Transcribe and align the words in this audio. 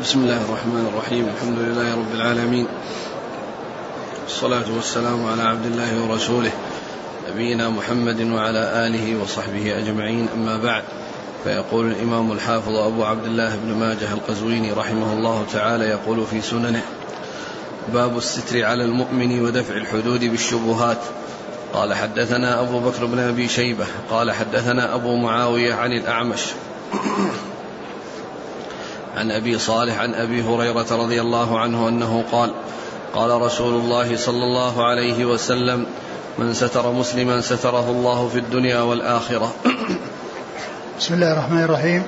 بسم 0.00 0.18
الله 0.18 0.44
الرحمن 0.44 0.90
الرحيم. 0.92 1.28
الحمد 1.36 1.58
لله 1.58 1.94
رب 1.94 2.14
العالمين. 2.14 2.66
والصلاة 4.24 4.64
والسلام 4.76 5.26
على 5.26 5.42
عبد 5.42 5.66
الله 5.66 6.02
ورسوله 6.02 6.50
نبينا 7.30 7.68
محمد 7.68 8.20
وعلى 8.20 8.86
آله 8.86 9.22
وصحبه 9.22 9.78
أجمعين. 9.78 10.28
أما 10.36 10.56
بعد 10.56 10.82
فيقول 11.44 11.86
الإمام 11.90 12.32
الحافظ 12.32 12.76
أبو 12.76 13.04
عبد 13.04 13.24
الله 13.24 13.56
بن 13.56 13.74
ماجه 13.74 14.12
القزويني 14.12 14.72
رحمه 14.72 15.12
الله 15.12 15.46
تعالى 15.52 15.84
يقول 15.84 16.26
في 16.30 16.40
سننه 16.40 16.82
باب 17.92 18.18
الستر 18.18 18.64
على 18.64 18.84
المؤمن 18.84 19.40
ودفع 19.40 19.74
الحدود 19.74 20.24
بالشبهات. 20.24 20.98
قال 21.74 21.94
حدثنا 21.94 22.60
أبو 22.60 22.80
بكر 22.80 23.06
بن 23.06 23.18
أبي 23.18 23.48
شيبة 23.48 23.86
قال 24.10 24.30
حدثنا 24.32 24.94
أبو 24.94 25.16
معاوية 25.16 25.74
عن 25.74 25.92
الأعمش. 25.92 26.42
عن 29.18 29.30
أبي 29.30 29.58
صالح 29.58 29.98
عن 29.98 30.14
أبي 30.14 30.42
هريرة 30.42 30.86
رضي 30.90 31.20
الله 31.20 31.58
عنه 31.58 31.88
أنه 31.88 32.24
قال 32.32 32.50
قال 33.14 33.30
رسول 33.30 33.74
الله 33.74 34.16
صلى 34.16 34.44
الله 34.44 34.84
عليه 34.84 35.24
وسلم 35.24 35.86
من 36.38 36.54
ستر 36.54 36.92
مسلما 36.92 37.40
ستره 37.40 37.90
الله 37.90 38.28
في 38.28 38.38
الدنيا 38.38 38.80
والآخرة. 38.80 39.54
بسم 41.00 41.14
الله 41.14 41.32
الرحمن 41.32 41.62
الرحيم. 41.62 42.02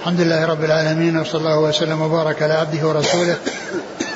الحمد 0.00 0.20
لله 0.20 0.46
رب 0.46 0.64
العالمين 0.64 1.18
وصلى 1.18 1.40
الله 1.40 1.58
وسلم 1.58 2.02
وبارك 2.02 2.42
على 2.42 2.52
عبده 2.52 2.88
ورسوله 2.88 3.36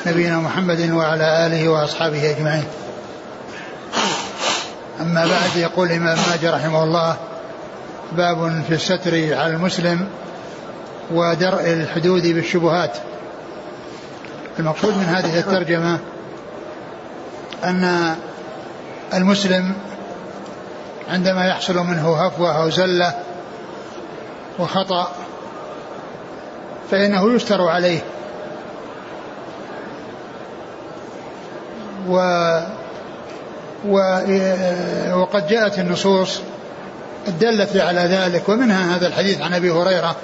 نبينا 0.07 0.39
محمد 0.39 0.91
وعلى 0.91 1.47
آله 1.47 1.69
وأصحابه 1.69 2.31
أجمعين. 2.31 2.65
أما 5.01 5.27
بعد 5.27 5.57
يقول 5.57 5.87
الإمام 5.89 6.19
ماجد 6.31 6.45
رحمه 6.45 6.85
الله 6.85 7.17
باب 8.13 8.63
في 8.69 8.75
الستر 8.75 9.35
على 9.35 9.53
المسلم 9.55 10.09
ودرء 11.11 11.73
الحدود 11.73 12.23
بالشبهات. 12.23 12.97
المقصود 14.59 14.97
من 14.97 15.05
هذه 15.05 15.39
الترجمة 15.39 15.99
أن 17.65 18.15
المسلم 19.15 19.75
عندما 21.09 21.47
يحصل 21.49 21.77
منه 21.77 22.27
هفوة 22.27 22.63
أو 22.63 22.71
زلة 22.71 23.15
وخطأ 24.59 25.13
فإنه 26.91 27.35
يستر 27.35 27.69
عليه. 27.69 28.01
و 32.09 32.17
وقد 35.13 35.47
جاءت 35.49 35.79
النصوص 35.79 36.41
الدالة 37.29 37.85
على 37.85 38.01
ذلك. 38.01 38.49
ومنها 38.49 38.97
هذا 38.97 39.07
الحديث 39.07 39.41
عن 39.41 39.55
أبي 39.55 39.71
هريرة 39.71 40.17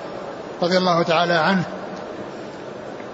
رضي 0.62 0.78
الله 0.78 1.02
تعالى 1.02 1.32
عنه 1.32 1.62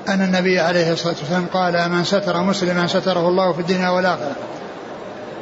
أن 0.09 0.21
النبي 0.23 0.61
عليه 0.61 0.93
الصلاة 0.93 1.15
والسلام 1.21 1.47
قال 1.53 1.89
من 1.91 2.05
ستر 2.05 2.43
مسلما 2.43 2.87
ستره 2.87 3.29
الله 3.29 3.53
في 3.53 3.61
الدنيا 3.61 3.89
والآخرة. 3.89 4.37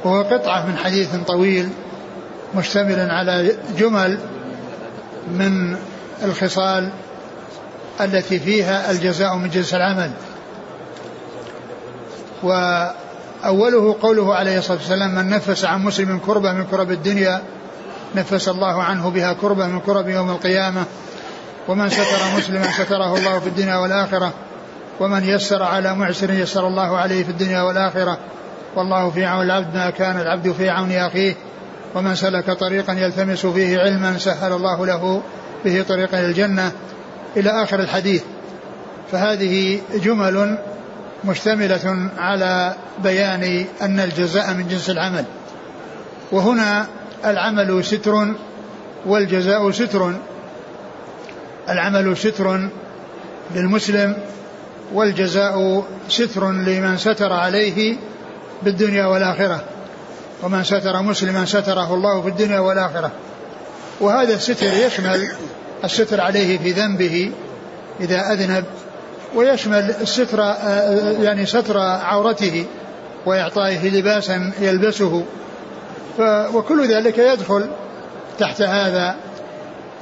وهو 0.04 0.22
قطعة 0.22 0.66
من 0.66 0.76
حديث 0.76 1.08
طويل 1.26 1.68
مشتمل 2.54 3.10
على 3.10 3.56
جمل 3.78 4.18
من 5.28 5.76
الخصال 6.24 6.90
التي 8.00 8.38
فيها 8.38 8.90
الجزاء 8.90 9.34
من 9.34 9.50
جنس 9.50 9.74
العمل. 9.74 10.10
وأوله 12.42 13.96
قوله 14.02 14.34
عليه 14.34 14.58
الصلاة 14.58 14.78
والسلام 14.78 15.14
من 15.14 15.30
نفس 15.30 15.64
عن 15.64 15.84
مسلم 15.84 16.18
كربة 16.26 16.52
من 16.52 16.64
كرب 16.64 16.90
الدنيا 16.90 17.42
نفس 18.14 18.48
الله 18.48 18.82
عنه 18.82 19.10
بها 19.10 19.32
كربة 19.32 19.66
من 19.66 19.80
كرب 19.80 20.08
يوم 20.08 20.30
القيامة. 20.30 20.84
ومن 21.68 21.88
ستر 21.88 22.36
مسلما 22.36 22.72
ستره 22.72 23.16
الله 23.16 23.38
في 23.38 23.46
الدنيا 23.46 23.76
والآخرة 23.76 24.32
ومن 25.00 25.24
يسر 25.24 25.62
على 25.62 25.94
معسر 25.94 26.30
يسر 26.30 26.66
الله 26.66 26.96
عليه 26.96 27.24
في 27.24 27.30
الدنيا 27.30 27.62
والآخرة. 27.62 28.18
والله 28.76 29.10
في 29.10 29.24
عون 29.24 29.46
العبد 29.46 29.74
ما 29.74 29.90
كان 29.90 30.20
العبد 30.20 30.52
في 30.52 30.70
عون 30.70 30.92
أخيه 30.92 31.34
ومن 31.94 32.14
سلك 32.14 32.50
طريقا 32.50 32.92
يلتمس 32.92 33.46
فيه 33.46 33.78
علما 33.78 34.18
سهل 34.18 34.52
الله 34.52 34.86
له 34.86 35.22
به 35.64 35.84
طريقا 35.88 36.18
إلى 36.18 36.26
الجنة. 36.26 36.72
إلى 37.36 37.50
آخر 37.62 37.80
الحديث 37.80 38.22
فهذه 39.12 39.80
جمل 39.94 40.58
مشتملة 41.24 42.10
على 42.18 42.74
بيان 43.02 43.64
أن 43.82 44.00
الجزاء 44.00 44.54
من 44.54 44.68
جنس 44.68 44.90
العمل. 44.90 45.24
وهنا 46.32 46.86
العمل 47.24 47.84
ستر 47.84 48.34
والجزاء 49.06 49.70
ستر. 49.70 50.12
العمل 51.68 52.16
ستر 52.16 52.68
للمسلم 53.54 54.16
والجزاء 54.94 55.84
ستر 56.08 56.50
لمن 56.50 56.98
ستر 56.98 57.32
عليه 57.32 57.96
بالدنيا 58.62 59.06
والآخرة. 59.06 59.64
ومن 60.42 60.64
ستر 60.64 61.02
مسلما 61.02 61.44
ستره 61.44 61.94
الله 61.94 62.22
في 62.22 62.28
الدنيا 62.28 62.58
والآخرة. 62.58 63.10
وهذا 64.00 64.34
الستر 64.34 64.72
يشمل 64.86 65.28
الستر 65.84 66.20
عليه 66.20 66.58
في 66.58 66.70
ذنبه 66.70 67.32
إذا 68.00 68.32
أذنب 68.32 68.64
ويشمل 69.34 69.94
الستر 70.00 70.38
يعني 71.20 71.46
ستر 71.46 71.78
عورته 71.78 72.66
وإعطائه 73.26 73.90
لباسا 73.90 74.52
يلبسه. 74.60 75.24
وكل 76.54 76.88
ذلك 76.88 77.18
يدخل 77.18 77.66
تحت 78.38 78.62
هذا 78.62 79.16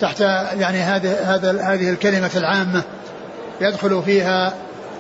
تحت 0.03 0.21
يعني 0.21 0.79
هذه 0.79 1.35
هذا 1.35 1.63
هذه 1.63 1.91
الكلمة 1.91 2.31
العامة 2.37 2.83
يدخل 3.61 4.03
فيها 4.03 4.55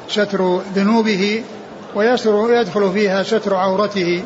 ستر 0.08 0.60
ذنوبه 0.74 1.42
ويستر 1.94 2.46
يدخل 2.50 2.92
فيها 2.92 3.22
ستر 3.22 3.54
عورته 3.54 4.22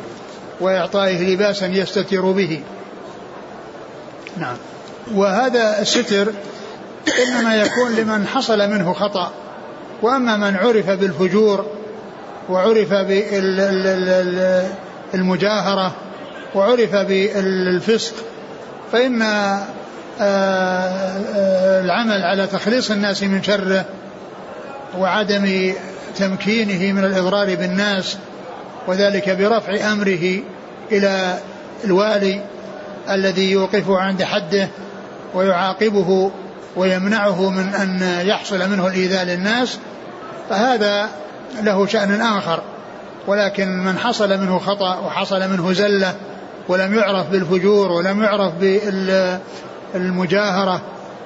وإعطائه 0.59 1.33
لباسا 1.33 1.65
يستتر 1.65 2.31
به. 2.31 2.61
نعم. 4.37 4.55
وهذا 5.13 5.81
الستر 5.81 6.31
إنما 7.27 7.55
يكون 7.55 7.95
لمن 7.95 8.27
حصل 8.27 8.69
منه 8.69 8.93
خطأ 8.93 9.31
وأما 10.01 10.37
من 10.37 10.55
عرف 10.55 10.89
بالفجور 10.89 11.65
وعرف 12.49 12.93
بالمجاهرة 15.13 15.95
وعرف 16.55 16.95
بالفسق 16.95 18.13
فإن 18.91 19.23
العمل 21.81 22.23
على 22.23 22.47
تخليص 22.47 22.91
الناس 22.91 23.23
من 23.23 23.43
شره 23.43 23.85
وعدم 24.97 25.73
تمكينه 26.15 26.93
من 26.93 27.03
الإضرار 27.03 27.55
بالناس 27.55 28.17
وذلك 28.87 29.29
برفع 29.29 29.91
أمره 29.91 30.39
إلى 30.91 31.37
الوالي 31.83 32.41
الذي 33.09 33.51
يوقفه 33.51 33.97
عند 33.97 34.23
حده 34.23 34.69
ويعاقبه 35.33 36.31
ويمنعه 36.75 37.49
من 37.49 37.73
أن 37.73 38.21
يحصل 38.27 38.69
منه 38.69 38.87
الإيذاء 38.87 39.25
للناس 39.25 39.77
فهذا 40.49 41.09
له 41.61 41.87
شأن 41.87 42.21
آخر. 42.21 42.61
ولكن 43.27 43.67
من 43.77 43.97
حصل 43.97 44.37
منه 44.37 44.59
خطأ 44.59 44.99
وحصل 44.99 45.49
منه 45.49 45.73
زلة 45.73 46.15
ولم 46.67 46.93
يعرف 46.93 47.29
بالفجور 47.29 47.91
ولم 47.91 48.23
يعرف 48.23 48.53
المجاهرة 49.95 50.81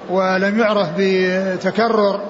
ولم 0.09 0.59
يعرف 0.59 0.87
بتكرر 0.97 2.21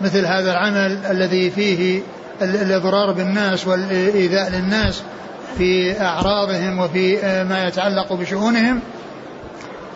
مثل 0.00 0.26
هذا 0.26 0.52
العمل 0.52 0.98
الذي 1.10 1.50
فيه 1.50 2.02
الإضرار 2.42 3.12
بالناس 3.12 3.66
والإيذاء 3.66 4.50
للناس 4.50 5.02
في 5.58 6.00
أعراضهم 6.00 6.78
وفي 6.78 7.16
ما 7.48 7.64
يتعلق 7.66 8.12
بشؤونهم 8.12 8.80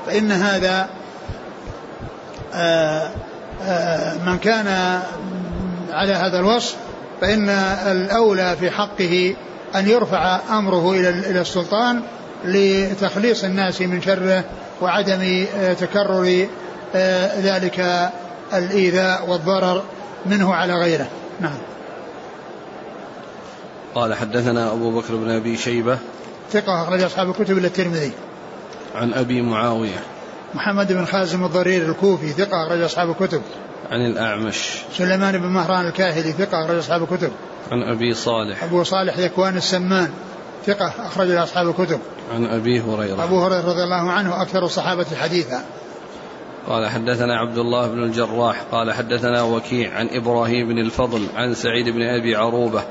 فإن 0.06 0.32
هذا 0.32 0.88
آه، 2.54 3.10
آه، 3.66 4.14
من 4.26 4.38
كان 4.38 5.00
على 5.92 6.12
هذا 6.12 6.38
الوصف 6.38 6.76
فإن 7.20 7.48
الأولى 7.86 8.56
في 8.60 8.70
حقه 8.70 9.34
أن 9.76 9.88
يرفع 9.88 10.40
أمره 10.58 10.92
إلى 10.92 11.40
السلطان 11.40 12.00
لتخليص 12.44 13.44
الناس 13.44 13.80
من 13.80 14.02
شره 14.02 14.44
وعدم 14.80 15.46
آه، 15.56 15.72
تكرر 15.72 16.46
آه، 16.94 17.40
ذلك 17.40 18.10
الإيذاء 18.54 19.30
والضرر 19.30 19.82
منه 20.26 20.54
على 20.54 20.74
غيره. 20.74 21.08
نعم. 21.40 21.58
قال 23.94 24.14
حدثنا 24.14 24.72
أبو 24.72 25.00
بكر 25.00 25.16
بن 25.16 25.30
أبي 25.30 25.56
شيبة. 25.56 25.98
ثقة 26.52 26.82
أخرج 26.82 27.02
أصحاب 27.02 27.30
الكتب 27.30 27.58
إلى 27.58 27.66
الترمذي. 27.66 28.12
عن 28.94 29.12
أبي 29.14 29.42
معاوية. 29.42 29.98
محمد 30.54 30.92
بن 30.92 31.04
خازم 31.04 31.44
الضرير 31.44 31.90
الكوفي 31.90 32.28
ثقة 32.28 32.66
أخرج 32.66 32.80
أصحاب 32.80 33.10
الكتب. 33.10 33.42
عن 33.90 34.06
الأعمش. 34.06 34.78
سليمان 34.96 35.38
بن 35.38 35.46
مهران 35.46 35.86
الكاهلي 35.86 36.32
ثقة 36.32 36.64
أخرج 36.64 36.78
أصحاب 36.78 37.02
الكتب. 37.02 37.32
عن 37.72 37.82
أبي 37.82 38.14
صالح. 38.14 38.62
أبو 38.62 38.82
صالح 38.84 39.18
ذكوان 39.18 39.56
السمان. 39.56 40.10
ثقة 40.66 40.92
أخرج 41.06 41.30
أصحاب 41.30 41.68
الكتب. 41.68 42.00
عن 42.34 42.46
أبي 42.46 42.80
هريرة. 42.80 43.24
أبو 43.24 43.38
هريرة 43.38 43.68
رضي 43.68 43.84
الله 43.84 44.10
عنه 44.10 44.42
أكثر 44.42 44.64
الصحابة 44.64 45.06
حديثا. 45.16 45.64
قال 46.68 46.88
حدثنا 46.88 47.38
عبد 47.38 47.58
الله 47.58 47.88
بن 47.88 48.02
الجراح 48.02 48.62
قال 48.72 48.92
حدثنا 48.92 49.42
وكيع 49.42 49.94
عن 49.94 50.08
إبراهيم 50.12 50.68
بن 50.68 50.78
الفضل 50.78 51.26
عن 51.36 51.54
سعيد 51.54 51.88
بن 51.88 52.02
أبي 52.02 52.36
عروبة 52.36 52.82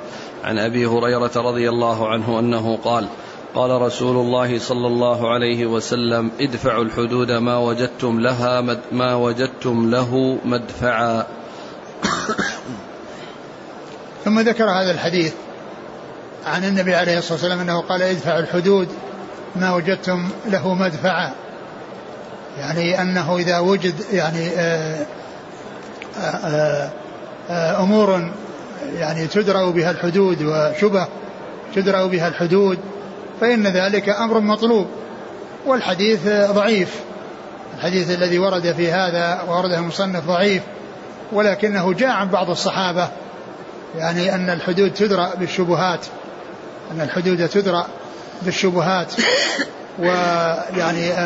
عن 0.44 0.60
أبي 0.60 0.86
هريرة 0.86 1.31
رضي 1.36 1.69
الله 1.69 2.10
عنه 2.10 2.39
أنه 2.39 2.77
قال 2.83 3.07
قال 3.56 3.81
رسول 3.81 4.18
الله 4.18 4.60
صلى 4.60 4.88
الله 4.88 5.33
عليه 5.33 5.66
وسلم 5.66 6.31
ادفعوا 6.39 6.83
الحدود 6.83 7.31
ما 7.31 7.57
وجدتم 7.57 8.19
لها 8.19 8.62
مد 8.62 8.80
ما 8.92 9.16
وجدتم 9.16 9.89
له 9.92 10.39
مدفعا. 10.45 11.25
ثم 14.25 14.39
ذكر 14.39 14.63
هذا 14.63 14.92
الحديث 14.92 15.33
عن 16.45 16.63
النبي 16.63 16.95
عليه 16.95 17.18
الصلاة 17.18 17.33
والسلام 17.33 17.59
أنه 17.59 17.81
قال 17.81 18.01
ادفعوا 18.01 18.39
الحدود 18.39 18.88
ما 19.56 19.74
وجدتم 19.75 20.30
له 20.45 20.74
مدفعا. 20.74 21.31
يعني 22.59 23.01
أنه 23.01 23.38
إذا 23.38 23.59
وجد 23.59 23.94
يعني 24.13 24.50
آه، 24.50 25.06
آه، 26.19 26.89
آه، 27.50 27.83
أمور 27.83 28.31
يعني 28.97 29.27
تدرأ 29.27 29.71
بها 29.71 29.92
الحدود 29.92 30.42
وشبه 30.42 31.07
تدرأ 31.75 32.06
بها 32.06 32.27
الحدود 32.27 32.80
فإن 33.42 33.68
ذلك 33.68 34.09
أمر 34.09 34.39
مطلوب 34.39 34.88
والحديث 35.65 36.27
ضعيف. 36.27 37.00
الحديث 37.77 38.12
الذي 38.12 38.39
ورد 38.39 38.71
في 38.71 38.92
هذا 38.92 39.42
ورده 39.47 39.77
المصنف 39.77 40.27
ضعيف 40.27 40.63
ولكنه 41.31 41.94
جاء 41.94 42.09
عن 42.09 42.30
بعض 42.30 42.50
الصحابة 42.50 43.07
يعني 43.97 44.36
أن 44.36 44.50
الحدود 44.50 44.94
تدرأ 44.94 45.36
بالشبهات. 45.36 46.06
أن 46.91 47.01
الحدود 47.01 47.49
تدرأ 47.49 47.87
بالشبهات 48.41 49.13
ويعني 49.99 51.25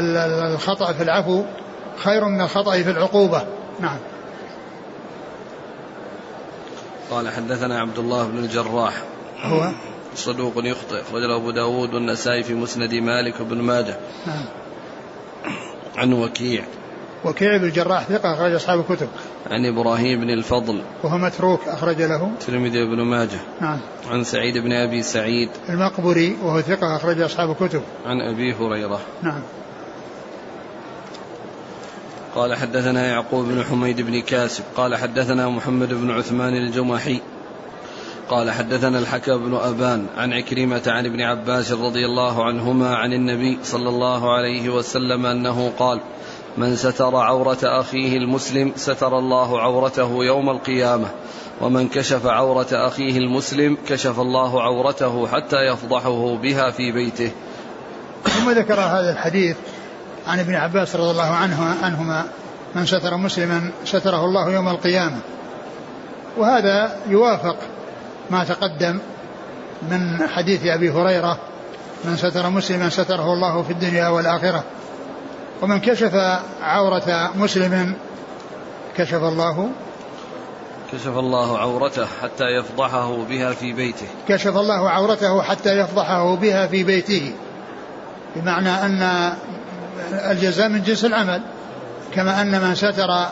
الخطأ 0.54 0.94
في 0.94 1.04
العفو 1.04 1.44
خير 1.98 2.26
من 2.26 2.42
الخطأ 2.42 2.72
في 2.72 2.90
العقوبة. 2.90 3.46
نعم. 3.80 3.98
قال 7.12 7.30
حدثنا 7.30 7.80
عبد 7.80 8.00
الله 8.00 8.28
بن 8.28 8.38
الجراح. 8.38 8.94
هو؟ 9.42 9.72
صدوق 10.16 10.54
يخطئ. 10.58 11.02
أخرجه 11.02 11.36
أبو 11.36 11.52
داود 11.52 11.94
والنسائي 11.94 12.44
في 12.44 12.54
مسند 12.54 12.94
مالك 12.94 13.40
وابن 13.40 13.58
ماجه. 13.58 13.98
نعم. 14.28 14.46
عن 15.96 16.14
وكيع. 16.14 16.64
وكيع 17.26 17.58
بن 17.58 17.64
الجراح 17.64 18.04
ثقة 18.04 18.34
أخرج 18.34 18.54
أصحاب 18.54 18.80
الكتب. 18.80 19.08
عن 19.52 19.66
إبراهيم 19.66 20.20
بن 20.20 20.30
الفضل. 20.30 20.82
وهو 21.04 21.18
متروك 21.18 21.68
أخرج 21.68 22.02
له. 22.02 22.32
تلميذ 22.48 22.76
ابن 22.76 23.02
ماجه. 23.02 23.40
نعم. 23.62 23.80
عن 24.12 24.24
سعيد 24.24 24.58
بن 24.58 24.74
أبي 24.74 25.04
سعيد. 25.04 25.50
المقبري 25.70 26.38
وهو 26.44 26.62
ثقة 26.62 26.96
أخرج 26.96 27.22
أصحاب 27.22 27.52
الكتب. 27.52 27.82
عن 28.06 28.22
أبي 28.22 28.54
هريرة. 28.54 29.00
نعم. 29.24 29.42
قال 32.36 32.56
حدثنا 32.56 33.08
يعقوب 33.08 33.46
بن 33.46 33.64
حميد 33.64 34.02
بن 34.02 34.22
كاسب. 34.22 34.64
قال 34.78 34.96
حدثنا 34.96 35.50
محمد 35.50 35.94
بن 35.94 36.12
عثمان 36.12 36.54
الجمحي. 36.54 37.20
قال 38.30 38.52
حدثنا 38.52 39.00
الحكم 39.00 39.38
بن 39.38 39.56
أبان 39.56 40.06
عن 40.18 40.34
عكرمة 40.34 40.82
عن 40.88 41.06
ابن 41.06 41.22
عباس 41.22 41.72
رضي 41.72 42.06
الله 42.06 42.46
عنهما 42.46 42.96
عن 42.96 43.14
النبي 43.14 43.60
صلى 43.64 43.90
الله 43.90 44.34
عليه 44.34 44.70
وسلم 44.70 45.26
أنه 45.26 45.72
قال 45.80 46.00
من 46.60 46.76
ستر 46.76 47.16
عورة 47.16 47.58
أخيه 47.64 48.18
المسلم 48.18 48.74
ستر 48.76 49.20
الله 49.20 49.62
عورته 49.62 50.26
يوم 50.26 50.50
القيامة 50.50 51.08
ومن 51.62 51.88
كشف 51.88 52.26
عورة 52.26 52.68
أخيه 52.72 53.18
المسلم 53.18 53.78
كشف 53.88 54.20
الله 54.20 54.62
عورته 54.62 55.28
حتى 55.28 55.56
يفضحه 55.56 56.36
بها 56.36 56.72
في 56.72 56.92
بيته. 56.92 57.32
ثم 58.24 58.52
ذكر 58.52 58.80
هذا 58.80 59.12
الحديث 59.12 59.58
عن 60.28 60.40
ابن 60.40 60.56
عباس 60.56 60.96
رضي 60.96 61.12
الله 61.12 61.30
عنه 61.30 61.76
عنهما 61.84 62.26
من 62.76 62.86
ستر 62.86 63.18
مسلما 63.18 63.72
ستره 63.86 64.26
الله 64.26 64.52
يوم 64.52 64.68
القيامة. 64.68 65.20
وهذا 66.38 66.98
يوافق 67.08 67.56
ما 68.30 68.44
تقدم 68.44 69.00
من 69.92 70.28
حديث 70.28 70.66
أبي 70.66 70.92
هريرة 70.92 71.38
من 72.06 72.18
ستر 72.18 72.50
مسلما 72.50 72.90
ستره 72.90 73.34
الله 73.34 73.64
في 73.64 73.72
الدنيا 73.72 74.08
والآخرة. 74.08 74.64
ومن 75.62 75.80
كشف 75.80 76.16
عورة 76.62 77.32
مسلم 77.36 77.94
كشف 78.98 79.24
الله. 79.24 79.70
كشف 80.94 81.18
الله 81.18 81.60
عورته 81.60 82.06
حتى 82.22 82.44
يفضحه 82.44 83.18
بها 83.30 83.54
في 83.54 83.74
بيته. 83.74 84.08
كشف 84.28 84.58
الله 84.58 84.90
عورته 84.90 85.42
حتى 85.42 85.80
يفضحه 85.80 86.36
بها 86.36 86.68
في 86.68 86.84
بيته. 86.84 87.34
بمعنى 88.36 88.70
أن 88.70 89.32
الجزاء 90.12 90.70
من 90.70 90.84
جنس 90.84 91.06
العمل 91.06 91.42
كما 92.14 92.42
أن 92.42 92.62
من 92.62 92.76
ستر 92.76 93.26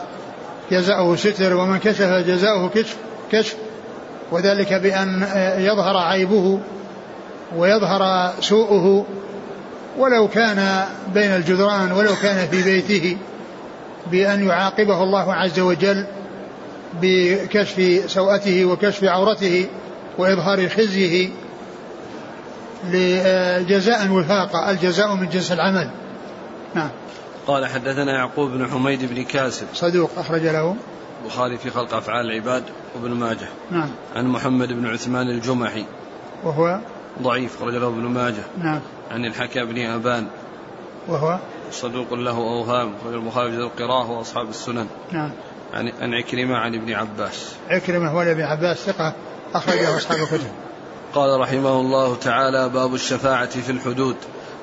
جزاؤه 0.70 1.16
ستر 1.16 1.56
ومن 1.56 1.78
كشف 1.78 2.02
جزاؤه 2.02 2.68
كشف 2.68 2.96
كشف. 3.32 3.56
وذلك 4.30 4.74
بأن 4.74 5.22
يظهر 5.58 5.96
عيبه 5.96 6.60
ويظهر 7.56 8.32
سوءه. 8.40 9.06
ولو 9.98 10.28
كان 10.28 10.84
بين 11.14 11.30
الجدران 11.30 11.92
ولو 11.92 12.14
كان 12.22 12.48
في 12.48 12.62
بيته 12.62 13.16
بأن 14.10 14.46
يعاقبه 14.46 15.02
الله 15.02 15.34
عز 15.34 15.60
وجل 15.60 16.06
بكشف 17.02 18.04
سوءته 18.06 18.64
وكشف 18.64 19.04
عورته 19.04 19.66
وإظهار 20.18 20.68
خزيه 20.68 21.28
لجزاء 22.84 24.10
وفاقا 24.10 24.70
الجزاء 24.70 25.14
من 25.14 25.28
جنس 25.28 25.52
العمل. 25.52 25.90
نعم. 26.74 26.90
قال 27.46 27.66
حدثنا 27.66 28.12
يعقوب 28.12 28.50
بن 28.50 28.66
حميد 28.66 29.14
بن 29.14 29.24
كاسب. 29.24 29.66
صدوق 29.74 30.10
أخرج 30.18 30.42
له. 30.42 30.76
البخاري 31.22 31.58
في 31.58 31.70
خلق 31.70 31.94
أفعال 31.94 32.26
العباد 32.26 32.62
وابن 32.94 33.10
ماجه. 33.10 33.48
نعم. 33.70 33.88
عن 34.16 34.26
محمد 34.26 34.72
بن 34.72 34.86
عثمان 34.86 35.30
الجمحي. 35.30 35.84
وهو؟ 36.44 36.78
ضعيف 37.22 37.60
خرج 37.60 37.74
له 37.74 37.88
ابن 37.88 38.02
ماجه. 38.02 38.44
نعم. 38.62 38.80
عن 39.10 39.24
الحكى 39.24 39.64
بن 39.64 39.86
أبان. 39.86 40.26
وهو؟ 41.08 41.38
صدوق 41.72 42.14
له 42.14 42.36
أوهام 42.36 42.94
خرج 43.04 43.14
البخاري 43.14 43.50
في 43.50 43.58
القراءة 43.58 44.10
وأصحاب 44.10 44.48
السنن. 44.48 44.86
نعم. 45.12 45.32
عن 45.74 45.92
عن 46.00 46.14
عكرمة 46.14 46.56
عن 46.56 46.74
ابن 46.74 46.92
عباس. 46.92 47.54
عكرمة 47.68 48.08
هو 48.08 48.22
ابن 48.22 48.42
عباس 48.42 48.76
ثقة 48.76 49.14
أخرجه 49.54 49.96
أصحاب 49.96 50.18
الكتب. 50.18 50.50
قال 51.14 51.40
رحمه 51.40 51.80
الله 51.80 52.16
تعالى 52.16 52.68
باب 52.68 52.94
الشفاعة 52.94 53.60
في 53.60 53.72
الحدود. 53.72 54.16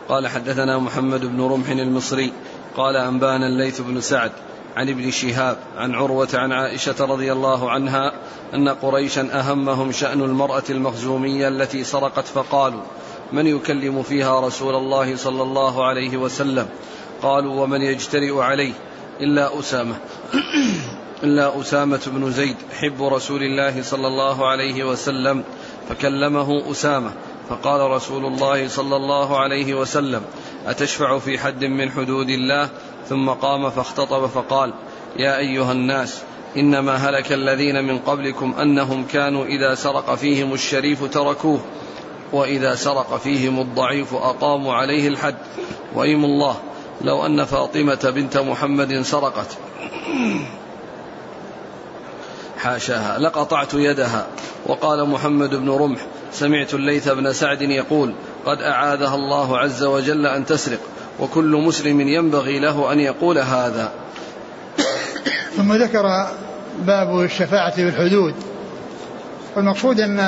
قال 0.09 0.27
حدثنا 0.27 0.77
محمد 0.77 1.25
بن 1.25 1.41
رمح 1.41 1.69
المصري. 1.69 2.33
قال 2.77 2.95
أنبانا 2.95 3.47
الليث 3.47 3.81
بن 3.81 4.01
سعد 4.01 4.31
عن 4.75 4.89
ابن 4.89 5.11
شهاب 5.11 5.57
عن 5.77 5.95
عروة 5.95 6.27
عن 6.33 6.51
عائشة 6.51 7.05
رضي 7.05 7.31
الله 7.31 7.71
عنها 7.71 8.11
أن 8.53 8.69
قريشا 8.69 9.39
أهمهم 9.39 9.91
شأن 9.91 10.21
المرأة 10.21 10.63
المخزومية 10.69 11.47
التي 11.47 11.83
سرقت 11.83 12.25
فقالوا 12.25 12.81
من 13.33 13.47
يكلم 13.47 14.03
فيها 14.03 14.39
رسول 14.39 14.75
الله 14.75 15.15
صلى 15.15 15.43
الله 15.43 15.85
عليه 15.85 16.17
وسلم؟ 16.17 16.67
قالوا 17.21 17.63
ومن 17.63 17.81
يجترئ 17.81 18.39
عليه؟ 18.39 18.73
إلا 19.21 19.59
أسامة. 19.59 19.95
إلا 21.23 21.61
أسامة 21.61 22.01
بن 22.07 22.31
زيد 22.31 22.55
حب 22.81 23.03
رسول 23.03 23.43
الله 23.43 23.81
صلى 23.81 24.07
الله 24.07 24.47
عليه 24.47 24.83
وسلم. 24.83 25.43
فكلمه 25.89 26.71
أسامة 26.71 27.11
فقال 27.49 27.91
رسول 27.91 28.25
الله 28.25 28.67
صلى 28.67 28.95
الله 28.95 29.39
عليه 29.39 29.73
وسلم 29.73 30.21
أتشفع 30.67 31.19
في 31.19 31.39
حد 31.39 31.65
من 31.65 31.91
حدود 31.91 32.29
الله؟ 32.29 32.69
ثم 33.09 33.29
قام 33.29 33.69
فاختطب 33.69 34.25
فقال 34.25 34.73
يا 35.17 35.37
أيها 35.37 35.71
الناس 35.71 36.21
إنما 36.57 36.95
هلك 36.95 37.31
الذين 37.31 37.83
من 37.83 37.99
قبلكم 37.99 38.53
أنهم 38.61 39.05
كانوا 39.05 39.45
إذا 39.45 39.75
سرق 39.75 40.15
فيهم 40.15 40.53
الشريف 40.53 41.03
تركوه. 41.03 41.59
وإذا 42.33 42.75
سرق 42.75 43.17
فيهم 43.17 43.59
الضعيف 43.59 44.13
أقاموا 44.13 44.73
عليه 44.73 45.07
الحد. 45.07 45.35
وإيم 45.95 46.25
الله 46.25 46.55
لو 47.01 47.25
أن 47.25 47.45
فاطمة 47.45 48.11
بنت 48.15 48.37
محمد 48.37 49.01
سرقت. 49.01 49.57
حاشاها. 52.57 53.19
لقطعت 53.19 53.73
يدها. 53.73 54.27
وقال 54.65 55.09
محمد 55.09 55.55
بن 55.55 55.69
رمح 55.69 55.99
سمعت 56.31 56.73
الليث 56.73 57.09
بن 57.09 57.33
سعد 57.33 57.61
يقول 57.61 58.13
قد 58.45 58.61
أعاذها 58.61 59.15
الله 59.15 59.57
عز 59.57 59.83
وجل 59.83 60.25
أن 60.25 60.45
تسرق 60.45 60.79
وكل 61.19 61.55
مسلم 61.65 62.01
ينبغي 62.01 62.59
له 62.59 62.91
أن 62.91 62.99
يقول 62.99 63.37
هذا. 63.37 63.91
ثم 65.57 65.73
ذكر 65.73 66.03
باب 66.79 67.19
الشفاعة 67.19 67.75
في 67.75 67.91
الحدود 69.57 69.65
والمقصود 69.65 69.99
أن 69.99 70.19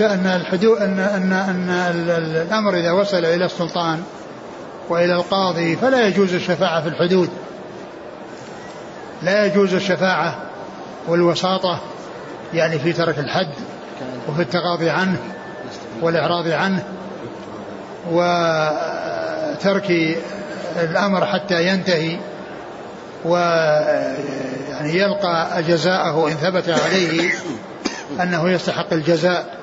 أن 0.00 0.26
الحدود 0.26 0.78
أن 0.78 0.98
أن 0.98 1.32
أن 1.32 1.70
الأمر 2.18 2.74
إذا 2.74 2.92
وصل 2.92 3.24
إلى 3.24 3.44
السلطان 3.44 4.02
وإلى 4.88 5.14
القاضي 5.14 5.76
فلا 5.76 6.06
يجوز 6.06 6.34
الشفاعة 6.34 6.82
في 6.82 6.88
الحدود. 6.88 7.30
لا 9.22 9.46
يجوز 9.46 9.74
الشفاعة 9.74 10.36
والوساطة 11.08 11.80
يعني 12.54 12.78
في 12.78 12.92
ترك 12.92 13.18
الحد 13.18 13.52
وفي 14.28 14.42
التغاضي 14.42 14.90
عنه 14.90 15.18
والإعراض 16.02 16.48
عنه 16.48 16.84
وترك 18.10 19.90
الأمر 20.76 21.26
حتى 21.26 21.66
ينتهي 21.66 22.18
و 23.24 23.36
يعني 24.70 24.98
يلقى 24.98 25.62
جزاءه 25.62 26.28
إن 26.28 26.32
ثبت 26.32 26.68
عليه 26.68 27.32
أنه 28.22 28.50
يستحق 28.50 28.92
الجزاء. 28.92 29.56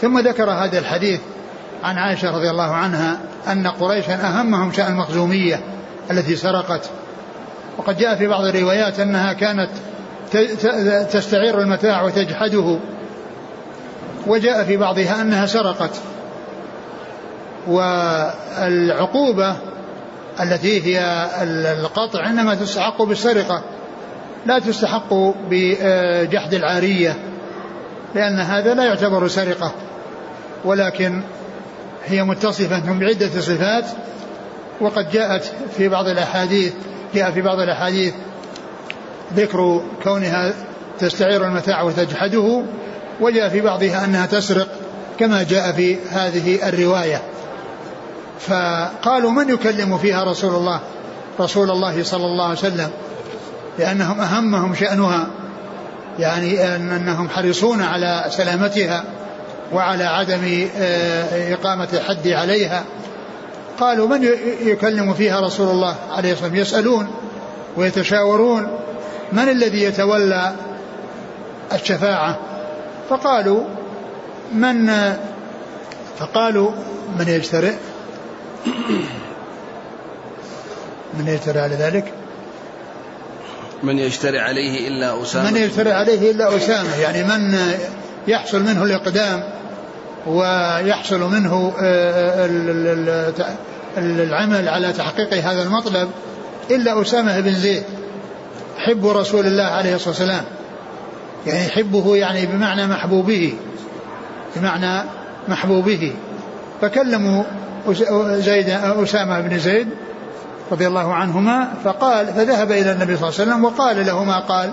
ثم 0.00 0.18
ذكر 0.18 0.50
هذا 0.50 0.78
الحديث 0.78 1.20
عن 1.84 1.98
عائشة 1.98 2.30
رضي 2.36 2.50
الله 2.50 2.74
عنها 2.74 3.18
أن 3.48 3.66
قريشا 3.66 4.14
أهمهم 4.14 4.72
شأن 4.72 4.92
المخزومية 4.92 5.60
التي 6.10 6.36
سرقت. 6.36 6.90
وقد 7.78 7.98
جاء 7.98 8.14
في 8.16 8.26
بعض 8.26 8.44
الروايات 8.44 9.00
أنها 9.00 9.32
كانت 9.32 9.70
تستعير 11.12 11.60
المتاع 11.60 12.02
وتجحده. 12.02 12.78
وجاء 14.26 14.64
في 14.64 14.76
بعضها 14.76 15.22
أنها 15.22 15.46
سرقت. 15.46 16.00
والعقوبة 17.68 19.56
التي 20.40 20.82
هي 20.84 21.26
القطع 21.82 22.26
إنما 22.26 22.54
تستحق 22.54 23.02
بالسرقة. 23.02 23.62
لا 24.46 24.58
تستحق 24.58 25.14
بجحد 25.50 26.54
العارية 26.54 27.16
لأن 28.14 28.38
هذا 28.38 28.74
لا 28.74 28.84
يعتبر 28.84 29.28
سرقة 29.28 29.72
ولكن 30.64 31.20
هي 32.06 32.24
متصفة 32.24 32.92
بعدة 32.92 33.40
صفات 33.40 33.84
وقد 34.80 35.10
جاءت 35.10 35.52
في 35.76 35.88
بعض 35.88 36.08
الأحاديث 36.08 36.72
جاء 37.14 37.30
في 37.30 37.40
بعض 37.40 37.60
الأحاديث 37.60 38.14
ذكر 39.36 39.82
كونها 40.04 40.52
تستعير 40.98 41.44
المتاع 41.44 41.82
وتجحده 41.82 42.62
وجاء 43.20 43.48
في 43.48 43.60
بعضها 43.60 44.04
أنها 44.04 44.26
تسرق 44.26 44.68
كما 45.18 45.42
جاء 45.42 45.72
في 45.72 45.96
هذه 46.10 46.68
الرواية. 46.68 47.22
فقالوا 48.40 49.30
من 49.30 49.48
يكلم 49.48 49.98
فيها 49.98 50.24
رسول 50.24 50.54
الله؟ 50.54 50.80
رسول 51.40 51.70
الله 51.70 52.02
صلى 52.02 52.26
الله 52.26 52.44
عليه 52.44 52.58
وسلم. 52.58 52.90
لأنهم 53.78 54.20
أهمهم 54.20 54.74
شأنها 54.74 55.26
يعني 56.18 56.76
أنهم 56.76 57.28
حريصون 57.28 57.82
على 57.82 58.24
سلامتها 58.28 59.04
وعلى 59.72 60.04
عدم 60.04 60.68
آه، 60.78 61.54
إقامة 61.54 61.88
الحد 61.92 62.28
عليها. 62.28 62.84
قالوا 63.80 64.08
من 64.08 64.28
يكلم 64.60 65.14
فيها 65.14 65.40
رسول 65.40 65.68
الله 65.68 65.96
عليه 66.10 66.32
الصلاة 66.32 66.48
والسلام؟ 66.48 66.54
يسألون 66.56 67.08
ويتشاورون 67.76 68.78
من 69.32 69.48
الذي 69.48 69.82
يتولى 69.82 70.52
الشفاعة؟ 71.72 72.38
فقالوا 73.10 73.64
من 74.52 74.92
فقالوا 76.18 76.70
من 77.18 77.28
يجترئ؟ 77.28 77.74
من 81.18 81.28
يجترئ 81.28 81.60
على 81.60 81.74
ذلك؟ 81.74 82.12
من 83.82 83.98
يجترئ 83.98 84.38
عليه 84.38 84.88
إلا 84.88 85.22
أسامة؟ 85.22 85.50
من 85.50 85.56
يجترئ 85.56 85.92
عليه 85.92 86.30
إلا 86.30 86.56
أسامة. 86.56 86.96
يعني 86.96 87.24
من 87.24 87.58
يحصل 88.28 88.62
منه 88.62 88.84
الإقدام 88.84 89.44
ويحصل 90.26 91.20
منه 91.20 91.72
آه، 91.80 92.46
العمل 93.98 94.68
على 94.68 94.92
تحقيق 94.92 95.34
هذا 95.34 95.62
المطلب 95.62 96.10
إلا 96.70 97.02
أسامة 97.02 97.40
بن 97.40 97.54
زيد 97.54 97.82
حب 98.78 99.06
رسول 99.06 99.46
الله 99.46 99.64
عليه 99.64 99.94
الصلاة 99.94 100.08
والسلام. 100.08 100.44
يعني 101.46 101.68
حبه 101.68 102.16
يعني 102.16 102.46
بمعنى 102.46 102.86
محبوبه 102.86 103.54
بمعنى 104.56 105.08
محبوبه. 105.48 106.12
فكلموا 106.80 107.42
زيد 108.36 108.68
أسامة 108.70 109.40
بن 109.40 109.58
زيد 109.58 109.88
رضي 110.72 110.86
الله 110.86 111.14
عنهما 111.14 111.68
فقال 111.84 112.26
فذهب 112.26 112.72
إلى 112.72 112.92
النبي 112.92 113.16
صلى 113.16 113.28
الله 113.28 113.40
عليه 113.40 113.50
وسلم 113.50 113.64
وقال 113.64 114.06
له 114.06 114.24
ما 114.24 114.38
قال. 114.38 114.70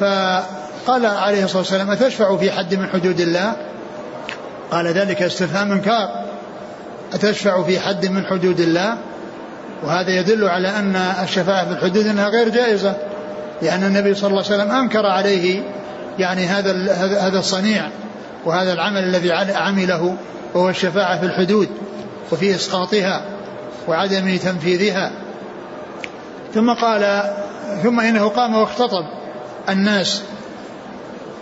فقال 0.00 1.06
عليه 1.06 1.44
الصلاة 1.44 1.58
والسلام 1.58 1.90
أتشفع 1.90 2.36
في 2.36 2.50
حد 2.50 2.74
من 2.74 2.88
حدود 2.88 3.20
الله؟ 3.20 3.52
قال 4.70 4.86
ذلك 4.86 5.22
استفهام 5.22 5.72
إنكار. 5.72 6.24
أتشفع 7.14 7.62
في 7.62 7.80
حد 7.80 8.06
من 8.06 8.26
حدود 8.26 8.60
الله؟ 8.60 8.98
وهذا 9.82 10.10
يدل 10.10 10.48
على 10.48 10.68
أن 10.68 10.96
الشفاعة 10.96 11.64
في 11.64 11.72
الحدود 11.72 12.06
أنها 12.06 12.28
غير 12.28 12.48
جائزة 12.48 12.96
لأن 13.62 13.84
النبي 13.84 14.14
صلى 14.14 14.30
الله 14.30 14.44
عليه 14.44 14.54
وسلم 14.54 14.70
أنكر 14.70 15.06
عليه 15.06 15.62
يعني 16.18 16.46
هذا 16.46 16.92
هذا 17.20 17.38
الصنيع 17.38 17.88
وهذا 18.44 18.72
العمل 18.72 19.04
الذي 19.04 19.32
عمله 19.52 20.16
وهو 20.54 20.68
الشفاعة 20.68 21.20
في 21.20 21.26
الحدود 21.26 21.68
وفي 22.32 22.54
إسقاطها. 22.54 23.37
وعدم 23.88 24.36
تنفيذها. 24.36 25.10
ثم 26.54 26.72
قال 26.72 27.32
ثم 27.82 28.00
إنه 28.00 28.28
قام 28.28 28.54
واختطب 28.54 29.04
الناس. 29.68 30.22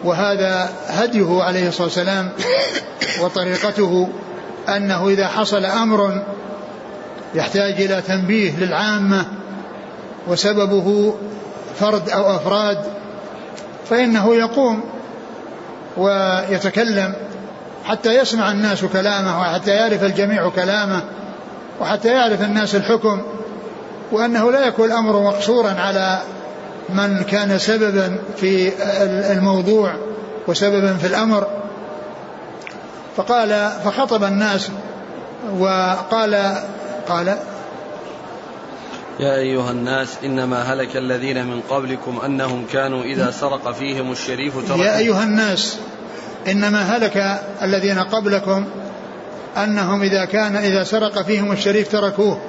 وهذا 0.05 0.71
هديه 0.88 1.43
عليه 1.43 1.69
الصلاة 1.69 1.87
والسلام 1.87 2.33
وطريقته 3.21 4.09
أنه 4.69 5.09
إذا 5.09 5.29
حصل 5.29 5.65
أمر 5.65 6.23
يحتاج 7.35 7.73
إلى 7.73 8.03
تنبيه 8.03 8.57
للعامة 8.57 9.25
وسببه 10.29 11.15
فرد 11.81 12.11
أو 12.11 12.37
أفراد 12.37 12.79
فإنه 13.91 14.35
يقوم 14.35 14.85
ويتكلم 15.97 17.15
حتى 17.85 18.15
يسمع 18.15 18.50
الناس 18.50 18.85
كلامه 18.85 19.41
وحتى 19.41 19.71
يعرف 19.71 20.05
الجميع 20.05 20.49
كلامه. 20.49 21.03
وحتى 21.80 22.09
يعرف 22.09 22.42
الناس 22.42 22.75
الحكم 22.75 23.23
وأنه 24.12 24.52
لا 24.52 24.66
يكون 24.66 24.87
الأمر 24.87 25.23
مقصورا 25.23 25.71
على 25.71 26.23
من 26.88 27.23
كان 27.23 27.59
سببا 27.59 28.18
في 28.37 28.73
الموضوع 29.33 29.95
وسببا 30.47 30.97
في 30.97 31.06
الأمر. 31.06 31.47
فقال 33.16 33.71
فخطب 33.85 34.25
الناس 34.25 34.68
وقال 35.59 36.54
قال 37.09 37.37
يا 39.21 39.37
أيها 39.37 39.71
الناس 39.71 40.09
إنما 40.25 40.62
هلك 40.62 40.97
الذين 40.97 41.47
من 41.47 41.61
قبلكم 41.61 42.21
أنهم 42.25 42.66
كانوا 42.73 43.02
إذا 43.02 43.30
سرق 43.30 43.73
فيهم 43.73 44.12
الشريف 44.12 44.68
تركوا 44.68 44.85
يا 44.85 44.99
أيها 44.99 45.23
الناس 45.23 45.78
إنما 46.49 46.83
هلك 46.83 47.40
الذين 47.62 47.99
قبلكم 47.99 48.64
أنهم 49.64 50.02
إذا 50.02 50.25
كان 50.25 50.56
إذا 50.56 50.84
سرق 50.84 51.22
فيهم 51.22 51.52
الشريف 51.52 51.92
تركوه 51.92 52.40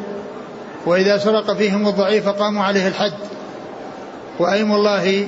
وإذا 0.86 1.18
سرق 1.18 1.54
فيهم 1.54 1.88
الضعيف 1.88 2.30
قاموا 2.30 2.64
عليه 2.64 2.88
الحد. 2.88 3.14
وأيم 4.40 4.76
الله 4.76 5.28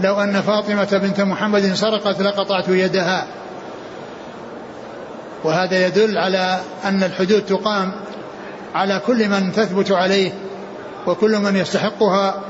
لو 0.00 0.20
أن 0.20 0.40
فاطمة 0.40 0.88
بنت 1.02 1.20
محمد 1.20 1.72
سرقت 1.74 2.20
لقطعت 2.20 2.68
يدها. 2.68 3.26
وهذا 5.44 5.86
يدل 5.86 6.18
على 6.18 6.60
أن 6.84 7.02
الحدود 7.02 7.42
تقام 7.42 7.92
على 8.74 9.00
كل 9.06 9.28
من 9.28 9.52
تثبت 9.52 9.92
عليه 9.92 10.32
وكل 11.06 11.38
من 11.38 11.56
يستحقها 11.56 12.40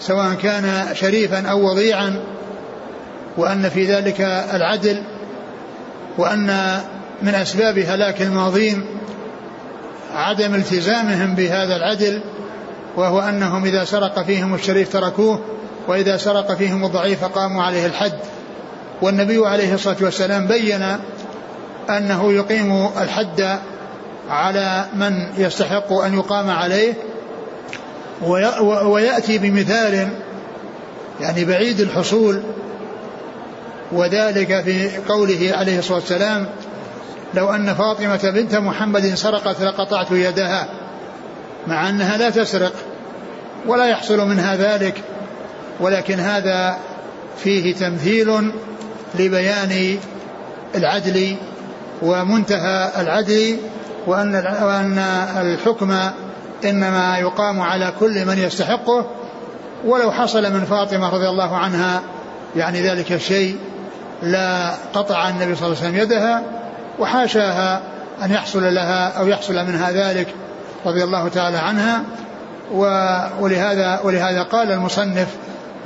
سواء 0.00 0.34
كان 0.34 0.94
شريفا 0.94 1.48
أو 1.50 1.70
وضيعا. 1.70 2.20
وأن 3.36 3.68
في 3.68 3.84
ذلك 3.84 4.20
العدل 4.54 5.02
وأن 6.18 6.80
من 7.22 7.34
أسباب 7.34 7.78
هلاك 7.78 8.22
الماضين 8.22 8.86
عدم 10.14 10.54
التزامهم 10.54 11.34
بهذا 11.34 11.76
العدل 11.76 12.20
وهو 12.96 13.20
أنهم 13.20 13.64
إذا 13.64 13.84
سرق 13.84 14.22
فيهم 14.22 14.54
الشريف 14.54 14.92
تركوه 14.92 15.40
وإذا 15.88 16.16
سرق 16.16 16.54
فيهم 16.54 16.84
الضعيف 16.84 17.24
قاموا 17.24 17.62
عليه 17.62 17.86
الحد. 17.86 18.18
والنبي 19.02 19.46
عليه 19.46 19.74
الصلاة 19.74 19.96
والسلام 20.00 20.46
بين 20.46 20.96
أنه 21.90 22.32
يقيم 22.32 22.88
الحد 23.00 23.58
على 24.30 24.84
من 24.94 25.28
يستحق 25.38 25.92
أن 25.92 26.14
يقام 26.14 26.50
عليه 26.50 26.94
ويأتي 28.84 29.38
بمثال 29.38 30.08
يعني 31.20 31.44
بعيد 31.44 31.80
الحصول 31.80 32.42
وذلك 33.92 34.62
في 34.64 34.90
قوله 35.08 35.52
عليه 35.52 35.78
الصلاة 35.78 35.98
والسلام 35.98 36.46
لو 37.34 37.50
أن 37.50 37.74
فاطمة 37.74 38.30
بنت 38.30 38.54
محمد 38.54 39.14
سرقت 39.14 39.60
لقطعت 39.60 40.10
يدها 40.10 40.68
مع 41.66 41.88
أنها 41.88 42.16
لا 42.16 42.30
تسرق 42.30 42.72
ولا 43.66 43.86
يحصل 43.86 44.28
منها 44.28 44.56
ذلك 44.56 45.02
ولكن 45.80 46.20
هذا 46.20 46.76
فيه 47.38 47.74
تمثيل 47.74 48.52
لبيان 49.18 49.98
العدل 50.74 51.36
ومنتهى 52.02 52.90
العدل 53.00 53.56
وأن 54.06 54.34
وأن 54.62 54.98
الحكم 55.36 55.98
إنما 56.64 57.18
يقام 57.18 57.60
على 57.60 57.92
كل 58.00 58.24
من 58.26 58.38
يستحقه. 58.38 59.06
ولو 59.84 60.12
حصل 60.12 60.52
من 60.52 60.64
فاطمة 60.64 61.08
رضي 61.08 61.28
الله 61.28 61.56
عنها 61.56 62.02
يعني 62.56 62.88
ذلك 62.88 63.12
الشيء 63.12 63.58
لا 64.22 64.70
قطع 64.94 65.28
النبي 65.28 65.54
صلى 65.54 65.66
الله 65.66 65.78
عليه 65.78 65.88
وسلم 65.88 65.96
يدها 65.96 66.42
وحاشاها 66.98 67.82
أن 68.22 68.30
يحصل 68.30 68.74
لها 68.74 69.08
أو 69.18 69.28
يحصل 69.28 69.54
منها 69.54 69.90
ذلك 69.90 70.34
رضي 70.86 71.04
الله 71.04 71.28
تعالى 71.28 71.58
عنها. 71.58 72.02
ولهذا 73.40 74.00
ولهذا 74.04 74.42
قال 74.42 74.72
المصنف 74.72 75.28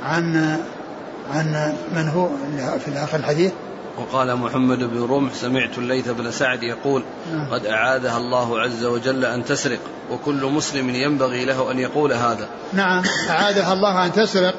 عن 0.05 0.57
عن 1.33 1.73
من 1.95 2.09
هو 2.09 2.27
في 2.85 3.03
آخر 3.03 3.17
الحديث؟ 3.17 3.51
وقال 3.97 4.35
محمد 4.35 4.79
بن 4.79 5.03
رمح 5.03 5.33
سمعت 5.33 5.77
الليث 5.77 6.09
بن 6.09 6.31
سعد 6.31 6.63
يقول 6.63 7.03
نعم. 7.33 7.47
قد 7.51 7.65
أعادها 7.65 8.17
الله 8.17 8.59
عز 8.59 8.83
وجل 8.83 9.25
أن 9.25 9.45
تسرق 9.45 9.79
وكل 10.11 10.45
مسلم 10.45 10.89
ينبغي 10.89 11.45
له 11.45 11.71
أن 11.71 11.79
يقول 11.79 12.13
هذا. 12.13 12.47
نعم 12.73 13.03
أعادها 13.29 13.73
الله 13.73 14.05
أن 14.05 14.11
تسرق 14.11 14.53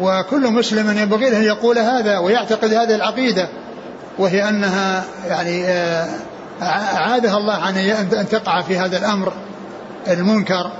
وكل 0.00 0.52
مسلم 0.52 0.98
ينبغي 0.98 1.30
له 1.30 1.38
أن 1.38 1.44
يقول 1.44 1.78
هذا 1.78 2.18
ويعتقد 2.18 2.74
هذه 2.74 2.94
العقيدة. 2.94 3.48
وهي 4.18 4.48
أنها 4.48 5.04
يعني 5.28 5.64
آه، 5.64 6.08
أعادها 6.62 7.36
الله 7.36 7.54
عن 7.54 7.76
أن 7.76 8.28
تقع 8.28 8.62
في 8.62 8.78
هذا 8.78 8.98
الأمر 8.98 9.32
المنكر 10.08 10.72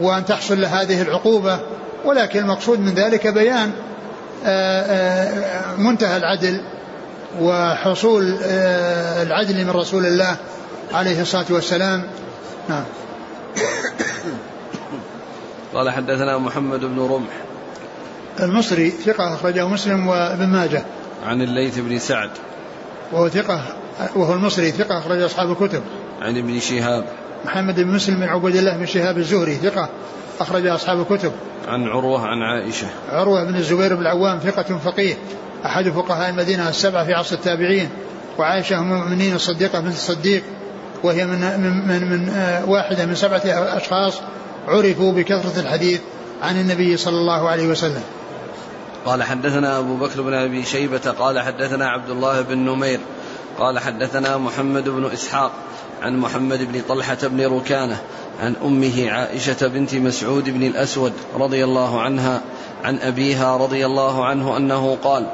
وأن 0.00 0.24
تحصل 0.24 0.60
له 0.60 0.82
هذه 0.82 1.02
العقوبة. 1.02 1.60
ولكن 2.04 2.38
المقصود 2.38 2.80
من 2.80 2.94
ذلك 2.94 3.26
بيان 3.26 3.72
آه، 4.44 4.82
آه، 4.82 5.76
منتهى 5.76 6.16
العدل 6.16 6.60
وحصول 7.40 8.38
العدل 9.22 9.64
من 9.64 9.70
رسول 9.70 10.06
الله 10.06 10.36
عليه 10.92 11.22
الصلاة 11.22 11.46
والسلام. 11.50 12.02
نعم. 12.68 12.84
قال 15.74 15.90
حدثنا 15.90 16.38
محمد 16.38 16.80
بن 16.80 17.00
رمح. 17.00 17.32
المصري 18.40 18.90
ثقة 18.90 19.34
أخرجه 19.34 19.68
مسلم 19.68 20.06
وابن 20.06 20.46
ماجه. 20.46 20.82
عن 21.26 21.42
الليث 21.42 21.78
بن 21.78 21.98
سعد. 21.98 22.30
وهو 23.14 23.28
ثقة 23.28 23.60
وهو 24.16 24.34
المصري 24.34 24.70
ثقة 24.70 24.98
أخرج 24.98 25.22
أصحاب 25.22 25.50
الكتب. 25.50 25.82
عن 26.22 26.38
ابن 26.38 26.60
شهاب. 26.60 27.04
محمد 27.44 27.80
بن 27.80 27.86
مسلم 27.86 28.16
بن 28.16 28.22
عبد 28.22 28.56
الله 28.56 28.76
بن 28.76 28.86
شهاب 28.86 29.18
الزهري 29.18 29.54
ثقة 29.54 29.88
أخرج 30.40 30.66
أصحاب 30.66 31.00
الكتب. 31.00 31.32
عن 31.68 31.88
عروة 31.88 32.20
عن 32.20 32.42
عائشة. 32.42 32.86
عروة 33.12 33.44
بن 33.44 33.56
الزبير 33.56 33.94
بن 33.94 34.02
العوام 34.02 34.38
ثقة 34.38 34.78
فقيه 34.78 35.14
أحد 35.66 35.88
فقهاء 35.88 36.30
المدينة 36.30 36.68
السبعة 36.68 37.04
في 37.04 37.12
عصر 37.12 37.34
التابعين 37.34 37.88
وعائشة 38.38 38.78
أم 38.78 38.92
المؤمنين 38.92 39.34
الصديقة 39.34 39.80
بنت 39.80 39.94
الصديق 39.94 40.42
وهي 41.02 41.26
من 41.26 41.40
من 41.40 41.88
من, 41.88 42.10
من 42.10 42.28
آه، 42.28 42.64
واحدة 42.68 43.06
من 43.06 43.14
سبعة 43.14 43.42
أشخاص 43.76 44.20
عرفوا 44.68 45.12
بكثرة 45.12 45.60
الحديث 45.60 46.00
عن 46.42 46.60
النبي 46.60 46.96
صلى 46.96 47.16
الله 47.16 47.48
عليه 47.48 47.68
وسلم. 47.68 48.02
قال 49.06 49.22
حدثنا 49.22 49.78
أبو 49.78 49.96
بكر 49.96 50.22
بن 50.22 50.34
أبي 50.34 50.64
شيبة 50.64 51.10
قال 51.18 51.40
حدثنا 51.40 51.88
عبد 51.88 52.10
الله 52.10 52.40
بن 52.40 52.58
نمير 52.58 53.00
قال 53.58 53.78
حدثنا 53.78 54.38
محمد 54.38 54.88
بن 54.88 55.04
إسحاق 55.12 55.52
عن 56.02 56.18
محمد 56.18 56.72
بن 56.72 56.80
طلحة 56.88 57.18
بن 57.22 57.46
ركانة 57.46 58.00
عن 58.40 58.54
أمه 58.64 59.10
عائشة 59.10 59.66
بنت 59.66 59.94
مسعود 59.94 60.50
بن 60.50 60.62
الأسود 60.62 61.12
رضي 61.34 61.64
الله 61.64 62.00
عنها 62.00 62.40
عن 62.84 62.98
أبيها 62.98 63.56
رضي 63.56 63.86
الله 63.86 64.24
عنه 64.24 64.56
أنه 64.56 64.98
قال 65.04 65.26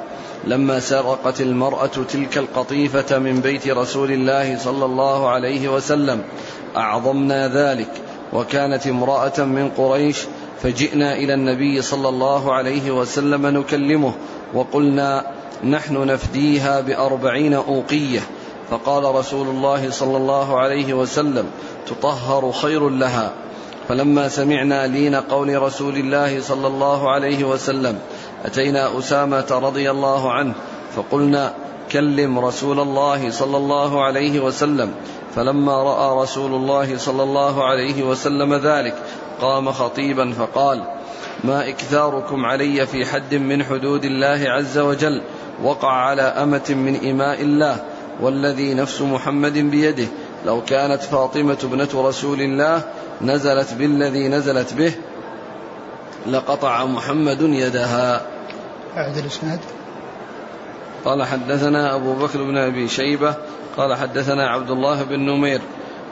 لما 0.44 0.80
سرقت 0.80 1.40
المرأة 1.40 1.86
تلك 1.86 2.38
القطيفة 2.38 3.18
من 3.18 3.40
بيت 3.40 3.68
رسول 3.68 4.12
الله 4.12 4.58
صلى 4.58 4.84
الله 4.84 5.28
عليه 5.28 5.68
وسلم 5.68 6.22
أعظمنا 6.76 7.48
ذلك 7.48 7.90
وكانت 8.32 8.86
امرأة 8.86 9.44
من 9.44 9.70
قريش 9.76 10.16
فجئنا 10.62 11.16
إلى 11.16 11.34
النبي 11.34 11.82
صلى 11.82 12.08
الله 12.08 12.52
عليه 12.52 12.90
وسلم 12.90 13.46
نكلمه 13.46 14.12
وقلنا 14.54 15.26
نحن 15.64 16.06
نفديها 16.06 16.80
بأربعين 16.80 17.54
أوقية. 17.54 18.20
فقال 18.70 19.14
رسول 19.14 19.48
الله 19.48 19.90
صلى 19.90 20.16
الله 20.16 20.60
عليه 20.60 20.94
وسلم 20.94 21.46
تطهر 21.86 22.52
خير 22.52 22.88
لها. 22.88 23.32
فلما 23.88 24.28
سمعنا 24.28 24.86
لين 24.86 25.14
قول 25.14 25.62
رسول 25.62 25.96
الله 25.96 26.40
صلى 26.40 26.66
الله 26.66 27.10
عليه 27.10 27.44
وسلم 27.44 27.98
أتينا 28.44 28.98
أسامة 28.98 29.46
رضي 29.50 29.90
الله 29.90 30.32
عنه 30.32 30.54
فقلنا 30.96 31.54
كلم 31.92 32.38
رسول 32.38 32.80
الله 32.80 33.30
صلى 33.30 33.56
الله 33.56 34.04
عليه 34.04 34.40
وسلم 34.40 34.94
فلما 35.34 35.82
رأى 35.82 36.22
رسول 36.22 36.54
الله 36.54 36.98
صلى 36.98 37.22
الله 37.22 37.64
عليه 37.64 38.02
وسلم 38.02 38.54
ذلك 38.54 38.94
قام 39.40 39.72
خطيبا 39.72 40.32
فقال 40.32 40.84
ما 41.44 41.68
إكثاركم 41.68 42.46
علي 42.46 42.86
في 42.86 43.06
حد 43.06 43.34
من 43.34 43.64
حدود 43.64 44.04
الله 44.04 44.50
عز 44.50 44.78
وجل 44.78 45.22
وقع 45.62 45.92
على 45.92 46.22
أمة 46.22 46.66
من 46.68 47.10
إماء 47.10 47.42
الله 47.42 47.84
والذي 48.20 48.74
نفس 48.74 49.00
محمد 49.00 49.58
بيده 49.58 50.06
لو 50.46 50.64
كانت 50.64 51.02
فاطمة 51.02 51.58
ابنة 51.64 51.88
رسول 51.94 52.40
الله 52.40 52.82
نزلت 53.22 53.74
بالذي 53.74 54.28
نزلت 54.28 54.74
به 54.74 54.92
لقطع 56.26 56.84
محمد 56.84 57.40
يدها. 57.40 58.26
أعد 58.96 59.16
الإسناد. 59.16 59.60
قال 61.04 61.26
حدثنا 61.26 61.94
أبو 61.94 62.14
بكر 62.14 62.42
بن 62.42 62.56
أبي 62.56 62.88
شيبة 62.88 63.34
قال 63.80 63.96
حدثنا 63.96 64.48
عبد 64.48 64.70
الله 64.70 65.02
بن 65.02 65.20
نمير 65.20 65.60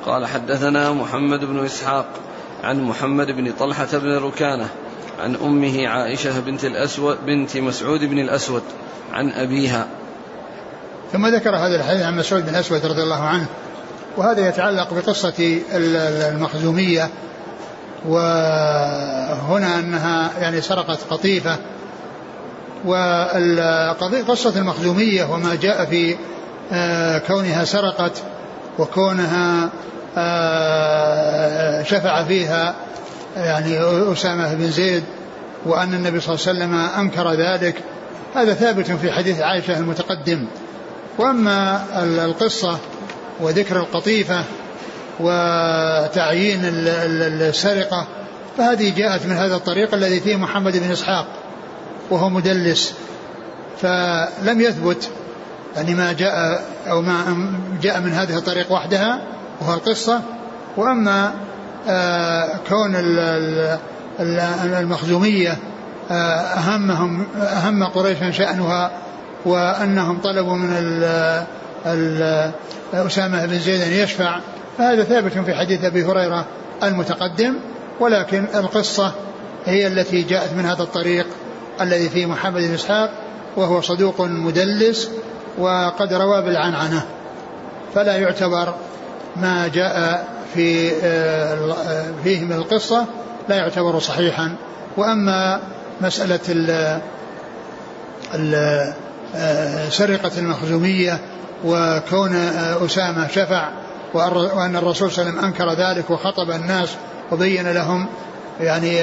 قال 0.06 0.26
حدثنا 0.26 0.92
محمد 0.92 1.44
بن 1.44 1.64
إسحاق 1.64 2.06
عن 2.64 2.82
محمد 2.82 3.26
بن 3.26 3.52
طلحة 3.52 3.88
بن 3.92 4.16
ركانة 4.16 4.68
عن 5.22 5.36
أمه 5.36 5.88
عائشة 5.88 6.40
بنت 6.40 6.64
الأسود 6.64 7.18
بنت 7.26 7.56
مسعود 7.56 8.00
بن 8.00 8.18
الأسود 8.18 8.62
عن 9.12 9.30
أبيها. 9.30 9.86
ثم 11.12 11.26
ذكر 11.26 11.56
هذا 11.56 11.76
الحديث 11.76 12.02
عن 12.02 12.16
مسعود 12.16 12.42
بن 12.42 12.48
الأسود 12.48 12.86
رضي 12.86 13.02
الله 13.02 13.22
عنه 13.22 13.46
وهذا 14.16 14.48
يتعلق 14.48 14.94
بقصة 14.94 15.60
المخزومية 15.72 17.10
وهنا 18.08 19.78
أنها 19.78 20.30
يعني 20.40 20.60
سرقت 20.60 20.98
قطيفة 21.10 21.56
وقصة 22.84 24.58
المخزومية 24.60 25.24
وما 25.24 25.54
جاء 25.54 25.84
في 25.84 26.16
كونها 27.26 27.64
سرقت 27.64 28.22
وكونها 28.78 29.70
آه، 30.18 31.82
شفع 31.82 32.24
فيها 32.24 32.74
يعني 33.36 33.78
أسامة 34.12 34.54
بن 34.54 34.70
زيد 34.70 35.04
وأن 35.66 35.94
النبي 35.94 36.20
صلى 36.20 36.34
الله 36.34 36.48
عليه 36.48 36.58
وسلم 36.58 36.74
أنكر 36.74 37.32
ذلك 37.32 37.82
هذا 38.34 38.54
ثابت 38.54 38.90
في 38.90 39.12
حديث 39.12 39.40
عائشة 39.40 39.78
المتقدم. 39.78 40.46
وأما 41.18 41.84
القصة 42.24 42.78
وذكر 43.40 43.76
القطيفة 43.76 44.44
وتعيين 45.20 46.60
السرقة 46.64 48.06
فهذه 48.58 48.94
جاءت 48.96 49.26
من 49.26 49.32
هذا 49.32 49.54
الطريق 49.54 49.94
الذي 49.94 50.20
فيه 50.20 50.36
محمد 50.36 50.76
بن 50.76 50.90
إسحاق 50.90 51.26
وهو 52.10 52.28
مدلس 52.28 52.94
فلم 53.82 54.60
يثبت 54.60 55.10
يعني 55.76 55.94
ما 55.94 56.12
جاء 56.12 56.64
أو 56.90 57.02
ما 57.02 57.52
جاء 57.82 58.00
من 58.00 58.12
هذه 58.12 58.36
الطريق 58.36 58.72
وحدها 58.72 59.20
وهو 59.60 59.74
القصة. 59.74 60.20
وأما 60.76 61.32
آه، 61.88 62.48
كون 62.68 62.96
المخزومية 64.80 65.56
آه، 66.10 66.14
أهمهم 66.14 67.26
أهم 67.36 67.84
قريش 67.84 68.36
شأنها 68.36 68.90
وأنهم 69.44 70.18
طلبوا 70.18 70.56
من 70.56 70.70
أسامة 72.94 73.46
بن 73.46 73.58
زيد 73.58 73.80
أن 73.80 73.92
يشفع 73.92 74.38
فهذا 74.78 75.04
ثابت 75.04 75.32
في 75.32 75.54
حديث 75.54 75.84
أبي 75.84 76.04
هريرة 76.04 76.44
المتقدم. 76.82 77.54
ولكن 78.00 78.44
القصة 78.54 79.12
هي 79.66 79.86
التي 79.86 80.22
جاءت 80.22 80.52
من 80.52 80.64
هذا 80.64 80.82
الطريق 80.82 81.26
الذي 81.80 82.08
فيه 82.08 82.26
محمد 82.26 82.62
بن 82.62 82.74
إسحاق 82.74 83.10
وهو 83.56 83.80
صدوق 83.80 84.20
مدلس. 84.20 85.10
وقد 85.58 86.12
روى 86.12 86.42
بالعنعنة. 86.42 87.02
فلا 87.94 88.16
يعتبر 88.16 88.74
ما 89.36 89.68
جاء 89.68 90.26
في 90.54 90.92
آه، 91.04 92.04
فيه 92.24 92.44
من 92.44 92.52
القصة 92.52 93.04
لا 93.48 93.56
يعتبر 93.56 93.98
صحيحا. 93.98 94.54
وأما 94.96 95.60
مسألة 96.00 96.40
آه، 99.34 99.88
سرقة 99.90 100.30
المخزومية 100.38 101.18
وكون 101.64 102.36
آه، 102.36 102.86
أسامة 102.86 103.28
شفع 103.28 103.68
وأن 104.14 104.76
الرسول 104.76 105.10
صلى 105.10 105.22
الله 105.22 105.30
عليه 105.30 105.38
وسلم 105.38 105.44
أنكر 105.44 105.72
ذلك 105.72 106.10
وخطب 106.10 106.50
الناس 106.50 106.88
وبين 107.32 107.72
لهم 107.72 108.06
يعني 108.60 109.00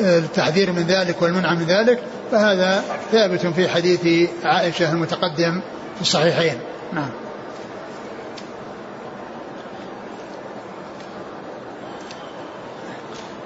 التحذير 0.00 0.72
من 0.72 0.82
ذلك 0.82 1.22
والمنع 1.22 1.54
من 1.54 1.64
ذلك 1.64 2.02
فهذا 2.30 2.84
ثابت 3.12 3.46
في 3.46 3.68
حديث 3.68 4.30
عائشة 4.44 4.92
المتقدم 4.92 5.60
في 5.94 6.00
الصحيحين. 6.00 6.58
نعم. 6.92 7.10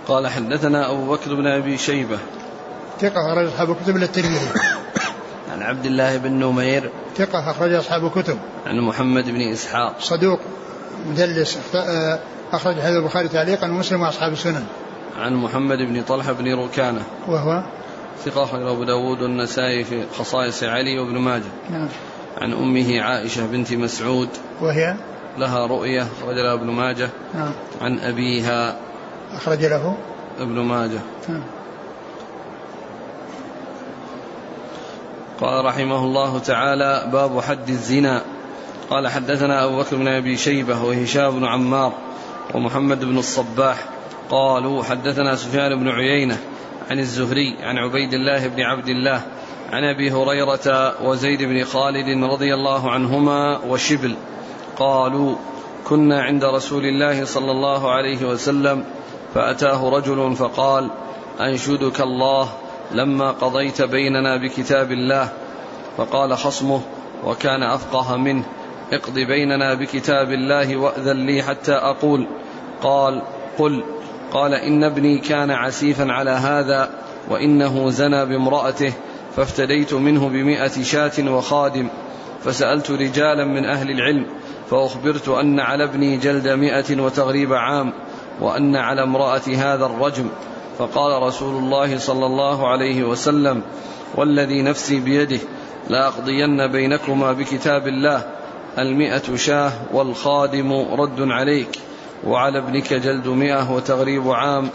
قال 0.09 0.29
حدثنا 0.29 0.91
أبو 0.91 1.13
بكر 1.13 1.35
بن 1.35 1.47
أبي 1.47 1.79
شيبة. 1.79 2.19
ثقة 3.01 3.33
أخرج 3.33 3.47
أصحاب 3.47 3.71
الكتب 3.71 3.97
إلى 3.97 4.05
الترمذي. 4.05 4.49
عن 5.53 5.63
عبد 5.63 5.87
الله 5.87 6.17
بن 6.17 6.33
نمير. 6.33 6.91
ثقة 7.17 7.51
أخرج 7.51 7.73
أصحاب 7.73 8.07
الكتب. 8.07 8.39
عن 8.67 8.81
محمد 8.81 9.25
بن 9.25 9.53
إسحاق. 9.53 9.97
صدوق 10.01 10.41
مدلس 11.07 11.59
أخرج 12.53 12.75
هذا 12.75 12.99
البخاري 12.99 13.29
تعليقا 13.29 13.67
ومسلم 13.67 14.03
وأصحاب 14.03 14.33
السنن. 14.33 14.67
عن 15.19 15.35
محمد 15.35 15.79
بن 15.79 16.03
طلحة 16.03 16.33
بن 16.33 16.55
ركانة. 16.55 17.03
وهو؟ 17.29 17.63
ثقة 18.25 18.45
أخرج 18.45 18.63
أبو 18.63 18.85
داود 18.85 19.23
والنسائي 19.23 19.85
في 19.85 20.05
خصائص 20.19 20.63
علي 20.63 20.99
وابن 20.99 21.19
ماجه. 21.19 21.51
نعم. 21.71 21.89
عن 22.41 22.53
أمه 22.53 23.01
عائشة 23.01 23.47
بنت 23.47 23.73
مسعود. 23.73 24.29
وهي؟ 24.61 24.97
لها 25.39 25.67
رؤية 25.67 26.03
أخرج 26.03 26.37
لها 26.37 26.55
ابن 26.55 26.71
ماجه. 26.71 27.11
نعم. 27.35 27.53
عن 27.81 27.99
أبيها 27.99 28.77
أخرج 29.33 29.65
له؟ 29.65 29.97
ابن 30.41 30.61
ماجه. 30.61 31.01
نعم. 31.29 31.43
قال 35.41 35.65
رحمه 35.65 36.05
الله 36.05 36.39
تعالى 36.39 37.09
باب 37.13 37.41
حد 37.41 37.69
الزنا. 37.69 38.23
قال 38.91 39.09
حدثنا 39.09 39.65
أبو 39.65 39.79
بكر 39.79 39.97
بن 39.97 40.09
أبي 40.09 40.37
شيبة 40.37 40.83
وهشام 40.83 41.31
بن 41.31 41.45
عمار 41.45 41.93
ومحمد 42.55 43.05
بن 43.05 43.19
الصباح 43.19 43.85
قالوا 44.33 44.83
حدثنا 44.83 45.37
سفيان 45.37 45.81
بن 45.81 45.89
عيينة 45.89 46.39
عن 46.91 46.99
الزهري 46.99 47.57
عن 47.61 47.79
عبيد 47.79 48.15
الله 48.15 48.49
بن 48.49 48.61
عبد 48.61 48.89
الله 48.89 49.23
عن 49.73 49.85
أبي 49.85 50.11
هريرة 50.13 50.95
وزيد 51.05 51.43
بن 51.43 51.65
خالد 51.65 52.25
رضي 52.25 52.55
الله 52.55 52.91
عنهما 52.91 53.59
وشبل 53.59 54.15
قالوا 54.77 55.37
كنا 55.85 56.23
عند 56.23 56.45
رسول 56.45 56.85
الله 56.85 57.25
صلى 57.25 57.51
الله 57.51 57.91
عليه 57.91 58.25
وسلم 58.25 58.85
فأتاه 59.35 59.89
رجل 59.89 60.37
فقال 60.37 60.91
أنشدك 61.41 62.01
الله 62.01 62.49
لما 62.93 63.31
قضيت 63.31 63.83
بيننا 63.83 64.37
بكتاب 64.37 64.93
الله 64.93 65.29
فقال 65.97 66.37
خصمه 66.37 66.81
وكان 67.25 67.63
أفقه 67.63 68.17
منه 68.17 68.45
اقض 68.93 69.15
بيننا 69.15 69.75
بكتاب 69.75 70.33
الله 70.33 70.77
وأذن 70.77 71.27
لي 71.27 71.43
حتى 71.43 71.73
أقول 71.73 72.27
قال 72.83 73.23
قل 73.59 73.85
قال 74.33 74.55
إن 74.55 74.85
ابني 74.85 75.19
كان 75.19 75.51
عسيفا 75.51 76.13
على 76.13 76.31
هذا 76.31 76.91
وإنه 77.31 77.91
زنى 77.91 78.27
بامرأته 78.27 78.93
فافتديت 79.37 79.95
منه 79.95 80.29
بمائة 80.29 80.83
شاة 80.83 81.33
وخادم 81.33 81.89
فسألت 82.45 82.91
رجالا 82.91 83.45
من 83.45 83.65
أهل 83.65 83.91
العلم 83.91 84.27
فأخبرت 84.71 85.29
أن 85.29 85.61
على 85.61 85.85
ابني 85.85 86.17
جلد 86.17 86.49
مائة 86.49 87.01
وتغريب 87.01 87.53
عام 87.53 87.93
وأن 88.41 88.77
على 88.77 89.03
امرأة 89.03 89.43
هذا 89.57 89.87
الرجم. 89.87 90.29
فقال 90.79 91.23
رسول 91.23 91.63
الله 91.63 91.99
صلى 91.99 92.27
الله 92.27 92.69
عليه 92.69 93.05
وسلم 93.05 93.63
والذي 94.15 94.63
نفسي 94.63 95.01
بيده 95.01 95.39
لأقضين 95.91 96.67
بينكما 96.73 97.33
بكتاب 97.33 97.89
الله 97.89 98.25
المئة 98.79 99.37
شاة 99.37 99.73
والخادم 99.93 100.73
رد 100.73 101.21
عليك. 101.21 101.79
وعلى 102.27 102.59
ابنك 102.59 102.95
جلد 102.95 103.29
مئة 103.29 103.71
وتغريب 103.71 104.31
عام 104.31 104.69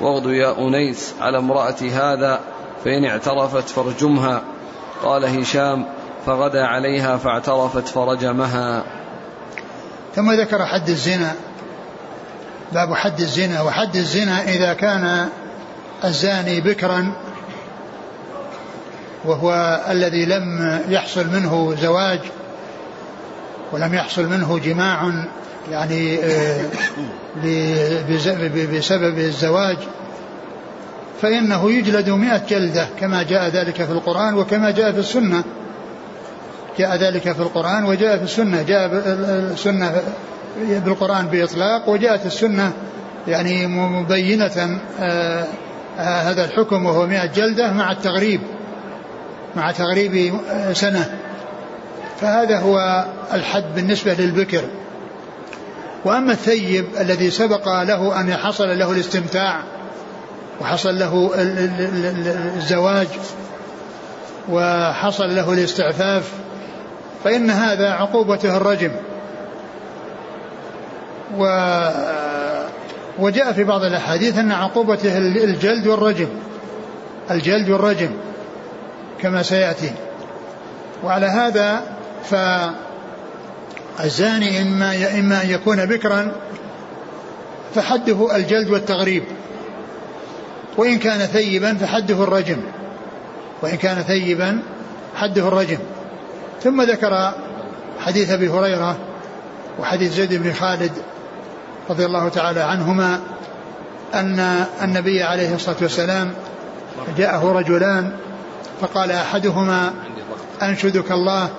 واغد 0.00 0.26
يا 0.26 0.58
أنيس 0.58 1.14
على 1.20 1.38
امرأة 1.38 1.76
هذا 1.92 2.40
فإن 2.84 3.04
اعترفت 3.04 3.68
فارجمها. 3.68 4.42
قال 5.02 5.24
هشام 5.24 5.86
فغدا 6.26 6.66
عليها 6.66 7.16
فاعترفت 7.16 7.88
فرجمها. 7.88 8.84
ثم 10.14 10.32
ذكر 10.32 10.66
حد 10.66 10.88
الزنا 10.88 11.32
باب 12.72 12.94
حد 12.94 13.20
الزنا. 13.20 13.62
وحد 13.62 13.96
الزنا 13.96 14.42
إذا 14.42 14.74
كان 14.74 15.28
الزاني 16.04 16.60
بكرا 16.60 17.12
وهو 19.24 19.80
الذي 19.90 20.26
لم 20.26 20.80
يحصل 20.88 21.26
منه 21.26 21.74
زواج 21.80 22.20
ولم 23.72 23.94
يحصل 23.94 24.26
منه 24.26 24.58
جماع 24.58 25.24
يعني 25.70 26.18
آه، 26.24 26.60
بسبب 28.78 29.18
الزواج 29.18 29.76
فإنه 31.22 31.72
يجلد 31.72 32.10
مئة 32.10 32.42
جلدة 32.48 32.86
كما 33.00 33.22
جاء 33.22 33.48
ذلك 33.48 33.74
في 33.74 33.92
القرآن 33.92 34.34
وكما 34.34 34.70
جاء 34.70 34.92
في 34.92 34.98
السنة. 34.98 35.44
جاء 36.78 36.96
ذلك 36.96 37.32
في 37.32 37.40
القرآن 37.40 37.84
وجاء 37.84 38.16
في 38.16 38.24
السنة. 38.24 38.62
جاء 38.62 38.90
السنة 39.52 40.02
بالقرآن 40.58 41.26
بإطلاق 41.26 41.88
وجاءت 41.88 42.26
السنة 42.26 42.72
يعني 43.28 43.66
مبينة 43.66 44.80
آه، 45.00 45.44
هذا 45.96 46.44
الحكم 46.44 46.86
وهو 46.86 47.06
مئة 47.06 47.26
جلدة 47.26 47.72
مع 47.72 47.92
التغريب 47.92 48.40
مع 49.56 49.70
تغريب 49.70 50.34
سنة. 50.72 51.18
فهذا 52.20 52.58
هو 52.58 53.04
الحد 53.34 53.64
بالنسبة 53.74 54.14
للبكر. 54.14 54.64
وأما 56.04 56.32
الثيب 56.32 56.86
الذي 57.00 57.30
سبق 57.30 57.68
له 57.82 58.20
أن 58.20 58.34
حصل 58.34 58.78
له 58.78 58.92
الاستمتاع 58.92 59.60
وحصل 60.60 60.98
له 60.98 61.30
الزواج 62.56 63.08
وحصل 64.50 65.36
له 65.36 65.52
الاستعفاف 65.52 66.32
فإن 67.24 67.50
هذا 67.50 67.90
عقوبته 67.90 68.56
الرجم. 68.56 68.90
و 71.38 71.44
وجاء 73.18 73.52
في 73.52 73.64
بعض 73.64 73.84
الأحاديث 73.84 74.38
أن 74.38 74.52
عقوبته 74.52 75.18
الجلد 75.18 75.86
والرجم 75.86 76.28
الجلد 77.30 77.70
والرجم 77.70 78.10
كما 79.20 79.42
سيأتي. 79.42 79.92
وعلى 81.04 81.26
هذا 81.26 81.82
فالزاني 83.98 84.62
إما 84.62 85.18
إما 85.18 85.42
أن 85.42 85.50
يكون 85.50 85.86
بكرا 85.86 86.32
فحده 87.74 88.36
الجلد 88.36 88.70
والتغريب. 88.70 89.22
وإن 90.76 90.98
كان 90.98 91.18
ثيبا 91.18 91.74
فحده 91.74 92.22
الرجم. 92.24 92.58
وإن 93.62 93.76
كان 93.76 94.02
ثيبا 94.02 94.62
حده 95.16 95.48
الرجم. 95.48 95.78
ثم 96.62 96.82
ذكر 96.82 97.32
حديث 98.00 98.30
أبي 98.30 98.48
هريرة 98.48 98.96
وحديث 99.78 100.12
زيد 100.12 100.34
بن 100.34 100.52
خالد 100.52 100.92
رضي 101.90 102.04
الله 102.04 102.28
تعالى 102.28 102.60
عنهما 102.60 103.20
أن 104.14 104.64
النبي 104.82 105.22
عليه 105.22 105.54
الصلاة 105.54 105.76
والسلام 105.82 106.32
جاءه 107.18 107.52
رجلان 107.52 108.12
فقال 108.80 109.10
أحدهما 109.10 109.92
أنشدك 110.62 111.12
الله 111.12 111.50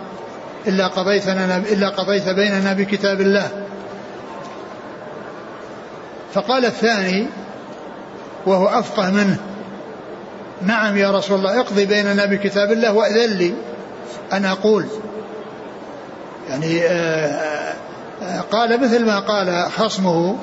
إلا 0.68 0.88
قضيتنا 0.88 1.58
إلا 1.58 1.90
قضيت 1.90 2.30
بيننا 2.30 2.74
بكتاب 2.74 3.22
الله. 3.22 3.50
فقال 6.34 6.66
الثاني 6.66 7.28
وهو 8.46 8.68
أفقه 8.68 9.12
منه 9.12 9.38
نعم 10.62 10.98
يا 10.98 11.12
رسول 11.12 11.38
الله 11.38 11.60
اقضي 11.60 11.86
بيننا 11.86 12.26
بكتاب 12.26 12.72
الله 12.72 12.94
وأذن 12.94 13.38
لي. 13.38 13.54
أن 14.34 14.46
أقول 14.46 14.86
يعني 16.50 16.84
آه، 16.84 17.74
آه، 18.24 18.42
قال 18.52 18.82
مثل 18.82 19.06
ما 19.06 19.20
قال 19.20 19.72
خصمه 19.72 20.36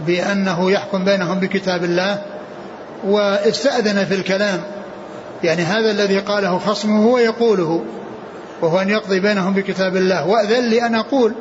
بأنه 0.00 0.70
يحكم 0.70 1.04
بينهم 1.04 1.38
بكتاب 1.38 1.84
الله 1.84 2.22
واستأذن 3.04 4.04
في 4.04 4.14
الكلام. 4.14 4.60
يعني 5.44 5.62
هذا 5.62 5.90
الذي 5.90 6.18
قاله 6.18 6.58
خصمه 6.58 7.04
هو 7.04 7.18
يقوله 7.18 7.84
وهو 8.62 8.80
أن 8.80 8.88
يقضي 8.88 9.20
بينهم 9.20 9.52
بكتاب 9.52 9.96
الله. 9.96 10.26
وأذن 10.26 10.68
لي 10.68 10.86
أن 10.86 10.94
أقول 10.94 11.34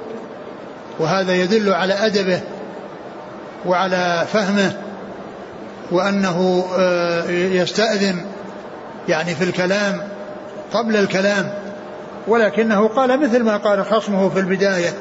وهذا 0.99 1.35
يدل 1.35 1.73
على 1.73 1.93
أدبه 1.93 2.41
وعلى 3.65 4.27
فهمه 4.33 4.77
وأنه 5.91 6.65
آه، 6.77 7.29
يستأذن 7.29 8.25
يعني 9.09 9.35
في 9.35 9.43
الكلام 9.43 10.01
قبل 10.73 10.95
الكلام 10.95 11.53
ولكنه 12.27 12.87
قال 12.87 13.19
مثل 13.19 13.43
ما 13.43 13.57
قال 13.57 13.85
خصمه 13.85 14.29
في 14.29 14.39
البداية 14.39 14.93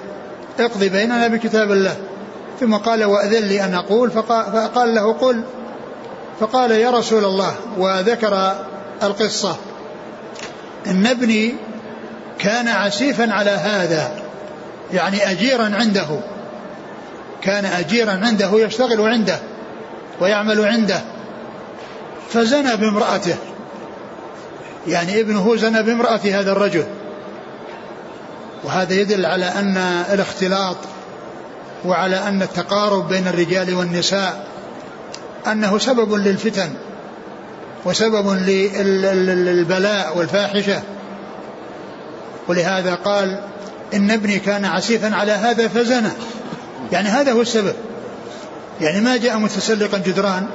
اقضي 0.61 0.89
بيننا 0.89 1.29
بكتاب 1.29 1.73
الله. 1.73 1.97
ثم 2.61 2.75
قال 2.75 3.05
وأذن 3.05 3.43
لي 3.43 3.65
أن 3.65 3.75
أقول 3.75 4.11
فقال 4.11 4.95
له 4.95 5.13
قل. 5.13 5.43
فقال 6.41 6.71
يا 6.71 6.91
رسول 6.91 7.25
الله 7.25 7.55
وذكر 7.79 8.55
القصة. 9.03 9.57
إن 10.87 11.07
ابني 11.07 11.55
كان 12.39 12.69
عسيفا 12.69 13.33
على 13.33 13.51
هذا 13.51 14.11
يعني 14.93 15.31
أجيرا 15.31 15.65
عنده. 15.65 16.07
كان 17.43 17.65
أجيرا 17.65 18.11
عنده 18.11 18.51
يشتغل 18.55 19.01
عنده 19.01 19.39
ويعمل 20.21 20.65
عنده. 20.65 21.01
فزنى 22.31 22.77
بامرأته. 22.77 23.37
يعني 24.87 25.21
ابنه 25.21 25.57
زنى 25.57 25.83
بامرأة 25.83 26.21
هذا 26.25 26.53
الرجل. 26.53 26.85
وهذا 28.65 28.95
يدل 28.95 29.27
على 29.27 29.45
أن 29.45 29.77
الاختلاط 30.13 30.77
وعلى 31.85 32.17
أن 32.17 32.43
التقارب 32.43 33.09
بين 33.09 33.29
الرجال 33.29 33.75
والنساء 33.75 34.47
أنه 35.47 35.79
سبب 35.79 36.15
للفتن 36.15 36.71
وسبب 37.85 38.31
للبلاء 38.47 40.19
والفاحشة. 40.19 40.83
ولهذا 42.49 42.95
قال 42.95 43.41
إن 43.95 44.11
ابني 44.11 44.39
كان 44.39 44.65
عسيفا 44.65 45.15
على 45.15 45.33
هذا 45.33 45.69
فزنى. 45.69 46.11
يعني 46.93 47.09
هذا 47.09 47.33
هو 47.33 47.41
السبب. 47.41 47.75
يعني 48.81 49.01
ما 49.01 49.17
جاء 49.17 49.39
متسلقا 49.39 49.99
جدران 49.99 50.47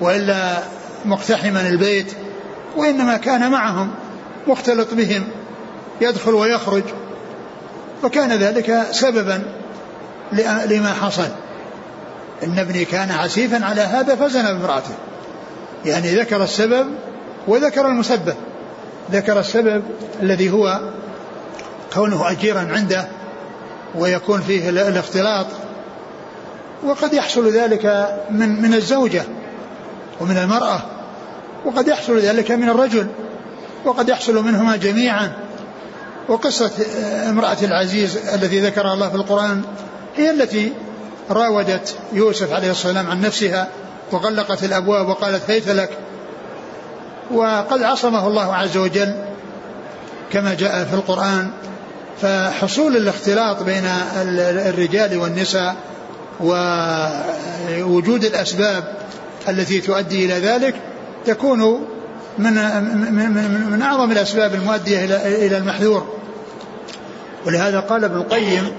وإلا 0.00 0.58
مقتحما 1.04 1.68
البيت 1.68 2.12
وإنما 2.76 3.16
كان 3.16 3.50
معهم 3.50 3.90
مختلط 4.46 4.94
بهم 4.94 5.24
يدخل 6.00 6.34
ويخرج. 6.34 6.82
وكان 8.04 8.32
ذلك 8.32 8.86
سببا 8.90 9.42
لما 10.66 10.92
حصل. 11.02 11.28
إن 12.44 12.58
ابني 12.58 12.84
كان 12.84 13.10
عسيفا 13.10 13.64
على 13.64 13.80
هذا 13.80 14.14
فزن 14.14 14.42
بامرأته. 14.42 14.94
يعني 15.84 16.14
ذكر 16.14 16.42
السبب 16.42 16.86
وذكر 17.48 17.86
المسبب. 17.86 18.34
ذكر 19.12 19.40
السبب 19.40 19.82
الذي 20.22 20.50
هو 20.50 20.80
كونه 21.94 22.30
أجيرا 22.30 22.60
عنده 22.60 23.08
ويكون 23.94 24.40
فيه 24.40 24.68
الاختلاط 24.70 25.46
وقد 26.84 27.14
يحصل 27.14 27.48
ذلك 27.48 28.14
من 28.30 28.62
من 28.62 28.74
الزوجة 28.74 29.22
ومن 30.20 30.36
المرأة 30.36 30.80
وقد 31.64 31.88
يحصل 31.88 32.18
ذلك 32.18 32.50
من 32.50 32.68
الرجل 32.68 33.06
وقد 33.84 34.08
يحصل 34.08 34.44
منهما 34.44 34.76
جميعا. 34.76 35.32
وقصة 36.28 36.70
امرأة 37.28 37.56
العزيز 37.62 38.16
التي 38.16 38.60
ذكرها 38.60 38.94
الله 38.94 39.08
في 39.08 39.14
القرآن 39.14 39.62
هي 40.16 40.30
التي 40.30 40.72
راودت 41.30 41.94
يوسف 42.12 42.52
عليه 42.52 42.68
والسلام 42.68 43.10
عن 43.10 43.20
نفسها 43.20 43.68
وغلقت 44.12 44.64
الأبواب 44.64 45.08
وقالت 45.08 45.50
هيت 45.50 45.68
لك 45.68 45.98
وقد 47.30 47.82
عصمه 47.82 48.26
الله 48.26 48.54
عز 48.54 48.76
وجل 48.76 49.14
كما 50.32 50.54
جاء 50.54 50.84
في 50.84 50.94
القرآن. 50.94 51.50
فحصول 52.22 52.96
الاختلاط 52.96 53.62
بين 53.62 53.84
الرجال 54.66 55.16
والنساء 55.18 55.76
ووجود 56.40 58.24
الأسباب 58.24 58.96
التي 59.48 59.80
تؤدي 59.80 60.24
إلى 60.24 60.34
ذلك 60.34 60.74
تكون 61.26 61.86
من 62.38 62.52
من 63.12 63.70
من 63.70 63.82
أعظم 63.82 64.12
الأسباب 64.12 64.54
المؤدية 64.54 65.04
إلى 65.04 65.46
إلى 65.46 65.58
المحذور. 65.58 66.06
ولهذا 67.46 67.80
قال 67.80 68.04
ابن 68.04 68.16
القيم 68.16 68.72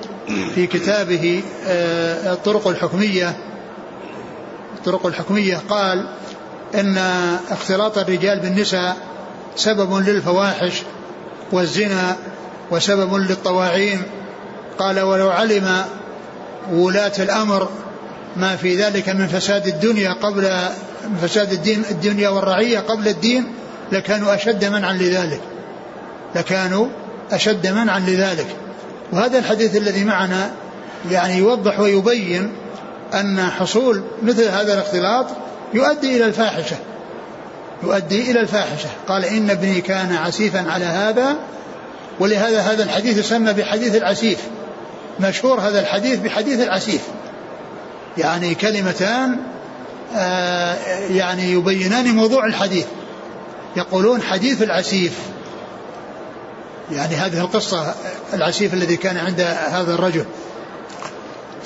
في 0.56 0.68
كتابه 0.68 1.44
آه، 1.68 2.34
الطرق 2.34 2.68
الحكمية 2.68 3.36
الطرق 4.78 5.06
الحكمية 5.06 5.62
قال 5.70 6.08
إن 6.76 6.98
اختلاط 7.50 7.98
الرجال 7.98 8.40
بالنساء 8.40 8.98
سبب 9.56 9.98
للفواحش 9.98 10.84
والزنا 11.52 12.16
وسبب 12.72 13.16
للطواعين. 13.16 14.02
قال 14.80 15.00
ولو 15.00 15.30
علم 15.30 15.86
ولاة 16.72 17.12
الأمر 17.20 17.70
ما 18.38 18.56
في 18.56 18.84
ذلك 18.84 19.10
من 19.10 19.28
فساد 19.28 19.68
الدنيا 19.68 20.14
قبل 20.14 20.50
فساد 21.22 21.52
الدين 21.52 21.84
الدنيا 21.92 22.30
والرعية 22.30 22.80
قبل 22.80 23.08
الدين 23.08 23.54
لكانوا 23.92 24.36
أشد 24.36 24.66
منعا 24.66 24.94
لذلك. 24.94 25.42
لكانوا 26.36 26.88
أشد 27.32 27.68
منعا 27.68 28.00
لذلك. 28.00 28.48
وهذا 29.12 29.40
الحديث 29.40 29.76
الذي 29.76 30.04
معنا 30.04 30.52
يعني 31.12 31.38
يوضح 31.38 31.80
ويبين 31.80 32.52
أن 33.14 33.50
حصول 33.60 34.02
مثل 34.24 34.48
هذا 34.48 34.74
الاختلاط 34.74 35.26
يؤدي 35.74 36.18
إلى 36.18 36.26
الفاحشة. 36.26 36.76
يؤدي 37.84 38.32
إلى 38.32 38.40
الفاحشة. 38.40 38.90
قال 39.08 39.26
إن 39.26 39.50
ابني 39.50 39.82
كان 39.82 40.16
عسيفا 40.16 40.72
على 40.72 40.86
هذا 40.86 41.36
ولهذا 42.20 42.62
هذا 42.62 42.84
الحديث 42.84 43.18
يسمى 43.18 43.54
بحديث 43.54 43.96
العسيف. 43.96 44.40
مشهور 45.20 45.60
هذا 45.60 45.80
الحديث 45.80 46.20
بحديث 46.20 46.62
العسيف. 46.62 47.02
يعني 48.18 48.56
كلمتان 48.56 49.38
آه، 50.16 50.76
يعني 51.10 51.52
يبينان 51.52 52.16
موضوع 52.16 52.46
الحديث. 52.46 52.86
يقولون 53.76 54.22
حديث 54.22 54.62
العسيف. 54.62 55.20
يعني 56.92 57.16
هذه 57.16 57.40
القصة 57.40 57.94
العسيف 58.34 58.74
الذي 58.74 58.98
كان 58.98 59.18
عند 59.18 59.42
هذا 59.70 59.94
الرجل. 59.94 60.26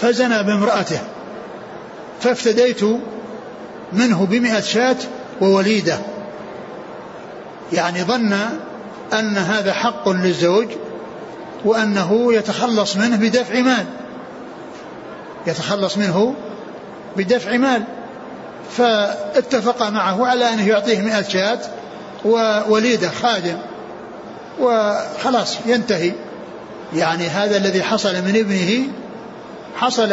فزنى 0.01 0.43
بامرأته. 0.43 0.99
فافتديت 2.21 2.81
منه 3.93 4.25
بمئة 4.25 4.59
شاة 4.59 4.97
ووليدة. 5.41 5.99
يعني 7.73 8.03
ظن 8.03 8.37
أن 9.13 9.37
هذا 9.37 9.73
حق 9.73 10.09
للزوج 10.09 10.67
وأنه 11.65 12.33
يتخلص 12.33 12.95
منه 12.95 13.17
بدفع 13.17 13.59
مال. 13.59 13.85
يتخلص 15.47 15.97
منه 15.97 16.35
بدفع 17.17 17.57
مال. 17.57 17.83
فاتفق 18.71 19.89
معه 19.89 20.27
على 20.27 20.53
أنه 20.53 20.67
يعطيه 20.67 21.01
مئة 21.01 21.21
شاة 21.21 21.59
ووليدة 22.25 23.09
خادم. 23.09 23.57
وخلاص 24.59 25.57
ينتهي. 25.65 26.11
يعني 26.95 27.27
هذا 27.27 27.57
الذي 27.57 27.83
حصل 27.83 28.13
من 28.13 28.35
ابنه 28.35 28.87
حصل 29.75 30.09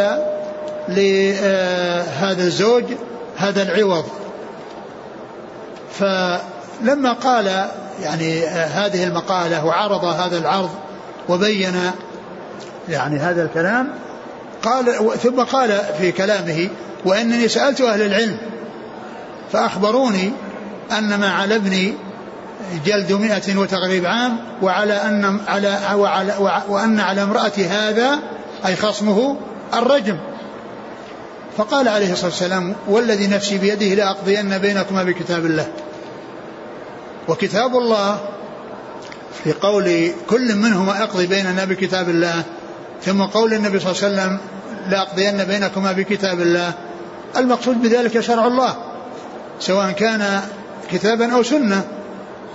لهذا 0.89 2.43
الزوج 2.43 2.85
هذا 3.37 3.63
العوض. 3.63 4.05
فلما 5.93 7.13
قال 7.13 7.69
يعني 8.03 8.47
هذه 8.47 9.05
المقالة 9.05 9.67
وعرض 9.67 10.05
هذا 10.05 10.39
العرض 10.39 10.71
وبين 11.29 11.75
يعني 12.89 13.19
هذا 13.19 13.43
الكلام 13.43 13.89
قال 14.63 15.19
ثم 15.23 15.41
قال 15.41 15.81
في 15.99 16.13
كلامه 16.13 16.69
وإنني 17.05 17.49
سألت 17.49 17.81
أهل 17.81 18.03
العلم 18.03 18.37
فأخبروني 19.53 20.33
أن 20.99 21.15
ما 21.15 21.33
على 21.33 21.57
ابني 21.57 21.95
جلد 22.87 23.13
مئة 23.13 23.57
وتغريب 23.57 24.07
عام 24.07 24.37
وعلى 24.63 24.95
أن 24.95 25.41
على 25.49 25.79
وعلى 25.95 26.35
وأن 26.69 27.01
على 27.01 27.23
امرأة 27.23 27.53
هذا 27.71 28.19
أي 28.67 28.77
خصمه 28.77 29.37
الرجم. 29.75 30.19
فقال 31.57 31.89
عليه 31.89 32.13
الصلاة 32.13 32.31
والسلام 32.31 32.75
والذي 32.89 33.27
نفسي 33.27 33.59
بيده 33.59 33.95
لأقضين 33.95 34.59
بينكما 34.59 35.03
بكتاب 35.03 35.47
الله. 35.47 35.67
وكتاب 37.29 37.77
الله 37.77 38.21
في 39.45 39.53
قول 39.53 40.11
كل 40.31 40.57
منهما 40.57 41.03
اقضي 41.03 41.27
بيننا 41.27 41.65
بكتاب 41.65 42.09
الله 42.09 42.45
ثم 43.03 43.23
قول 43.23 43.55
النبي 43.55 43.81
صلى 43.81 43.91
الله 43.93 44.03
عليه 44.03 44.15
وسلم 44.15 44.39
لأقضين 44.89 45.45
بينكما 45.45 45.93
بكتاب 45.93 46.41
الله. 46.41 46.73
المقصود 47.37 47.83
بذلك 47.83 48.21
شرع 48.21 48.47
الله 48.47 48.77
سواء 49.61 49.91
كان 49.91 50.41
كتابا 50.93 51.35
أو 51.35 51.43
سنة 51.43 51.85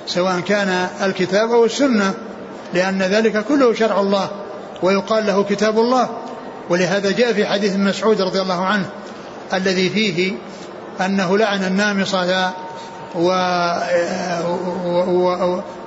سواء 0.07 0.39
كان 0.39 0.87
الكتاب 1.01 1.51
أو 1.51 1.65
السنة 1.65 2.13
لأن 2.73 3.01
ذلك 3.01 3.45
كله 3.45 3.73
شرع 3.73 3.99
الله 3.99 4.29
ويقال 4.81 5.25
له 5.25 5.43
كتاب 5.43 5.79
الله. 5.79 6.09
ولهذا 6.69 7.11
جاء 7.11 7.33
في 7.33 7.45
حديث 7.45 7.75
مسعود 7.75 8.21
رضي 8.21 8.41
الله 8.41 8.65
عنه 8.65 8.85
الذي 9.53 9.89
فيه 9.89 10.33
أنه 11.05 11.37
لعن 11.37 11.63
النامصة 11.63 12.51
و... 13.15 13.31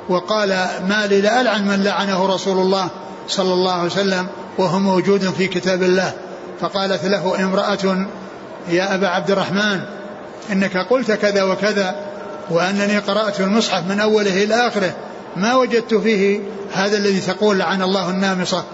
وقال 0.09 0.49
ما 0.89 1.07
لي 1.07 1.21
لألعن 1.21 1.67
من 1.67 1.83
لعنه 1.85 2.27
رسول 2.27 2.59
الله 2.59 2.89
صلى 3.29 3.53
الله 3.53 3.73
عليه 3.73 3.91
وسلم 3.91 4.27
وهو 4.59 4.79
موجود 4.79 5.31
في 5.31 5.47
كتاب 5.47 5.83
الله. 5.83 6.13
فقالت 6.61 7.05
له 7.05 7.45
امرأة 7.45 8.07
يا 8.69 8.95
أبا 8.95 9.09
عبد 9.09 9.31
الرحمن 9.31 9.81
إنك 10.53 10.77
قلت 10.77 11.13
كذا 11.13 11.43
وكذا 11.43 11.97
وأنني 12.51 12.99
قرأت 12.99 13.41
المصحف 13.41 13.83
من 13.89 14.01
أوله 14.01 14.45
إلى 14.45 14.55
آخره. 14.55 14.95
ما 15.37 15.57
وجدت 15.57 15.95
فيه 15.95 16.41
هذا 16.73 16.97
الذي 16.97 17.21
تقول 17.21 17.59
لعن 17.59 17.83
الله 17.83 18.11
النامصة 18.11 18.65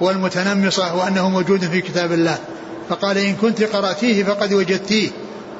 والمتنمصة 0.00 0.96
وأنه 0.96 1.28
موجود 1.28 1.64
في 1.64 1.80
كتاب 1.80 2.12
الله. 2.12 2.38
فقال 2.88 3.18
إن 3.18 3.34
كنت 3.34 3.62
قرأتيه 3.62 4.24
فقد 4.24 4.52
وجدتيه. 4.52 5.10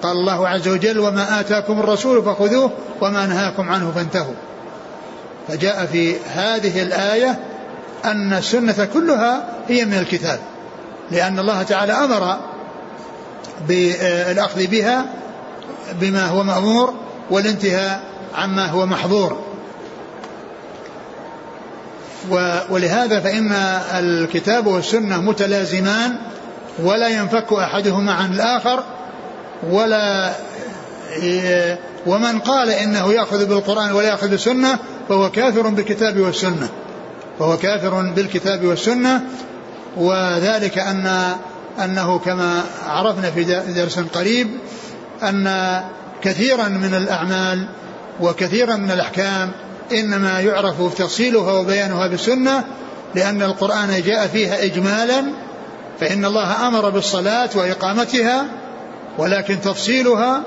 قال 0.05 0.17
الله 0.17 0.49
عز 0.49 0.69
وجل 0.69 0.99
وما 0.99 1.41
آتاكم 1.41 1.81
الرسول 1.81 2.23
فخذوه 2.23 2.71
وما 3.01 3.27
نهاكم 3.27 3.69
عنه 3.69 3.93
فانتهوا. 3.95 4.35
فجاء 5.49 5.87
في 5.87 6.17
هذه 6.35 6.83
الآية 6.83 7.39
أن 8.05 8.33
السنة 8.33 8.89
كلها 8.95 9.49
هي 9.69 9.85
من 9.85 9.95
الكتاب 9.95 10.39
لأن 11.11 11.39
الله 11.39 11.63
تعالى 11.63 11.93
أمر 11.93 12.37
بالأخذ 13.69 14.67
بها 14.67 15.07
بما 16.01 16.27
هو 16.27 16.43
مأمور 16.43 16.95
والانتهاء 17.31 18.01
عما 18.35 18.67
هو 18.67 18.87
محظور. 18.87 19.39
ولهذا 22.71 23.21
فإن 23.21 23.53
الكتاب 23.95 24.67
والسنة 24.67 25.21
متلازمان 25.21 26.17
ولا 26.83 27.09
ينفك 27.09 27.53
أحدهما 27.53 28.13
عن 28.13 28.33
الآخر 28.33 28.85
ولا 29.71 30.35
ومن 32.07 32.39
قال 32.39 32.71
إنه 32.71 33.13
يأخذ 33.13 33.47
بالقرآن 33.47 33.93
ولا 33.93 34.09
يأخذ 34.09 34.29
بالسنة 34.29 34.79
فهو 35.09 35.31
كافر 35.31 35.69
بالكتاب 35.69 36.21
والسنة. 36.21 36.69
فهو 37.39 37.57
كافر 37.57 38.03
بالكتاب 38.17 38.65
والسنة 38.65 39.21
وذلك 39.97 40.79
أن 40.79 41.35
أنه 41.85 42.19
كما 42.19 42.63
عرفنا 42.87 43.31
في 43.31 43.45
درس 43.75 43.99
قريب 43.99 44.49
أن 45.23 45.81
كثيرا 46.23 46.69
من 46.69 46.95
الأعمال 46.95 47.69
وكثيرا 48.21 48.77
من 48.77 48.91
الأحكام 48.91 49.51
إنما 49.93 50.41
يعرف 50.41 50.99
تفصيلها 50.99 51.53
وبيانها 51.53 52.07
بالسنة 52.07 52.65
لأن 53.15 53.43
القرآن 53.43 54.03
جاء 54.07 54.27
فيها 54.27 54.65
إجمالا 54.65 55.25
فإن 56.01 56.25
الله 56.25 56.69
أمر 56.69 56.91
بالصلاة 56.91 57.51
وإقامتها 57.55 58.45
ولكن 59.19 59.61
تفصيلها 59.61 60.43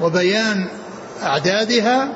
وبيان 0.00 0.66
أعدادها 1.22 2.08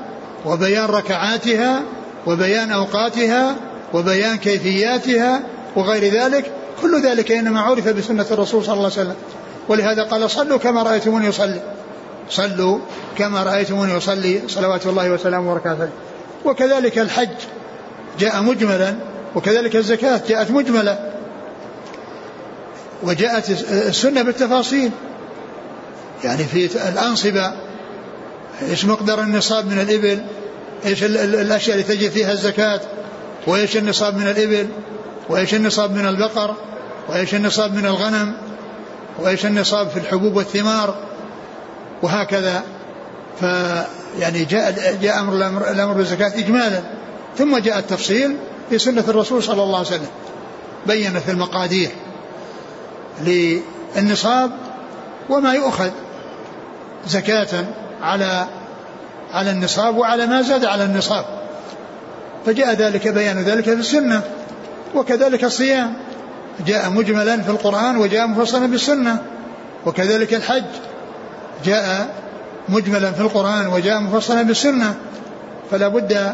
وبيان 0.47 0.85
ركعاتها 0.85 1.83
وبيان 2.27 2.71
أوقاتها 2.71 3.57
وبيان 3.95 4.37
كيفياتها 4.37 5.41
وغير 5.77 6.13
ذلك 6.15 6.51
كل 6.83 7.03
ذلك 7.03 7.33
إنما 7.33 7.61
عرف 7.61 7.89
بسنة 7.89 8.27
الرسول 8.31 8.65
صلى 8.65 8.75
الله 8.75 8.85
عليه 8.85 8.95
وسلم. 8.95 9.17
ولهذا 9.69 10.03
قال 10.03 10.31
صلوا 10.31 10.59
كما 10.59 10.83
رأيتموني 10.83 11.27
يصلي 11.27 11.61
صلوا 12.31 12.79
كما 13.19 13.43
رأيتموني 13.43 13.93
يصلي 13.93 14.41
صلوات 14.49 14.87
الله 14.87 15.11
وسلامه 15.11 15.51
وبركاته 15.51 15.89
وكذلك 16.45 16.99
الحج 16.99 17.37
جاء 18.19 18.43
مجملا 18.43 18.95
وكذلك 19.35 19.77
الزكاة 19.77 20.21
جاءت 20.29 20.51
مجملة 20.51 21.13
وجاءت 23.03 23.51
السنة 23.71 24.23
بالتفاصيل. 24.23 24.91
يعني 26.25 26.45
في 26.45 26.89
الأنصبة 26.89 27.53
إيش 28.63 28.85
مقدار 28.85 29.21
النصاب 29.21 29.67
من 29.67 29.81
الإبل؟ 29.81 30.25
إيش 30.87 31.05
الأشياء 31.05 31.79
اللي 31.79 31.97
تجد 31.97 32.11
فيها 32.11 32.33
الزكاة؟ 32.33 32.81
وإيش 33.47 33.77
النصاب 33.77 34.17
من 34.17 34.29
الإبل؟ 34.29 34.69
وإيش 35.29 35.55
النصاب 35.55 35.93
من 35.93 36.07
البقر؟ 36.07 36.55
وإيش 37.09 37.35
النصاب 37.35 37.75
من 37.75 37.87
الغنم؟ 37.87 38.35
وإيش 39.19 39.47
النصاب 39.47 39.89
في 39.89 39.97
الحبوب 39.97 40.37
والثمار؟ 40.37 40.95
وهكذا. 42.03 42.63
ف 43.41 43.43
يعني 44.19 44.45
جاء 44.45 44.99
جاء 45.03 45.21
أمر 45.21 45.35
الامر 45.71 45.93
بالزكاة 45.93 46.39
اجمالا. 46.39 46.81
ثم 47.39 47.59
جاء 47.59 47.79
التفصيل 47.79 48.37
في 48.71 48.79
سنة 48.79 49.05
الرسول 49.09 49.43
صلى 49.43 49.63
الله 49.63 49.79
عليه 49.79 49.89
وسلم. 49.89 50.09
بينت 50.87 51.29
المقادير 51.29 51.91
للنصاب 53.21 54.51
وما 55.31 55.55
يؤخذ. 55.55 55.91
زكاة 57.07 57.65
على 58.03 58.47
على 59.33 59.51
النصاب 59.51 59.97
وعلى 59.97 60.27
ما 60.27 60.43
زاد 60.43 60.65
على 60.65 60.85
النصاب. 60.85 61.25
فجاء 62.47 62.75
ذلك 62.75 63.09
بيان 63.09 63.43
ذلك 63.43 63.65
في 63.65 63.73
السنة 63.73 64.23
وكذلك 64.95 65.45
الصيام. 65.45 65.95
جاء 66.67 66.91
مجملا 66.91 67.43
في 67.43 67.51
القرآن 67.51 67.97
وجاء 67.97 68.27
مفصلا 68.27 68.67
بالسنة 68.67 69.23
وكذلك 69.87 70.35
الحج. 70.35 70.65
جاء 71.65 72.15
مجملا 72.69 73.13
في 73.13 73.21
القرآن 73.21 73.67
وجاء 73.67 74.01
مفصلا 74.01 74.43
بالسنة. 74.43 74.95
فلا 75.71 75.89
بد 75.89 76.33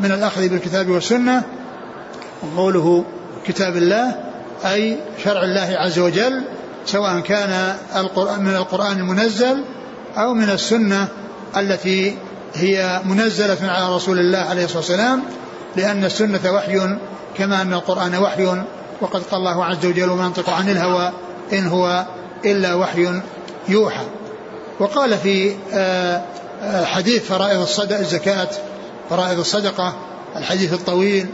من 0.00 0.12
الأخذ 0.12 0.48
بالكتاب 0.48 0.88
والسنة. 0.88 1.42
وقوله 2.42 3.04
كتاب 3.46 3.76
الله 3.76 4.14
أي 4.64 4.96
شرع 5.24 5.42
الله 5.42 5.76
عز 5.78 5.98
وجل 5.98 6.42
سواء 6.86 7.20
كان 7.20 7.76
من 8.38 8.56
القرآن 8.56 8.98
المنزل 8.98 9.64
أو 10.16 10.34
من 10.34 10.50
السنة 10.50 11.08
التي 11.56 12.16
هي 12.54 13.00
منزلة 13.04 13.58
على 13.62 13.94
رسول 13.96 14.18
الله 14.18 14.38
عليه 14.38 14.64
الصلاة 14.64 14.78
والسلام 14.78 15.22
لأن 15.76 16.04
السنة 16.04 16.52
وحي 16.52 16.98
كما 17.38 17.62
أن 17.62 17.72
القرآن 17.72 18.14
وحي 18.16 18.46
وقد 19.00 19.22
قال 19.22 19.40
الله 19.40 19.64
عز 19.64 19.86
وجل 19.86 20.10
وما 20.10 20.24
ينطق 20.24 20.50
عن 20.50 20.68
الهوى 20.68 21.12
إن 21.52 21.66
هو 21.66 22.06
إلا 22.44 22.74
وحي 22.74 23.20
يوحى 23.68 24.04
وقال 24.80 25.18
في 25.18 25.56
آه، 25.72 26.22
آه، 26.62 26.84
حديث 26.84 27.24
فرائض 27.24 27.60
الصدقة 27.60 28.00
الزكاة 28.00 28.48
فرائض 29.10 29.38
الصدقة 29.38 29.96
الحديث 30.36 30.72
الطويل 30.72 31.26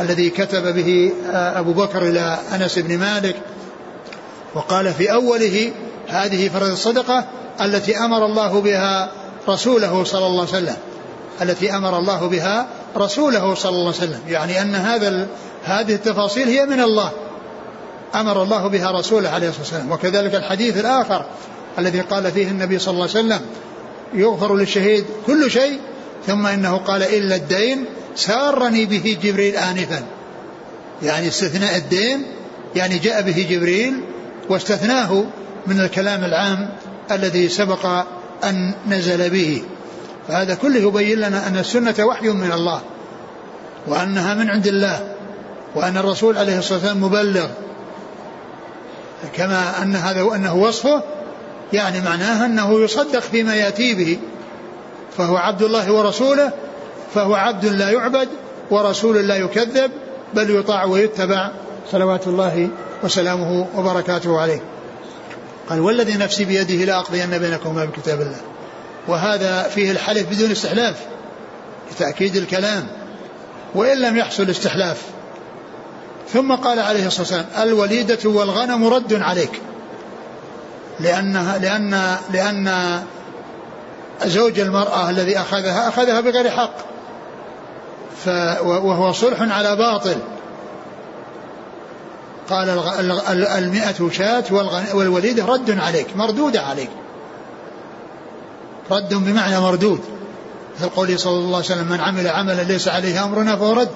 الذي 0.00 0.30
كتب 0.30 0.74
به 0.74 1.12
آه، 1.30 1.58
أبو 1.60 1.72
بكر 1.72 2.02
إلى 2.02 2.38
أنس 2.54 2.78
بن 2.78 2.98
مالك 2.98 3.36
وقال 4.54 4.94
في 4.94 5.12
أوله 5.12 5.72
هذه 6.08 6.48
فرائض 6.48 6.72
الصدقة 6.72 7.24
التي 7.60 7.98
أمر 7.98 8.26
الله 8.26 8.60
بها 8.60 9.12
رسوله 9.48 10.04
صلى 10.04 10.26
الله 10.26 10.40
عليه 10.40 10.50
وسلم. 10.52 10.76
التي 11.42 11.76
أمر 11.76 11.98
الله 11.98 12.26
بها 12.26 12.66
رسوله 12.96 13.54
صلى 13.54 13.70
الله 13.70 13.86
عليه 13.86 13.96
وسلم. 13.96 14.20
يعني 14.28 14.62
أن 14.62 14.74
هذا 14.74 15.26
هذه 15.64 15.94
التفاصيل 15.94 16.48
هي 16.48 16.66
من 16.66 16.80
الله. 16.80 17.10
أمر 18.14 18.42
الله 18.42 18.66
بها 18.66 18.90
رسوله 18.90 19.28
عليه 19.28 19.48
الصلاة 19.48 19.62
والسلام. 19.62 19.92
وكذلك 19.92 20.34
الحديث 20.34 20.76
الآخر 20.76 21.24
الذي 21.78 22.00
قال 22.00 22.32
فيه 22.32 22.48
النبي 22.48 22.78
صلى 22.78 22.92
الله 22.92 23.08
عليه 23.08 23.18
وسلم 23.18 23.40
يغفر 24.14 24.56
للشهيد 24.56 25.04
كل 25.26 25.50
شيء 25.50 25.78
ثم 26.26 26.46
إنه 26.46 26.76
قال 26.76 27.02
إلا 27.02 27.36
الدين 27.36 27.84
سارني 28.16 28.86
به 28.86 29.18
جبريل 29.22 29.56
آنفا. 29.56 30.02
يعني 31.02 31.28
استثناء 31.28 31.76
الدين 31.76 32.26
يعني 32.76 32.98
جاء 32.98 33.22
به 33.22 33.46
جبريل 33.50 34.00
واستثناه 34.48 35.24
من 35.66 35.80
الكلام 35.80 36.24
العام 36.24 36.68
الذي 37.10 37.48
سبق 37.48 37.86
أن 38.44 38.74
نزل 38.88 39.30
به. 39.30 39.62
فهذا 40.28 40.54
كله 40.54 40.76
يبين 40.76 41.18
لنا 41.18 41.46
أن 41.46 41.56
السنة 41.56 41.94
وحي 42.00 42.28
من 42.28 42.52
الله 42.52 42.80
وأنها 43.86 44.34
من 44.34 44.50
عند 44.50 44.66
الله 44.66 45.14
وأن 45.74 45.96
الرسول 45.96 46.38
عليه 46.38 46.58
الصلاة 46.58 46.78
والسلام 46.78 47.02
مبلغ. 47.02 47.46
كما 49.36 49.82
أن 49.82 49.96
هذا 49.96 50.20
أنه 50.34 50.54
وصفه 50.54 51.02
يعني 51.72 52.00
معناه 52.00 52.46
أنه 52.46 52.80
يصدق 52.80 53.20
فيما 53.20 53.54
يأتي 53.54 53.94
به. 53.94 54.18
فهو 55.16 55.36
عبد 55.36 55.62
الله 55.62 55.92
ورسوله 55.92 56.52
فهو 57.14 57.34
عبد 57.34 57.66
لا 57.66 57.90
يعبد 57.90 58.28
ورسول 58.70 59.28
لا 59.28 59.36
يكذب 59.36 59.90
بل 60.34 60.50
يطاع 60.50 60.84
ويتبع 60.84 61.50
صلوات 61.90 62.26
الله 62.26 62.68
وسلامه 63.02 63.66
وبركاته 63.76 64.40
عليه. 64.40 64.60
قال 65.68 65.80
والذي 65.80 66.14
نفسي 66.14 66.44
بيده 66.44 66.84
لأقضين 66.84 67.38
بينكما 67.38 67.84
بكتاب 67.84 68.20
الله. 68.20 68.40
وهذا 69.08 69.62
فيه 69.62 69.90
الحلف 69.90 70.30
بدون 70.30 70.50
استحلاف 70.50 70.96
لتأكيد 71.92 72.36
الكلام 72.36 72.86
وإن 73.74 73.98
لم 73.98 74.16
يحصل 74.16 74.50
استحلاف. 74.50 75.02
ثم 76.32 76.54
قال 76.54 76.78
عليه 76.78 77.06
الصلاة 77.06 77.20
والسلام 77.20 77.46
الوليدة 77.68 78.18
والغنم 78.24 78.86
رد 78.86 79.14
عليك. 79.14 79.60
لأنها 81.00 81.58
لأن 81.58 82.16
لأن 82.32 83.02
زوج 84.24 84.60
المرأة 84.60 85.10
الذي 85.10 85.38
أخذها 85.38 85.88
أخذها 85.88 86.20
بغير 86.20 86.50
حق. 86.50 86.74
وهو 88.64 89.12
صلح 89.12 89.40
على 89.40 89.76
باطل. 89.76 90.16
قال 92.50 92.68
المئة 93.58 94.10
شاة 94.10 94.44
والوليدة 94.94 95.44
رد 95.44 95.78
عليك 95.78 96.16
مردودة 96.16 96.62
عليك. 96.62 96.90
رد 98.90 99.14
بمعنى 99.14 99.60
مردود. 99.60 100.00
مثل 100.76 100.88
قوله 100.88 101.16
صلى 101.16 101.32
الله 101.32 101.56
عليه 101.56 101.66
وسلم 101.66 101.86
من 101.86 102.00
عمل 102.00 102.28
عملا 102.28 102.62
ليس 102.62 102.88
عليه 102.88 103.24
أمرنا 103.24 103.56
فهو 103.56 103.72
رد. 103.72 103.90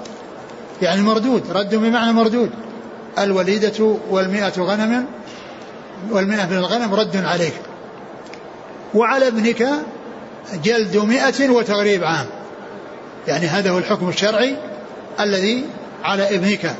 يعني 0.81 1.01
مردود 1.01 1.51
رد 1.51 1.75
بمعنى 1.75 2.13
مردود. 2.13 2.49
الوليدة 3.19 3.97
والمئة 4.09 4.53
غنم 4.59 5.05
والمئة 6.11 6.45
من 6.45 6.57
الغنم 6.57 6.93
رد 6.93 7.25
عليك. 7.25 7.53
وعلى 8.93 9.27
ابنك 9.27 9.67
جلد 10.63 10.97
مئة 10.97 11.49
وتغريب 11.49 12.03
عام. 12.03 12.25
يعني 13.27 13.47
هذا 13.47 13.69
هو 13.69 13.77
الحكم 13.77 14.09
الشرعي 14.09 14.55
الذي 15.19 15.65
على 16.03 16.35
ابنك. 16.35 16.75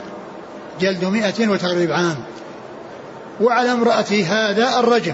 جلد 0.79 1.05
مئة 1.05 1.47
وتغريب 1.47 1.91
عام. 1.91 2.15
وعلى 3.41 3.71
امرأة 3.71 4.23
هذا 4.27 4.79
الرجم. 4.79 5.13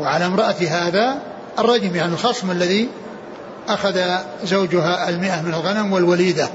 وعلى 0.00 0.26
امرأة 0.26 0.56
هذا 0.68 1.18
الرجم 1.58 1.96
يعني 1.96 2.12
الخصم 2.12 2.50
الذي 2.50 2.88
أخذ 3.68 4.00
زوجها 4.44 5.08
المئة 5.08 5.42
من 5.42 5.54
الغنم 5.54 5.92
والوليدة. 5.92 6.48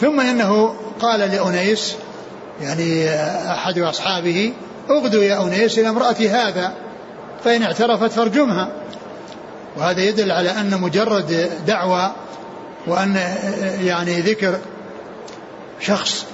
ثم 0.00 0.20
إنه 0.20 0.74
قال 1.00 1.20
لأنيس 1.20 1.96
يعني 2.62 3.10
أحد 3.50 3.78
أصحابه 3.78 4.52
أغدو 4.90 5.22
يا 5.22 5.42
أنيس 5.42 5.78
إلى 5.78 5.88
امرأة 5.88 6.16
هذا 6.30 6.72
فإن 7.44 7.62
اعترفت 7.62 8.12
فارجمها. 8.12 8.68
وهذا 9.76 10.00
يدل 10.00 10.32
على 10.32 10.50
أن 10.50 10.80
مجرد 10.80 11.50
دعوة 11.66 12.12
وأن 12.86 13.16
يعني 13.82 14.20
ذكر 14.20 14.58
شخص 15.80 16.26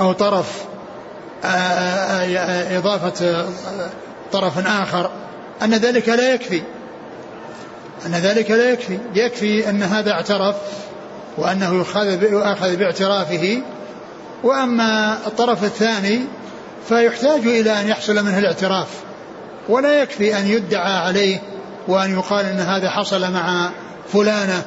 أو 0.00 0.12
طرف 0.12 0.64
إضافة 2.76 3.46
طرف 4.32 4.66
آخر 4.66 5.10
أن 5.62 5.74
ذلك 5.74 6.08
لا 6.08 6.34
يكفي. 6.34 6.62
أن 8.06 8.14
ذلك 8.14 8.50
لا 8.50 8.70
يكفي. 8.70 8.98
يكفي 9.14 9.70
أن 9.70 9.82
هذا 9.82 10.12
اعترف 10.12 10.56
وأنه 11.38 11.74
يؤخذ 12.22 12.76
باعترافه. 12.76 13.62
وأما 14.42 15.18
الطرف 15.26 15.64
الثاني 15.64 16.20
فيحتاج 16.88 17.46
إلى 17.46 17.80
أن 17.80 17.88
يحصل 17.88 18.24
منه 18.24 18.38
الاعتراف. 18.38 18.88
ولا 19.68 20.02
يكفي 20.02 20.38
أن 20.38 20.46
يدعى 20.46 20.92
عليه 20.92 21.42
وأن 21.88 22.12
يقال 22.12 22.46
أن 22.46 22.60
هذا 22.60 22.90
حصل 22.90 23.32
مع 23.32 23.70
فلانة 24.12 24.62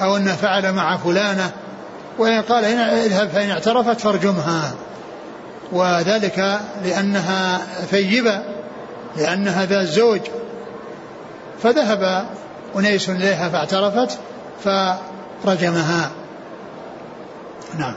أو 0.00 0.16
أنه 0.16 0.36
فعل 0.36 0.72
مع 0.72 0.96
فلانة. 0.96 1.50
وإن 2.18 2.42
قال 2.42 2.64
اذهب 2.64 3.28
فإن 3.28 3.50
اعترفت 3.50 4.00
فارجمها. 4.00 4.74
وذلك 5.72 6.60
لأنها 6.84 7.58
ثيبة 7.90 8.42
لأنها 9.16 9.64
ذا 9.64 9.80
الزوج. 9.80 10.20
فذهب 11.62 12.26
أنيس 12.76 13.10
إليها 13.10 13.48
فاعترفت 13.48 14.18
فرجمها. 15.44 16.10
نعم. 17.78 17.94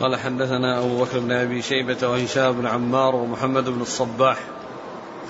قال 0.00 0.16
حدثنا 0.16 0.78
أبو 0.78 1.04
بكر 1.04 1.18
بن 1.18 1.32
أبي 1.32 1.62
شيبة 1.62 2.08
وهشام 2.08 2.52
بن 2.52 2.66
عمار 2.66 3.14
ومحمد 3.16 3.64
بن 3.64 3.80
الصباح. 3.80 4.38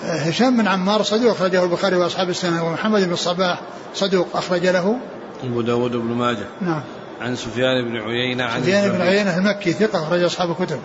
هشام 0.03 0.57
بن 0.57 0.67
عمار 0.67 1.03
صدوق 1.03 1.31
أخرجه 1.31 1.63
البخاري 1.63 1.95
وأصحاب 1.95 2.29
السنة 2.29 2.65
ومحمد 2.65 3.01
بن 3.01 3.13
الصباح 3.13 3.59
صدوق 3.93 4.27
أخرج 4.33 4.67
له. 4.67 4.99
أبو 5.43 5.61
داود 5.61 5.91
بن 5.91 6.13
ماجه. 6.13 6.45
نعم. 6.61 6.81
عن 7.21 7.35
سفيان 7.35 7.85
بن 7.85 7.97
عيينة 7.97 8.43
عن 8.43 8.61
سفيان 8.61 8.91
بن 8.91 9.01
عيينة 9.01 9.37
المكي 9.37 9.73
ثقة 9.73 10.03
أخرج 10.03 10.23
أصحاب 10.23 10.51
الكتب. 10.51 10.79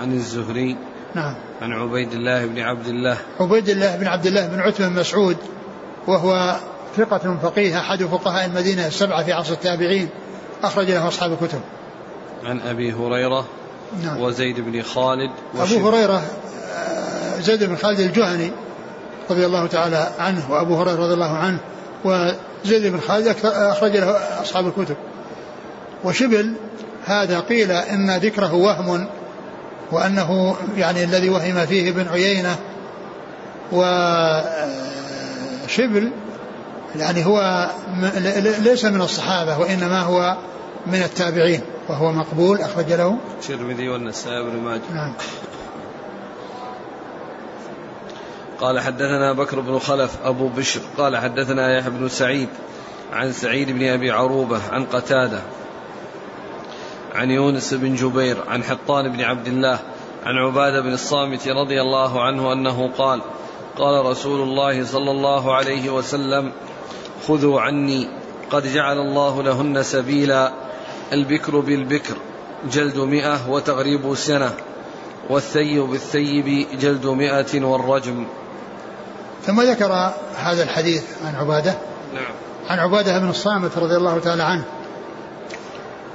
عن 0.00 0.12
الزهري. 0.12 0.76
نعم. 1.14 1.34
عن 1.62 1.72
عبيد 1.72 2.12
الله 2.12 2.46
بن 2.46 2.58
عبد 2.58 2.86
الله. 2.86 3.18
عبيد 3.40 3.68
الله 3.68 3.96
بن 3.96 4.06
عبد 4.06 4.26
الله 4.26 4.46
بن 4.46 4.60
عتبة 4.60 4.88
بن 4.88 5.00
مسعود 5.00 5.36
وهو 6.06 6.56
ثقة 6.96 7.38
فقيه 7.42 7.78
أحد 7.78 8.04
فقهاء 8.04 8.46
المدينة 8.46 8.86
السبعة 8.86 9.24
في 9.24 9.32
عصر 9.32 9.52
التابعين 9.52 10.08
أخرج 10.62 10.90
له 10.90 11.08
أصحاب 11.08 11.32
الكتب. 11.32 11.60
عن 12.44 12.60
أبي 12.60 12.92
هريرة 12.92 13.44
نعم. 14.02 14.20
وزيد 14.20 14.60
بن 14.60 14.82
خالد 14.82 15.30
أبو 15.58 15.88
هريرة 15.88 16.22
آه، 16.76 17.40
زيد 17.40 17.64
بن 17.64 17.76
خالد 17.76 18.00
الجهني 18.00 18.50
رضي 19.30 19.46
الله 19.46 19.66
تعالى 19.66 20.08
عنه 20.18 20.50
وأبو 20.50 20.76
هريرة 20.76 20.96
رضي 20.96 21.14
الله 21.14 21.36
عنه 21.36 21.58
وزيد 22.06 22.92
بن 22.92 23.00
خالد 23.00 23.36
أخرج 23.44 23.96
له 23.96 24.10
أصحاب 24.42 24.66
الكتب. 24.66 24.96
وشبل 26.04 26.52
هذا 27.06 27.40
قيل 27.40 27.72
إن 27.72 28.16
ذكره 28.16 28.54
وهم 28.54 29.06
وأنه 29.92 30.56
يعني 30.76 31.04
الذي 31.04 31.28
وهم 31.28 31.66
فيه 31.66 31.90
ابن 31.90 32.08
عيينة. 32.08 32.56
وشبل 33.72 34.62
يعني 36.96 37.26
هو 37.26 37.68
ليس 38.58 38.84
من 38.84 39.00
الصحابة 39.00 39.58
وإنما 39.58 40.00
هو 40.00 40.36
من 40.86 41.02
التابعين 41.02 41.60
وهو 41.88 42.12
مقبول 42.12 42.60
أخرج 42.60 42.92
له. 42.92 43.18
الترمذي 43.40 43.88
والنسائي 43.88 44.42
بن 44.42 44.56
ماجه. 44.56 44.82
نعم. 44.94 45.12
قال 48.60 48.80
حدثنا 48.80 49.32
بكر 49.32 49.60
بن 49.60 49.78
خلف 49.78 50.18
أبو 50.24 50.48
بشر. 50.48 50.80
قال 50.98 51.16
حدثنا 51.16 51.78
يحيى 51.78 51.90
بن 51.90 52.08
سعيد 52.08 52.48
عن 53.12 53.32
سعيد 53.32 53.70
بن 53.70 53.88
أبي 53.88 54.10
عروبة 54.10 54.60
عن 54.72 54.84
قتادة 54.84 55.40
عن 57.14 57.30
يونس 57.30 57.74
بن 57.74 57.94
جبير 57.94 58.36
عن 58.48 58.64
حطان 58.64 59.12
بن 59.12 59.20
عبد 59.20 59.46
الله 59.46 59.78
عن 60.24 60.34
عبادة 60.36 60.80
بن 60.80 60.92
الصامت 60.92 61.48
رضي 61.48 61.80
الله 61.80 62.22
عنه 62.22 62.52
أنه 62.52 62.90
قال 62.98 63.20
قال 63.78 64.06
رسول 64.06 64.40
الله 64.40 64.84
صلى 64.84 65.10
الله 65.10 65.54
عليه 65.54 65.90
وسلم 65.90 66.52
خذوا 67.28 67.60
عني 67.60 68.08
قد 68.50 68.72
جعل 68.72 68.98
الله 68.98 69.42
لهن 69.42 69.82
سبيلا 69.82 70.52
البكر 71.12 71.60
بالبكر 71.60 72.16
جلد 72.70 72.98
مئة 72.98 73.50
وتغريب 73.50 74.14
سنة 74.14 74.54
والثيب 75.30 75.82
بالثيب 75.82 76.66
جلد 76.80 77.06
مئة 77.06 77.64
والرجم. 77.64 78.26
ثم 79.46 79.62
ذكر 79.62 80.12
هذا 80.36 80.62
الحديث 80.62 81.02
عن 81.26 81.34
عبادة. 81.34 81.74
نعم. 82.14 82.32
عن 82.68 82.78
عبادة 82.78 83.18
بن 83.18 83.30
الصامت 83.30 83.78
رضي 83.78 83.96
الله 83.96 84.18
تعالى 84.18 84.42
عنه. 84.42 84.64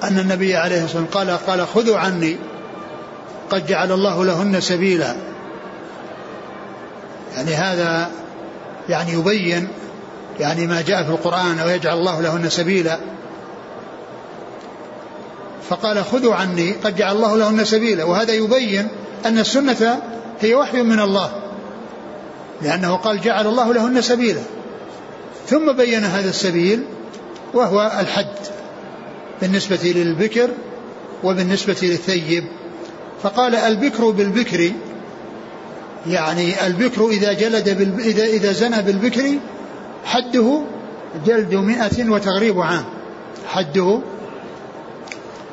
أن 0.03 0.19
النبي 0.19 0.55
عليه 0.55 0.83
الصلاة 0.83 1.01
والسلام 1.01 1.27
قال 1.27 1.37
قال 1.47 1.67
خذوا 1.67 1.97
عني 1.97 2.37
قد 3.49 3.65
جعل 3.65 3.91
الله 3.91 4.25
لهن 4.25 4.61
سبيلا. 4.61 5.15
يعني 7.35 7.53
هذا 7.53 8.11
يعني 8.89 9.11
يبين 9.11 9.67
يعني 10.39 10.67
ما 10.67 10.81
جاء 10.81 11.03
في 11.03 11.09
القرآن 11.09 11.59
أو 11.59 11.69
يجعل 11.69 11.97
الله 11.97 12.21
لهن 12.21 12.49
سبيلا. 12.49 12.99
فقال 15.69 16.05
خذوا 16.05 16.35
عني 16.35 16.71
قد 16.71 16.95
جعل 16.95 17.15
الله 17.15 17.37
لهن 17.37 17.65
سبيلا. 17.65 18.03
وهذا 18.03 18.33
يبين 18.33 18.87
أن 19.25 19.39
السنة 19.39 20.01
هي 20.41 20.55
وحي 20.55 20.81
من 20.81 20.99
الله. 20.99 21.40
لأنه 22.63 22.95
قال 22.95 23.21
جعل 23.21 23.47
الله 23.47 23.73
لهن 23.73 24.01
سبيلا. 24.01 24.41
ثم 25.47 25.71
بين 25.71 26.03
هذا 26.03 26.29
السبيل 26.29 26.83
وهو 27.53 27.91
الحد 27.99 28.35
بالنسبة 29.41 29.79
للبكر 29.95 30.49
وبالنسبة 31.23 31.77
للثيب. 31.81 32.43
فقال 33.23 33.55
البكر 33.55 34.09
بالبكر 34.09 34.71
يعني 36.07 36.67
البكر 36.67 37.07
إذا 37.07 37.33
جلد 37.33 37.99
إذا 37.99 38.25
إذا 38.25 38.51
زنى 38.51 38.81
بالبكر 38.81 39.31
حده 40.05 40.61
جلد 41.25 41.55
مئة 41.55 42.09
وتغريب 42.09 42.59
عام. 42.59 42.83
حده 43.47 43.99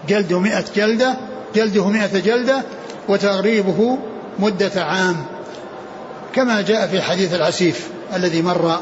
جلد 0.08 0.32
مئة 0.32 0.64
جلدة 0.76 1.16
جلده 1.54 1.88
مئة 1.88 2.18
جلدة 2.18 2.62
وتغريبه 3.08 3.98
مدة 4.38 4.84
عام. 4.84 5.16
كما 6.34 6.60
جاء 6.60 6.86
في 6.86 7.02
حديث 7.02 7.34
العسيف 7.34 7.88
الذي 8.14 8.42
مر 8.42 8.80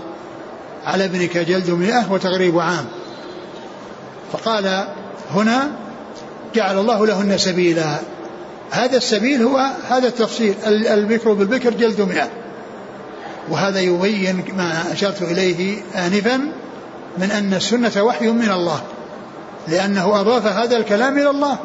على 0.84 1.04
ابنك 1.04 1.38
جلد 1.38 1.70
مئة 1.70 2.12
وتغريب 2.12 2.58
عام. 2.58 2.84
فقال 4.32 4.84
هنا 5.34 5.70
جعل 6.54 6.78
الله 6.78 7.06
لهن 7.06 7.38
سبيلا. 7.38 7.96
هذا 8.70 8.96
السبيل 8.96 9.42
هو 9.42 9.70
هذا 9.90 10.08
التفصيل 10.08 10.54
البكر 10.66 11.32
بالبكر 11.32 11.70
جلد 11.70 12.00
مئة. 12.00 12.28
وهذا 13.50 13.80
يبين 13.80 14.44
ما 14.56 14.92
أشرت 14.92 15.22
إليه 15.22 15.82
آنفا 15.96 16.36
من 17.18 17.30
أن 17.30 17.54
السنة 17.54 18.02
وحي 18.02 18.26
من 18.26 18.50
الله 18.50 18.82
لأنه 19.68 20.20
أضاف 20.20 20.46
هذا 20.46 20.76
الكلام 20.76 21.18
إلى 21.18 21.30
الله. 21.30 21.58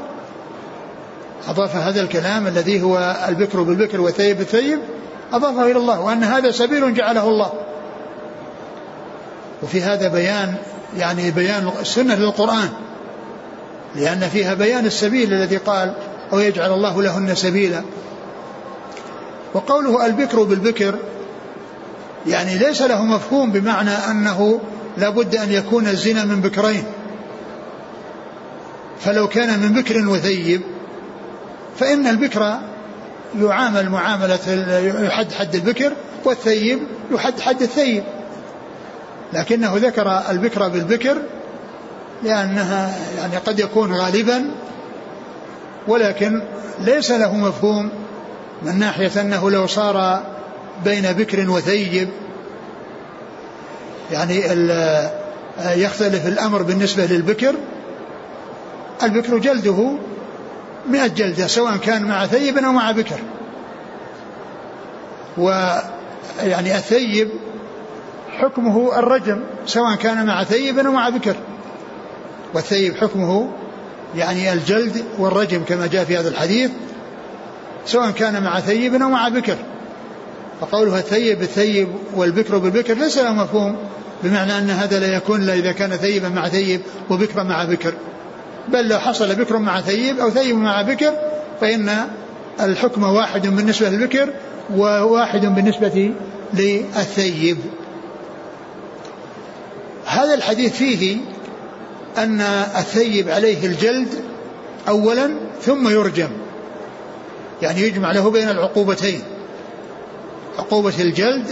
أضاف 1.47 1.75
هذا 1.75 2.01
الكلام 2.01 2.47
الذي 2.47 2.81
هو 2.81 3.25
البكر 3.27 3.61
بالبكر 3.61 4.01
والثيب 4.01 4.37
بالثيب 4.37 4.79
أضافه 5.33 5.63
إلى 5.63 5.79
الله 5.79 5.99
وأن 5.99 6.23
هذا 6.23 6.51
سبيل 6.51 6.93
جعله 6.93 7.29
الله. 7.29 7.51
وفي 9.63 9.81
هذا 9.81 10.07
بيان 10.07 10.55
يعني 10.97 11.31
بيان 11.31 11.71
السنة 11.81 12.15
للقرآن 12.15 12.69
لأن 13.95 14.19
فيها 14.19 14.53
بيان 14.53 14.85
السبيل 14.85 15.33
الذي 15.33 15.57
قال 15.57 15.93
أو 16.33 16.39
يجعل 16.39 16.73
الله 16.73 17.01
لهن 17.01 17.35
سبيلا 17.35 17.81
وقوله 19.53 20.05
البكر 20.05 20.43
بالبكر 20.43 20.95
يعني 22.27 22.57
ليس 22.57 22.81
له 22.81 23.05
مفهوم 23.05 23.51
بمعنى 23.51 23.91
أنه 23.91 24.59
لابد 24.97 25.35
أن 25.35 25.51
يكون 25.51 25.87
الزنا 25.87 26.25
من 26.25 26.41
بكرين. 26.41 26.83
فلو 28.99 29.27
كان 29.27 29.59
من 29.59 29.73
بكر 29.73 30.07
وثيب 30.07 30.61
فإن 31.79 32.07
البكر 32.07 32.59
يعامل 33.39 33.89
معاملة 33.89 34.39
يحد 35.05 35.31
حد 35.31 35.55
البكر 35.55 35.93
والثيب 36.25 36.79
يحد 37.11 37.39
حد 37.39 37.61
الثيب. 37.61 38.03
لكنه 39.33 39.77
ذكر 39.77 40.21
البكر 40.29 40.67
بالبكر 40.67 41.17
لأنها 42.23 42.97
يعني 43.17 43.37
قد 43.37 43.59
يكون 43.59 43.93
غالبا 43.93 44.51
ولكن 45.87 46.41
ليس 46.79 47.11
له 47.11 47.35
مفهوم 47.35 47.89
من 48.63 48.79
ناحية 48.79 49.21
أنه 49.21 49.51
لو 49.51 49.67
صار 49.67 50.23
بين 50.83 51.11
بكر 51.11 51.49
وثيب. 51.49 52.09
يعني 54.11 54.35
يختلف 55.75 56.27
الأمر 56.27 56.61
بالنسبة 56.61 57.05
للبكر. 57.05 57.55
البكر 59.03 59.37
جلده 59.37 59.97
مئة 60.89 61.07
جلدة 61.07 61.47
سواء 61.47 61.77
كان 61.77 62.03
مع 62.03 62.25
ثيب 62.25 62.57
أو 62.57 62.71
مع 62.71 62.91
بكر. 62.91 63.19
ويعني 65.37 66.75
الثيب 66.75 67.29
حكمه 68.37 68.99
الرجم 68.99 69.39
سواء 69.65 69.95
كان 69.95 70.25
مع 70.25 70.43
ثيب 70.43 70.79
أو 70.79 70.91
مع 70.91 71.09
بكر. 71.09 71.35
والثيب 72.53 72.95
حكمه 72.97 73.51
يعني 74.15 74.53
الجلد 74.53 75.05
والرجم 75.17 75.63
كما 75.63 75.87
جاء 75.87 76.05
في 76.05 76.17
هذا 76.17 76.29
الحديث 76.29 76.71
سواء 77.85 78.11
كان 78.11 78.43
مع 78.43 78.59
ثيب 78.59 79.01
أو 79.01 79.09
مع 79.09 79.29
بكر. 79.29 79.57
فقولها 80.61 80.99
الثيب 80.99 81.39
بالثيب 81.39 81.87
والبكر 82.15 82.57
بالبكر 82.57 82.93
ليس 82.93 83.17
له 83.17 83.33
مفهوم 83.33 83.75
بمعنى 84.23 84.57
أن 84.57 84.69
هذا 84.69 84.99
لا 84.99 85.15
يكون 85.15 85.41
إلا 85.41 85.53
إذا 85.53 85.71
كان 85.71 85.89
ثيبا 85.89 86.29
مع 86.29 86.47
ثيب 86.47 86.81
وبكرا 87.09 87.43
مع 87.43 87.63
بكر. 87.65 87.93
بل 88.67 88.87
لو 88.87 88.99
حصل 88.99 89.35
بكر 89.35 89.57
مع 89.57 89.81
ثيب 89.81 90.19
أو 90.19 90.29
ثيب 90.29 90.55
مع 90.55 90.81
بكر 90.81 91.13
فإن 91.61 92.07
الحكم 92.61 93.03
واحد 93.03 93.47
بالنسبة 93.47 93.89
للبكر 93.89 94.33
وواحد 94.75 95.45
بالنسبة 95.45 96.13
للثيب. 96.53 97.57
هذا 100.05 100.33
الحديث 100.33 100.73
فيه 100.73 101.17
أن 102.17 102.41
الثيب 102.77 103.29
عليه 103.29 103.65
الجلد 103.65 104.07
أولا 104.87 105.31
ثم 105.61 105.89
يرجم 105.89 106.29
يعني 107.61 107.81
يجمع 107.81 108.11
له 108.11 108.29
بين 108.29 108.49
العقوبتين 108.49 109.21
عقوبة 110.59 110.93
الجلد 110.99 111.47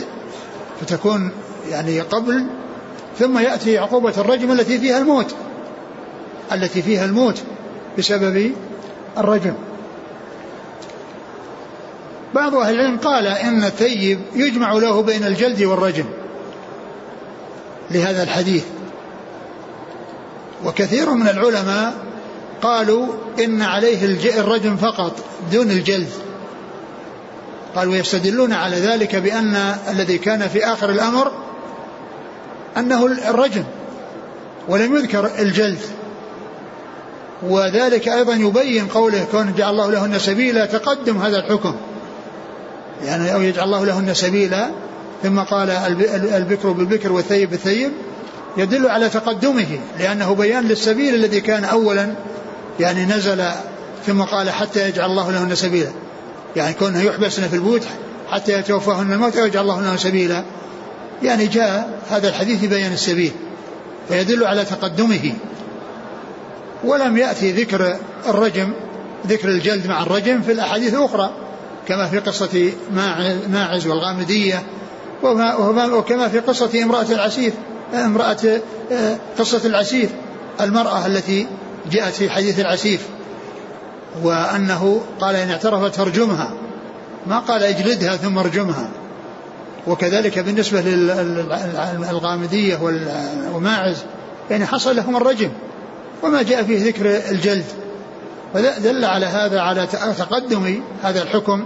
فتكون 0.81 1.31
يعني 1.69 2.01
قبل 2.01 2.45
ثم 3.19 3.39
يأتي 3.39 3.77
عقوبة 3.77 4.13
الرجم 4.17 4.51
التي 4.51 4.77
فيها 4.77 4.97
الموت. 4.97 5.35
التي 6.51 6.81
فيها 6.81 7.05
الموت 7.05 7.43
بسبب 7.97 8.51
الرجم 9.17 9.53
بعض 12.35 12.55
أهل 12.55 12.75
العلم 12.75 12.97
قال 12.97 13.27
إن 13.27 13.63
الثيب 13.63 14.19
يجمع 14.35 14.73
له 14.73 15.01
بين 15.01 15.23
الجلد 15.23 15.63
والرجم 15.63 16.05
لهذا 17.91 18.23
الحديث. 18.23 18.63
وكثير 20.65 21.09
من 21.09 21.27
العلماء 21.27 21.93
قالوا 22.61 23.07
إن 23.43 23.61
عليه 23.61 24.05
الرجم 24.39 24.75
فقط 24.77 25.15
دون 25.51 25.71
الجلد. 25.71 26.09
قالوا 27.75 27.95
يستدلون 27.95 28.53
على 28.53 28.75
ذلك 28.75 29.15
بأن 29.15 29.55
الذي 29.89 30.17
كان 30.17 30.47
في 30.47 30.65
آخر 30.65 30.89
الأمر 30.89 31.31
أنه 32.77 33.05
الرجم 33.05 33.63
ولم 34.67 34.95
يذكر 34.95 35.31
الجلد. 35.39 35.79
وذلك 37.43 38.07
أيضا 38.07 38.33
يبين 38.33 38.87
قوله 38.87 39.25
كون 39.31 39.53
جعل 39.57 39.71
الله 39.71 39.91
لهن 39.91 40.19
سبيلا 40.19 40.65
تقدم 40.65 41.17
هذا 41.17 41.37
الحكم. 41.37 41.75
يعني 43.05 43.33
أو 43.33 43.41
يجعل 43.41 43.65
الله 43.65 43.85
لهن 43.85 44.13
سبيلا 44.13 44.69
ثم 45.23 45.39
قال 45.39 45.69
البكر 46.33 46.71
بالبكر 46.71 47.11
والثيب 47.11 47.49
بالثيب 47.49 47.91
يدل 48.57 48.89
على 48.89 49.09
تقدمه 49.09 49.79
لأنه 49.99 50.35
بيان 50.35 50.63
للسبيل 50.63 51.15
الذي 51.15 51.41
كان 51.41 51.63
أولا 51.63 52.13
يعني 52.79 53.05
نزل 53.05 53.43
ثم 54.07 54.21
قال 54.21 54.49
حتى 54.49 54.89
يجعل 54.89 55.09
الله 55.09 55.31
لهن 55.31 55.55
سبيلا. 55.55 55.89
يعني 56.55 56.73
كونه 56.73 57.01
يحبسن 57.01 57.47
في 57.47 57.55
البيوت 57.55 57.83
حتى 58.31 58.59
يتوفاهن 58.59 59.13
الموت 59.13 59.37
ويجعل 59.37 59.61
الله 59.61 59.81
لهن 59.81 59.97
سبيلا. 59.97 60.43
يعني 61.23 61.47
جاء 61.47 61.99
هذا 62.09 62.29
الحديث 62.29 62.65
بيان 62.65 62.93
السبيل 62.93 63.31
فيدل 64.09 64.43
على 64.43 64.65
تقدمه. 64.65 65.33
ولم 66.83 67.17
يأتي 67.17 67.51
ذكر 67.51 67.95
الرجم 68.27 68.73
ذكر 69.27 69.49
الجلد 69.49 69.87
مع 69.87 70.03
الرجم 70.03 70.41
في 70.41 70.51
الأحاديث 70.51 70.93
الأخرى 70.93 71.31
كما 71.87 72.07
في 72.07 72.19
قصة 72.19 72.71
ماعز 73.49 73.87
والغامدية 73.87 74.63
وكما 75.23 76.27
في 76.27 76.39
قصة 76.39 76.83
امرأة 76.83 77.05
العسير 77.11 77.53
امرأة 77.93 78.37
قصة 79.39 79.61
العسير 79.65 80.09
المرأة 80.61 81.05
التي 81.05 81.47
جاءت 81.91 82.13
في 82.13 82.29
حديث 82.29 82.59
العسيف 82.59 83.07
وأنه 84.23 85.01
قال 85.19 85.35
إن 85.35 85.49
اعترفت 85.49 85.95
فارجمها 85.95 86.51
ما 87.27 87.39
قال 87.39 87.63
اجلدها 87.63 88.15
ثم 88.15 88.37
ارجمها. 88.37 88.89
وكذلك 89.87 90.39
بالنسبة 90.39 90.81
للغامدية 90.81 92.79
وماعز 93.53 93.97
يعني 94.49 94.65
حصل 94.65 94.95
لهم 94.95 95.17
الرجم. 95.17 95.49
وما 96.23 96.41
جاء 96.41 96.63
فيه 96.63 96.85
ذكر 96.85 97.31
الجلد. 97.31 97.65
فدل 98.53 99.05
على 99.05 99.25
هذا 99.25 99.61
على 99.61 99.87
تقدم 100.17 100.81
هذا 101.03 101.21
الحكم 101.21 101.65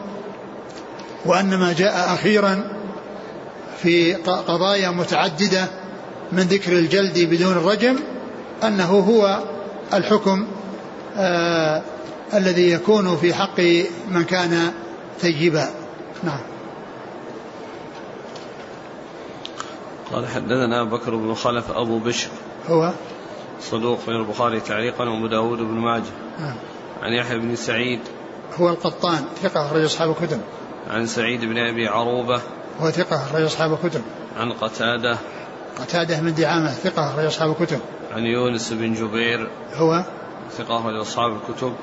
وأن 1.25 1.57
ما 1.57 1.73
جاء 1.73 2.13
أخيرا 2.13 2.63
في 3.81 4.13
قضايا 4.23 4.89
متعددة 4.89 5.67
من 6.31 6.43
ذكر 6.43 6.71
الجلد 6.71 7.19
بدون 7.19 7.51
الرجم 7.51 7.99
أنه 8.63 8.99
هو 8.99 9.43
الحكم 9.93 10.47
آه 11.17 11.81
الذي 12.33 12.71
يكون 12.71 13.17
في 13.17 13.33
حق 13.33 13.59
من 14.09 14.23
كان 14.23 14.71
ثيبا 15.19 15.69
نعم. 16.23 16.39
قال 20.13 20.27
حدثنا 20.27 20.83
بكر 20.83 21.15
بن 21.15 21.33
خلف 21.33 21.71
أبو 21.71 21.99
بشر. 21.99 22.29
هو؟ 22.69 22.91
صدوق 23.71 23.99
من 24.07 24.15
البخاري 24.15 24.59
تعليقا 24.59 25.09
وأبو 25.09 25.27
داود 25.27 25.57
بن 25.57 25.73
ماجه. 25.73 26.11
نعم. 26.39 26.55
عن 27.01 27.13
يحيى 27.13 27.39
بن 27.39 27.55
سعيد. 27.55 27.99
هو 28.59 28.69
القطان 28.69 29.25
ثقة 29.43 29.65
أخرج 29.65 29.83
أصحاب 29.83 30.09
الكتب. 30.09 30.41
عن 30.89 31.05
سعيد 31.07 31.45
بن 31.45 31.57
أبي 31.57 31.87
عروبة. 31.87 32.41
هو 32.79 32.91
ثقة 32.91 33.15
أخرج 33.15 33.41
أصحاب 33.41 33.73
الكتب. 33.73 34.01
عن 34.39 34.51
قتادة. 34.51 35.17
قتادة 35.79 36.21
من 36.21 36.33
دعامة 36.33 36.71
ثقة 36.71 37.09
أخرج 37.09 37.25
أصحاب 37.25 37.51
الكتب. 37.51 37.79
عن 38.11 38.23
يونس 38.23 38.73
بن 38.73 38.93
جبير. 38.93 39.49
هو؟ 39.75 40.03
ثقة 40.57 40.79
أخرج 40.79 40.95
أصحاب 40.95 41.31
الكتب. 41.31 41.73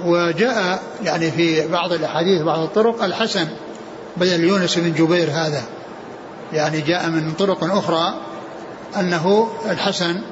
وجاء 0.00 0.82
يعني 1.04 1.30
في 1.30 1.68
بعض 1.68 1.92
الأحاديث 1.92 2.42
بعض 2.42 2.58
الطرق 2.58 3.04
الحسن 3.04 3.48
بدل 4.16 4.44
يونس 4.44 4.78
بن 4.78 4.92
جبير 4.92 5.30
هذا. 5.30 5.62
يعني 6.52 6.80
جاء 6.80 7.08
من 7.08 7.32
طرق 7.32 7.64
أخرى 7.64 8.14
أنه 8.96 9.48
الحسن 9.70 10.22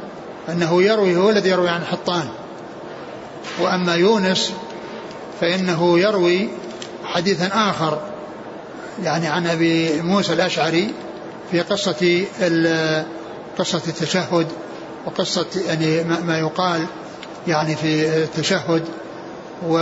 أنه 0.48 0.82
يروي 0.82 1.16
هو 1.16 1.30
الذي 1.30 1.50
يروي 1.50 1.68
عن 1.68 1.84
حطان. 1.84 2.28
وأما 3.60 3.94
يونس 3.94 4.52
فإنه 5.40 5.98
يروي 5.98 6.48
حديثا 7.04 7.50
آخر 7.52 8.00
يعني 9.02 9.28
عن 9.28 9.46
أبي 9.46 10.02
موسى 10.02 10.32
الأشعري 10.32 10.94
في 11.50 11.60
قصة 11.60 12.24
قصة 13.58 13.82
التشهد 13.88 14.46
وقصة 15.06 15.46
يعني 15.68 16.04
ما 16.04 16.38
يقال 16.38 16.86
يعني 17.46 17.76
في 17.76 18.06
التشهد. 18.22 18.84
و 19.68 19.78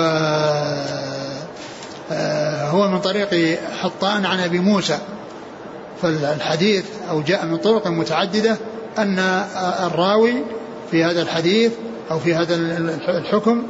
آه، 2.15 2.69
هو 2.71 2.89
من 2.89 3.01
طريق 3.01 3.59
حطان 3.83 4.27
عن 4.27 4.41
أبي 4.41 4.59
موسى. 4.59 4.99
فالحديث 6.03 6.85
أو 7.11 7.23
جاء 7.23 7.47
من 7.47 7.57
طرق 7.57 7.87
متعددة 7.87 8.57
أن 8.99 9.19
الراوي 9.87 10.35
في 10.91 11.05
هذا 11.05 11.23
الحديث 11.23 11.73
أو 12.11 12.19
في 12.19 12.35
هذا 12.35 12.55
الحكم 13.09 13.67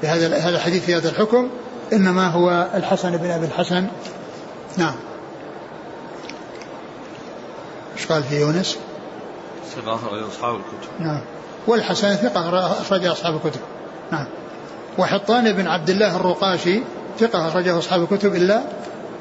في 0.00 0.06
هذا 0.06 0.36
هذا 0.36 0.56
الحديث 0.56 0.84
في 0.84 0.94
هذا 0.94 1.08
الحكم 1.08 1.48
إنما 1.92 2.28
هو 2.28 2.68
الحسن 2.74 3.16
بن 3.16 3.30
أبي 3.30 3.46
الحسن. 3.46 3.86
نعم. 4.76 4.94
إيش 7.96 8.06
قال 8.06 8.22
في 8.22 8.40
يونس؟ 8.40 8.78
ثقة 9.76 9.94
أخرج 9.94 10.22
أصحاب 10.22 10.54
الكتب 10.54 10.90
نعم. 11.00 11.20
والحسن 11.66 12.14
ثقة 12.14 12.66
أخرج 12.80 13.06
أصحاب 13.06 13.34
الكتب. 13.34 13.60
نعم. 14.12 14.26
وحطان 14.98 15.52
بن 15.52 15.66
عبد 15.66 15.90
الله 15.90 16.16
الرقاشي 16.16 16.82
ثقة 17.18 17.48
أخرجه 17.48 17.78
أصحاب 17.78 18.02
الكتب 18.02 18.34
إلا 18.34 18.62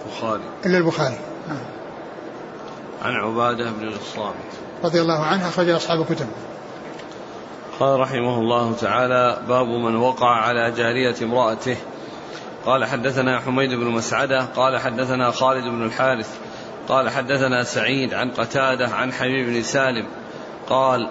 البخاري. 0.05 0.43
إلا 0.65 0.77
البخاري. 0.77 1.17
نعم. 1.47 1.78
عن 3.03 3.15
عبادة 3.15 3.71
بن 3.71 3.87
الصامت. 3.87 4.35
رضي 4.83 5.01
الله 5.01 5.25
عنه 5.25 5.47
أخرج 5.47 5.69
أصحاب 5.69 6.01
الكتب. 6.01 6.27
قال 7.79 7.99
رحمه 7.99 8.39
الله 8.39 8.73
تعالى 8.73 9.41
باب 9.47 9.67
من 9.67 9.95
وقع 9.95 10.27
على 10.27 10.71
جارية 10.71 11.15
امرأته. 11.21 11.77
قال 12.65 12.85
حدثنا 12.85 13.39
حميد 13.39 13.69
بن 13.69 13.85
مسعدة. 13.85 14.41
قال 14.41 14.77
حدثنا 14.77 15.31
خالد 15.31 15.63
بن 15.63 15.85
الحارث. 15.85 16.37
قال 16.87 17.09
حدثنا 17.09 17.63
سعيد 17.63 18.13
عن 18.13 18.31
قتادة 18.31 18.87
عن 18.87 19.13
حبيب 19.13 19.49
بن 19.49 19.63
سالم. 19.63 20.07
قال 20.69 21.09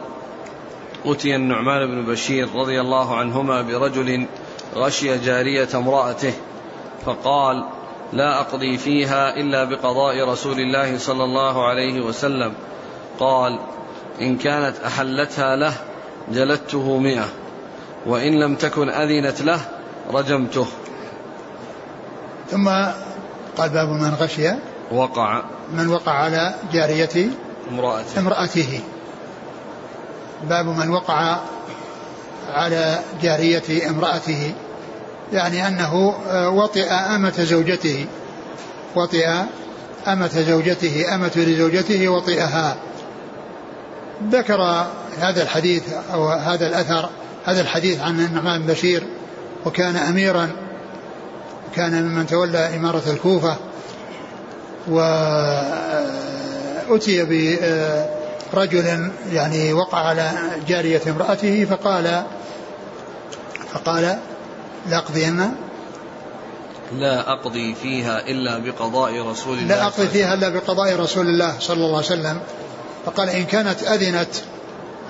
أتي 1.05 1.36
النعمان 1.36 1.86
بن 1.86 2.12
بشير 2.12 2.49
رضي 2.55 2.80
الله 2.80 3.16
عنهما 3.16 3.62
برجل 3.62 4.26
غشي 4.74 5.18
جارية 5.18 5.68
امرأته. 5.74 6.32
فقال 7.07 7.64
لا 8.13 8.41
أقضي 8.41 8.79
فيها 8.79 9.37
إلا 9.37 9.65
بقضاء 9.65 10.29
رسول 10.29 10.61
الله 10.61 10.99
صلى 10.99 11.25
الله 11.25 11.69
عليه 11.69 12.01
وسلم. 12.01 12.55
قال 13.21 13.59
إن 14.21 14.37
كانت 14.37 14.75
أحلتها 14.87 15.57
له 15.57 15.73
جلدته 16.33 16.99
مئة 16.99 17.29
وإن 18.07 18.41
لم 18.41 18.55
تكن 18.55 18.91
أذنت 18.91 19.43
له 19.43 19.61
رجمته. 20.13 20.67
ثم 22.51 22.69
قال 23.57 23.71
باب 23.71 23.89
من 23.89 24.15
غشي. 24.21 24.49
وقع. 24.93 25.43
من 25.73 25.89
وقع 25.89 26.13
على 26.13 26.55
جارية 26.73 27.31
امرأته, 27.71 28.19
امرأته. 28.19 28.81
باب 30.49 30.67
من 30.67 30.91
وقع 30.91 31.37
على 32.49 32.99
جارية 33.23 33.91
امرأته. 33.91 34.55
يعني 35.33 35.68
أنه 35.68 36.14
آه، 36.29 36.51
وطئ 36.51 36.91
أمة 36.91 37.45
زوجته 37.45 38.07
وطئ 38.97 39.29
أمة 40.09 40.43
زوجته 40.49 41.14
أمة 41.14 41.33
لزوجته 41.37 42.09
وطئها. 42.09 42.76
ذكر 44.31 44.87
هذا 45.20 45.43
الحديث 45.43 45.83
أو 46.12 46.29
هذا 46.29 46.66
الأثر 46.66 47.09
هذا 47.45 47.61
الحديث 47.61 48.01
عن 48.01 48.20
النعمان 48.20 48.66
بشير 48.66 49.03
وكان 49.66 49.97
أميرا 49.97 50.51
كان 51.76 52.03
ممن 52.03 52.26
تولى 52.26 52.76
إمارة 52.76 53.03
الكوفة 53.07 53.57
وأتي 54.89 56.09
برجل 58.53 59.11
يعني 59.33 59.72
وقع 59.72 59.99
على 59.99 60.33
جارية 60.68 61.01
امرأته 61.07 61.64
فقال 61.64 62.22
فقال 63.72 64.18
لأقضين 64.89 65.55
لا 66.99 67.32
أقضي 67.32 67.74
فيها 67.74 68.20
إلا 68.20 68.59
بقضاء 68.59 69.22
رسول 69.22 69.59
الله. 69.59 69.68
لا 69.68 69.86
أقضي 69.86 70.09
فيها 70.09 70.34
إلا 70.34 70.49
بقضاء 70.49 70.97
رسول 70.97 71.26
الله 71.28 71.55
صلى 71.61 71.76
الله 71.76 71.97
عليه 71.97 72.07
وسلم. 72.07 72.41
فقال 73.07 73.28
إن 73.28 73.45
كانت 73.45 73.82
أذنت 73.82 74.34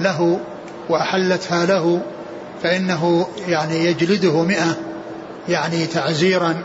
له 0.00 0.40
وأحلتها 0.88 1.66
له 1.66 2.00
فإنه 2.62 3.26
يعني 3.48 3.84
يجلده 3.84 4.42
مئة 4.42 4.76
يعني 5.48 5.86
تعزيرا. 5.86 6.62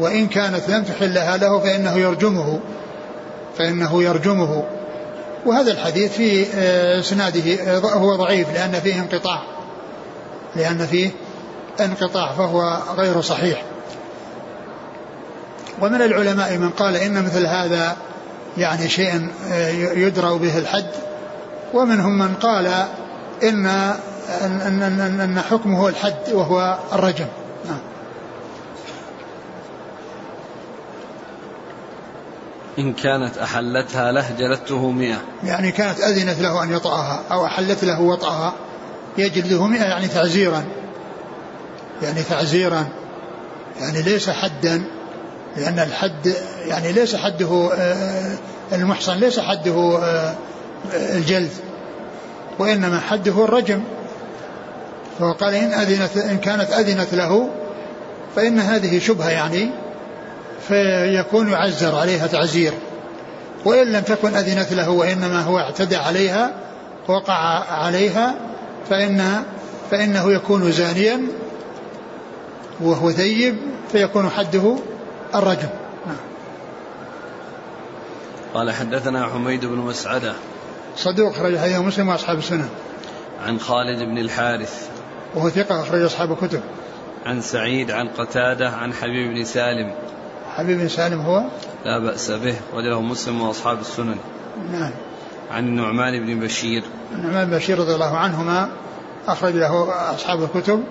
وإن 0.00 0.26
كانت 0.26 0.68
لم 0.68 0.82
تحلها 0.82 1.36
له 1.36 1.58
فإنه 1.58 1.96
يرجمه 1.96 2.60
فإنه 3.58 4.02
يرجمه. 4.02 4.64
وهذا 5.46 5.72
الحديث 5.72 6.12
في 6.12 6.46
آه، 6.54 7.00
إسناده 7.00 7.54
آه، 7.54 7.78
هو 7.78 8.16
ضعيف 8.16 8.52
لأن 8.54 8.72
فيه 8.72 9.00
انقطاع 9.00 9.42
لأن 10.56 10.86
فيه 10.86 11.10
انقطاع 11.80 12.32
فهو 12.32 12.78
غير 12.96 13.20
صحيح. 13.20 13.62
ومن 15.80 16.02
العلماء 16.02 16.58
من 16.58 16.70
قال 16.70 16.96
إن 16.96 17.24
مثل 17.24 17.46
هذا 17.46 17.96
يعني 18.58 18.88
شيء 18.88 19.28
آه، 19.52 19.70
يدرى 19.70 20.38
به 20.38 20.58
الحد. 20.58 20.90
ومنهم 21.74 22.18
من 22.18 22.34
قال 22.34 22.66
إن 23.42 23.66
أن, 24.40 24.82
أن, 24.82 25.20
أن 25.20 25.40
حكمه 25.40 25.88
الحد 25.88 26.32
وهو 26.32 26.78
الرجم. 26.92 27.26
نعم. 27.64 27.78
إن 32.78 32.92
كانت 32.92 33.38
أحلتها 33.38 34.12
له 34.12 34.24
جلدته 34.38 34.90
مئة. 34.90 35.18
يعني 35.44 35.72
كانت 35.72 36.00
أذنت 36.00 36.40
له 36.40 36.62
أن 36.62 36.72
يطأها 36.72 37.22
أو 37.32 37.46
أحلت 37.46 37.84
له 37.84 38.00
وطأها 38.00 38.52
يجلده 39.18 39.66
مئة 39.66 39.84
يعني 39.84 40.08
تعزيرا. 40.08 40.64
يعني 42.02 42.22
تعزيرا 42.22 42.88
يعني 43.80 44.02
ليس 44.02 44.30
حدا 44.30 44.82
لأن 45.56 45.78
الحد 45.78 46.34
يعني 46.68 46.92
ليس 46.92 47.16
حده 47.16 47.70
آه، 47.74 48.36
المحصن 48.72 49.16
ليس 49.16 49.40
حده 49.40 49.98
آه، 50.02 50.34
الجلد 50.94 51.50
وإنما 52.58 53.00
حده 53.00 53.44
الرجم. 53.44 53.82
فهو 55.18 55.32
قال 55.32 55.54
إن 55.54 55.72
أذنت 55.72 56.16
إن 56.16 56.38
كانت 56.38 56.72
أذنت 56.72 57.14
له 57.14 57.48
فإن 58.36 58.58
هذه 58.58 58.98
شبهة 58.98 59.30
يعني 59.30 59.70
فيكون 60.68 61.48
يعزر 61.48 61.96
عليها 61.96 62.26
تعزير. 62.26 62.72
وإن 63.64 63.92
لم 63.92 64.00
تكن 64.02 64.36
أذنت 64.36 64.72
له 64.72 64.90
وإنما 64.90 65.40
هو 65.40 65.58
اعتدى 65.58 65.96
عليها 65.96 66.50
وقع 67.08 67.34
عليها 67.72 68.34
فإن 68.90 69.42
فإنه 69.90 70.32
يكون 70.32 70.72
زانيا. 70.72 71.20
وهو 72.82 73.10
ثيب 73.10 73.56
فيكون 73.92 74.28
حده 74.28 74.76
الرجم. 75.34 75.68
نعم. 76.06 76.16
قال 78.54 78.70
حدثنا 78.70 79.26
حميد 79.26 79.64
بن 79.64 79.76
مسعدة. 79.76 80.32
صدوق 80.96 81.32
خرج 81.32 81.58
حديث 81.58 81.78
مسلم 81.78 82.08
وأصحاب 82.08 82.38
السنة. 82.38 82.68
عن 83.46 83.60
خالد 83.60 84.02
بن 84.02 84.18
الحارث. 84.18 84.88
وهو 85.34 85.48
ثقة 85.48 85.82
أخرج 85.82 86.02
أصحاب 86.02 86.32
الكتب. 86.32 86.60
عن 87.26 87.40
سعيد 87.40 87.90
عن 87.90 88.08
قتادة 88.08 88.70
عن 88.70 88.92
حبيب 88.92 89.34
بن 89.34 89.44
سالم. 89.44 89.92
حبيب 90.56 90.78
بن 90.78 90.88
سالم 90.88 91.20
هو؟ 91.20 91.44
لا 91.84 91.98
بأس 91.98 92.30
به 92.30 92.54
وله 92.74 93.00
مسلم 93.00 93.42
وأصحاب 93.42 93.80
السنن. 93.80 94.16
نعم. 94.72 94.92
عن 95.50 95.66
النعمان 95.66 96.26
بن 96.26 96.40
بشير. 96.40 96.82
النعمان 97.12 97.50
بن 97.50 97.56
بشير 97.56 97.78
رضي 97.78 97.94
الله 97.94 98.16
عنهما 98.16 98.68
أخرج 99.28 99.52
له 99.52 99.88
أصحاب 100.14 100.42
الكتب. 100.42 100.84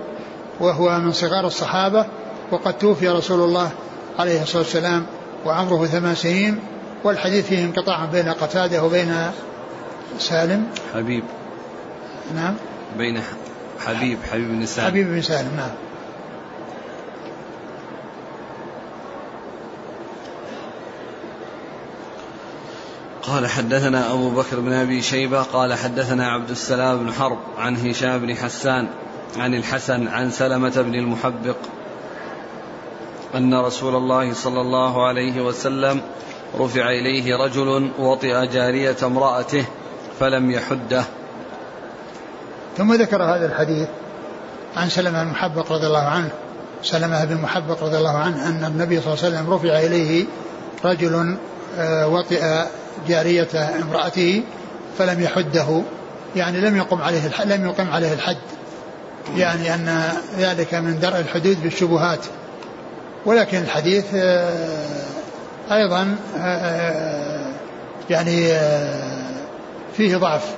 وهو 0.61 0.99
من 0.99 1.11
صغار 1.11 1.47
الصحابة 1.47 2.05
وقد 2.51 2.77
توفي 2.77 3.09
رسول 3.09 3.41
الله 3.41 3.71
عليه 4.19 4.41
الصلاة 4.41 4.63
والسلام 4.63 5.05
وعمره 5.45 5.85
ثمان 5.85 6.15
سنين 6.15 6.59
والحديث 7.03 7.45
فيه 7.45 7.65
انقطاع 7.65 8.05
بين 8.05 8.29
قتادة 8.29 8.83
وبين 8.83 9.31
سالم. 10.19 10.67
حبيب. 10.95 11.23
نعم. 12.35 12.53
بين 12.97 13.21
حبيب 13.85 14.17
حبيب 14.31 14.47
بن 14.47 14.65
سالم. 14.65 14.87
حبيب 14.87 15.07
بن 15.07 15.21
سالم 15.21 15.55
نعم. 15.57 15.71
قال 23.23 23.47
حدثنا 23.47 24.13
أبو 24.13 24.29
بكر 24.29 24.59
بن 24.59 24.73
أبي 24.73 25.01
شيبة 25.01 25.41
قال 25.41 25.73
حدثنا 25.73 26.31
عبد 26.31 26.49
السلام 26.49 26.97
بن 26.97 27.13
حرب 27.13 27.39
عن 27.57 27.75
هشام 27.75 28.19
بن 28.19 28.35
حسان 28.35 28.87
عن 29.37 29.53
الحسن 29.53 30.07
عن 30.07 30.31
سلمة 30.31 30.81
بن 30.81 30.95
المحبق 30.95 31.55
أن 33.35 33.53
رسول 33.53 33.95
الله 33.95 34.33
صلى 34.33 34.61
الله 34.61 35.07
عليه 35.07 35.41
وسلم 35.41 36.01
رفع 36.59 36.89
إليه 36.89 37.35
رجل 37.35 37.91
وطئ 37.99 38.47
جارية 38.47 38.95
امرأته 39.03 39.65
فلم 40.19 40.51
يحده. 40.51 41.03
ثم 42.77 42.93
ذكر 42.93 43.23
هذا 43.23 43.45
الحديث 43.45 43.87
عن 44.77 44.89
سلمة 44.89 45.23
بن 45.23 45.29
المحبق 45.29 45.71
رضي 45.71 45.87
الله 45.87 46.07
عنه. 46.07 46.29
سلمة 46.83 47.25
بن 47.25 47.35
المحبق 47.35 47.83
رضي 47.83 47.97
الله 47.97 48.17
عنه 48.17 48.47
أن 48.47 48.63
النبي 48.65 49.01
صلى 49.01 49.13
الله 49.13 49.25
عليه 49.25 49.35
وسلم 49.35 49.53
رفع 49.53 49.79
إليه 49.79 50.25
رجل 50.85 51.37
آه، 51.77 52.07
وطئ 52.07 52.65
جارية 53.07 53.79
امرأته 53.83 54.43
فلم 54.97 55.21
يحده. 55.21 55.81
يعني 56.35 56.61
لم 56.61 56.77
يقم 56.77 57.01
عليه 57.01 57.43
لم 57.45 57.65
يقم 57.65 57.89
عليه 57.91 58.13
الحد. 58.13 58.37
يعني 59.35 59.73
أن 59.73 60.13
ذلك 60.37 60.73
من 60.73 60.99
درء 60.99 61.19
الحدود 61.19 61.63
بالشبهات. 61.63 62.25
ولكن 63.25 63.57
الحديث 63.57 64.05
آه، 64.15 65.05
أيضا 65.71 66.15
آه، 66.37 67.51
يعني 68.09 68.53
فيه 69.97 70.17
ضعف 70.17 70.55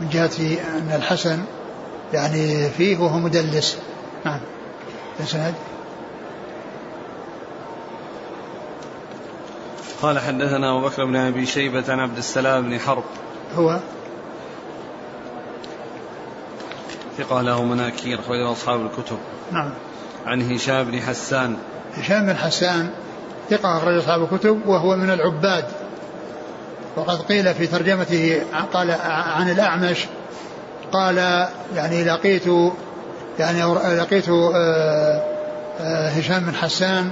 من 0.00 0.08
جهة 0.08 0.58
أن 0.76 0.92
الحسن 0.94 1.38
يعني 2.12 2.70
فيه 2.70 2.98
وهو 2.98 3.18
مدلس. 3.18 3.78
نعم. 4.24 4.40
الإسناد 5.20 5.54
قال 10.02 10.18
حدثنا 10.18 10.70
أبو 10.70 10.88
بكر 10.88 11.04
بن 11.04 11.16
أبي 11.16 11.46
شيبة 11.46 11.84
عن 11.88 12.00
عبد 12.00 12.18
السلام 12.18 12.62
بن 12.62 12.80
حرب. 12.80 13.04
هو؟ 13.56 13.78
ثقة 17.18 17.42
له 17.42 17.64
مناكير 17.64 18.20
أخرجه 18.20 18.52
أصحاب 18.52 18.80
الكتب. 18.86 19.18
نعم. 19.52 19.70
عن 20.26 20.52
هشام 20.52 20.84
بن 20.84 21.00
حسان. 21.00 21.56
هشام 21.96 22.26
بن 22.26 22.36
حسان 22.36 22.90
ثقة 23.50 23.78
أخرج 23.78 23.96
أصحاب 23.96 24.22
الكتب 24.22 24.66
وهو 24.66 24.96
من 24.96 25.10
العباد. 25.10 25.64
وقد 26.96 27.22
قيل 27.22 27.54
في 27.54 27.66
ترجمته 27.66 28.42
قال 28.72 28.90
عن 29.10 29.50
الأعمش 29.50 30.06
قال 30.92 31.46
يعني 31.74 32.04
لقيت 32.04 32.46
يعني 33.38 33.62
لقيت 33.96 34.28
آه، 34.28 35.22
آه، 35.80 36.08
هشام 36.08 36.44
بن 36.44 36.54
حسان 36.54 37.10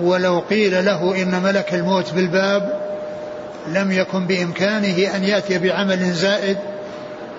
ولو 0.00 0.38
قيل 0.50 0.84
له 0.84 1.22
إن 1.22 1.42
ملك 1.42 1.74
الموت 1.74 2.14
بالباب 2.14 2.80
لم 3.68 3.92
يكن 3.92 4.26
بإمكانه 4.26 5.16
أن 5.16 5.24
يأتي 5.24 5.58
بعمل 5.58 6.12
زائد 6.12 6.58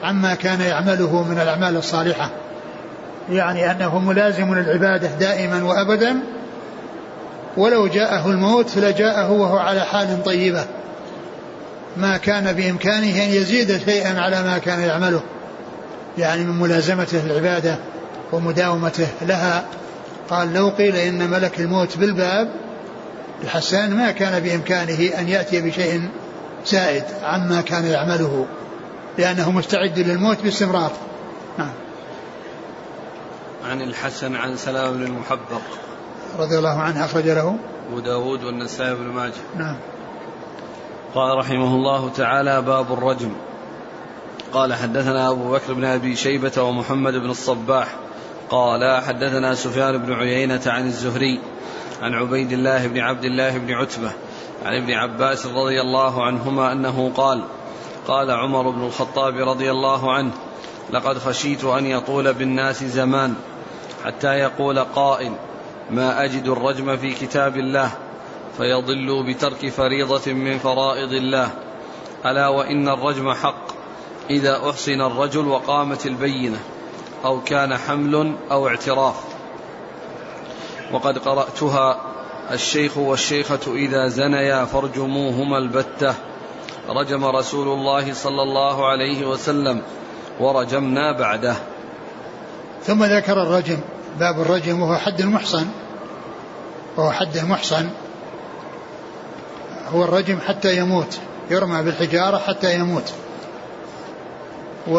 عما 0.04 0.36
كان 0.36 0.62
يعمله 0.62 1.24
من 1.24 1.40
الأعمال 1.40 1.78
الصالحة. 1.78 2.30
يعني 3.32 3.72
أنه 3.72 4.00
ملازم 4.00 4.56
للعبادة 4.56 5.08
دائما 5.08 5.64
وأبدا. 5.64 6.20
ولو 7.58 7.88
جاءه 7.88 8.30
الموت 8.30 8.78
لجاءه 8.78 9.32
وهو 9.32 9.58
على 9.58 9.82
حال 9.82 10.24
طيبة. 10.24 10.66
ما 11.98 12.18
كان 12.18 12.54
بإمكانه 12.54 13.24
أن 13.24 13.30
يزيد 13.30 13.82
شيئا 13.86 14.22
على 14.22 14.44
ما 14.44 14.58
كان 14.58 14.80
يعمله. 14.80 15.22
يعني 16.18 16.44
من 16.44 16.60
ملازمته 16.60 17.26
العبادة 17.26 17.76
ومداومته 18.32 19.08
لها. 19.22 19.66
قال 20.30 20.54
لو 20.54 20.70
قيل 20.70 20.96
إن 20.96 21.30
ملك 21.30 21.60
الموت 21.60 21.98
بالباب 21.98 22.50
الحسان 23.44 23.96
ما 23.96 24.12
كان 24.12 24.40
بإمكانه 24.40 25.20
أن 25.20 25.30
يأتي 25.30 25.62
بشيء 25.62 26.10
زائد 26.66 27.04
عما 27.24 27.62
كان 27.62 27.86
يعمله. 27.86 28.46
لأنه 29.18 29.52
مستعد 29.52 30.00
للموت 30.00 30.42
باستمرار. 30.44 30.92
نعم. 31.58 31.74
عن 33.70 33.82
الحسن 33.82 34.36
عن 34.36 34.58
سلام 34.58 34.94
بن 34.94 35.04
المحبق. 35.04 35.62
رضي 36.40 36.58
الله 36.58 36.80
عنه 36.80 37.06
أخرج 37.06 37.28
له. 37.28 37.56
أبو 37.90 38.00
داود 38.00 38.44
والنسائي 38.44 38.96
بن 38.96 39.04
ماجه. 39.04 39.34
نعم. 39.58 39.76
قال 41.16 41.38
رحمه 41.38 41.76
الله 41.76 42.10
تعالى 42.10 42.62
باب 42.62 42.94
الرجم. 42.94 43.32
قال 44.54 44.74
حدثنا 44.74 45.30
أبو 45.30 45.52
بكر 45.52 45.74
بن 45.74 45.86
أبي 45.86 46.16
شيبة 46.16 46.62
ومحمد 46.64 47.14
بن 47.14 47.30
الصباح. 47.30 47.88
قال 48.50 49.02
حدثنا 49.02 49.56
سفيان 49.56 49.98
بن 49.98 50.14
عيينة 50.14 50.62
عن 50.66 50.86
الزهري 50.86 51.40
عن 52.02 52.14
عبيد 52.14 52.52
الله 52.52 52.88
بن 52.88 53.00
عبد 53.00 53.24
الله 53.24 53.58
بن 53.58 53.74
عتبة 53.74 54.12
عن 54.66 54.82
ابن 54.82 54.94
عباس 54.94 55.46
رضي 55.46 55.82
الله 55.82 56.26
عنهما 56.26 56.72
أنه 56.72 57.12
قال 57.16 57.44
قال 58.08 58.32
عمر 58.32 58.70
بن 58.70 58.86
الخطاب 58.86 59.38
رضي 59.38 59.72
الله 59.72 60.14
عنه 60.14 60.32
لقد 60.90 61.18
خشيت 61.18 61.64
أن 61.64 61.86
يطول 61.86 62.34
بالناس 62.34 62.84
زمان 62.84 63.36
حتى 64.06 64.28
يقول 64.28 64.80
قائل 64.80 65.32
ما 65.92 66.24
أجد 66.24 66.48
الرجم 66.48 66.98
في 66.98 67.14
كتاب 67.14 67.58
الله 67.58 67.92
فيضلوا 68.58 69.24
بترك 69.24 69.70
فريضة 69.70 70.34
من 70.34 70.58
فرائض 70.60 71.14
الله. 71.14 71.50
ألا 72.26 72.48
وإن 72.48 72.90
الرجم 72.90 73.34
حق 73.34 73.68
إذا 74.30 74.70
أحسن 74.70 75.02
الرجل 75.02 75.48
وقامت 75.48 76.06
البينة 76.06 76.60
أو 77.26 77.42
كان 77.42 77.78
حمل 77.78 78.36
أو 78.52 78.68
اعتراف. 78.68 79.24
وقد 80.92 81.18
قرأتها 81.18 82.02
الشيخ 82.52 82.98
والشيخة 82.98 83.60
إذا 83.68 84.08
زنيا 84.08 84.66
فارجموهما 84.66 85.58
البتة 85.58 86.16
رجم 86.90 87.26
رسول 87.26 87.68
الله 87.68 88.14
صلى 88.14 88.42
الله 88.42 88.88
عليه 88.88 89.26
وسلم 89.26 89.82
ورجمنا 90.40 91.12
بعده. 91.12 91.56
ثم 92.86 93.04
ذكر 93.04 93.44
الرجم 93.44 93.78
باب 94.20 94.42
الرجم 94.42 94.82
وهو 94.82 94.96
حد 94.96 95.22
المحصن. 95.22 95.68
وهو 96.98 97.12
حد 97.12 97.38
المحصن. 97.38 97.90
هو 99.94 100.04
الرجم 100.04 100.40
حتى 100.48 100.78
يموت 100.78 101.18
يرمى 101.52 101.84
بالحجارة 101.84 102.38
حتى 102.38 102.76
يموت. 102.76 103.14
و 104.88 104.98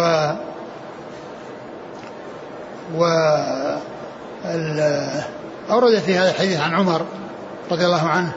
و 2.97 3.05
أورد 5.71 5.99
في 5.99 6.19
هذا 6.19 6.31
الحديث 6.31 6.61
عن 6.61 6.75
عمر 6.75 7.03
رضي 7.71 7.85
الله 7.87 8.09
عنه 8.09 8.33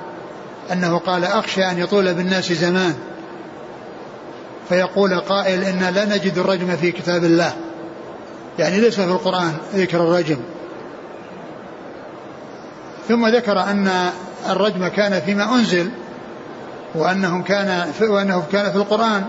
أنه 0.71 0.97
قال 0.97 1.25
أخشى 1.25 1.63
أن 1.63 1.79
يطول 1.79 2.13
بالناس 2.13 2.51
زمان. 2.51 3.10
فيقول 4.71 5.19
قائل 5.19 5.63
إن 5.63 5.93
لا 5.93 6.05
نجد 6.05 6.37
الرجم 6.37 6.75
في 6.75 6.91
كتاب 6.91 7.23
الله. 7.23 7.53
يعني 8.59 8.79
ليس 8.79 8.95
في 8.95 9.03
القرآن 9.03 9.53
ذكر 9.75 10.03
الرجم. 10.03 10.37
ثم 13.07 13.27
ذكر 13.27 13.59
أن 13.59 13.91
الرجم 14.49 14.87
كان 14.87 15.21
فيما 15.21 15.55
أنزل 15.55 15.89
وأنهم 16.95 17.43
كان 17.43 17.91
في 17.91 18.03
وأنه 18.03 18.43
كان 18.51 18.71
في 18.71 18.75
القرآن 18.75 19.25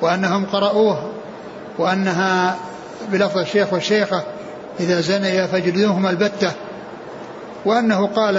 وأنهم 0.00 0.46
قرأوه 0.46 1.12
وأنها 1.78 2.56
بلفظ 3.12 3.38
الشيخ 3.38 3.72
والشيخة 3.72 4.22
إذا 4.80 5.00
زنيا 5.00 5.46
فجلدوهما 5.46 6.10
البتة. 6.10 6.52
وأنه 7.64 8.06
قال 8.06 8.36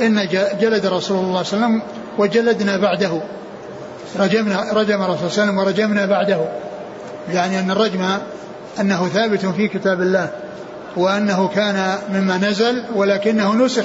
إن 0.00 0.28
جلد 0.60 0.86
رسول 0.86 1.24
الله 1.24 1.42
صلى 1.42 1.56
الله 1.56 1.66
عليه 1.66 1.76
وسلم 1.76 1.82
وجلدنا 2.18 2.76
بعده. 2.76 3.20
رجمنا 4.18 4.72
رجم 4.72 5.02
الرسول 5.02 5.30
صلى 5.30 5.42
الله 5.44 5.52
عليه 5.52 5.52
وسلم 5.52 5.58
ورجمنا 5.58 6.06
بعده. 6.06 6.48
يعني 7.32 7.58
أن 7.58 7.70
الرجم 7.70 8.18
أنه 8.80 9.08
ثابت 9.08 9.46
في 9.46 9.68
كتاب 9.68 10.00
الله 10.00 10.30
وأنه 10.96 11.48
كان 11.48 11.98
مما 12.12 12.38
نزل 12.38 12.84
ولكنه 12.94 13.54
نسخ 13.54 13.84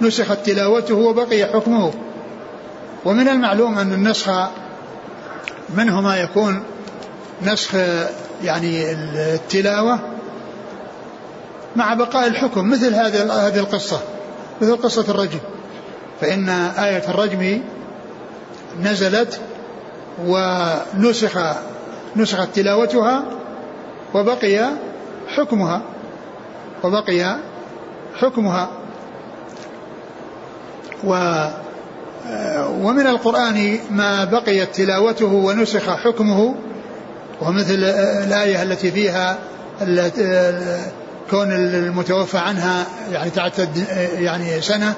نسخت 0.00 0.38
تلاوته 0.46 0.94
وبقي 0.94 1.44
حكمه. 1.46 1.92
ومن 3.04 3.28
المعلوم 3.28 3.78
أن 3.78 3.92
النسخ 3.92 4.30
منه 5.74 6.00
ما 6.00 6.16
يكون 6.16 6.62
نسخ 7.42 7.74
يعني 8.44 8.92
التلاوة 8.92 9.98
مع 11.76 11.94
بقاء 11.94 12.26
الحكم 12.26 12.70
مثل 12.70 12.94
هذه 12.94 13.46
هذه 13.46 13.58
القصة 13.58 14.00
مثل 14.60 14.76
قصة 14.76 15.04
الرجم. 15.08 15.38
فإن 16.20 16.48
آية 16.78 17.08
الرجم 17.08 17.60
نزلت 18.82 19.40
ونسخ 20.26 21.38
نسخت 22.16 22.48
تلاوتها 22.54 23.24
وبقي 24.14 24.70
حكمها 25.36 25.82
وبقي 26.84 27.36
حكمها. 28.20 28.68
و 31.04 31.14
ومن 32.82 33.06
القرآن 33.06 33.78
ما 33.90 34.24
بقيت 34.24 34.74
تلاوته 34.74 35.32
ونسخ 35.32 35.90
حكمه 35.90 36.54
ومثل 37.40 37.74
الآية 38.24 38.62
التي 38.62 38.90
فيها 38.92 39.38
كون 41.30 41.52
المتوفى 41.52 42.38
عنها 42.38 42.86
يعني 43.12 43.30
تعتد 43.30 43.84
يعني 44.18 44.60
سنة 44.60 44.94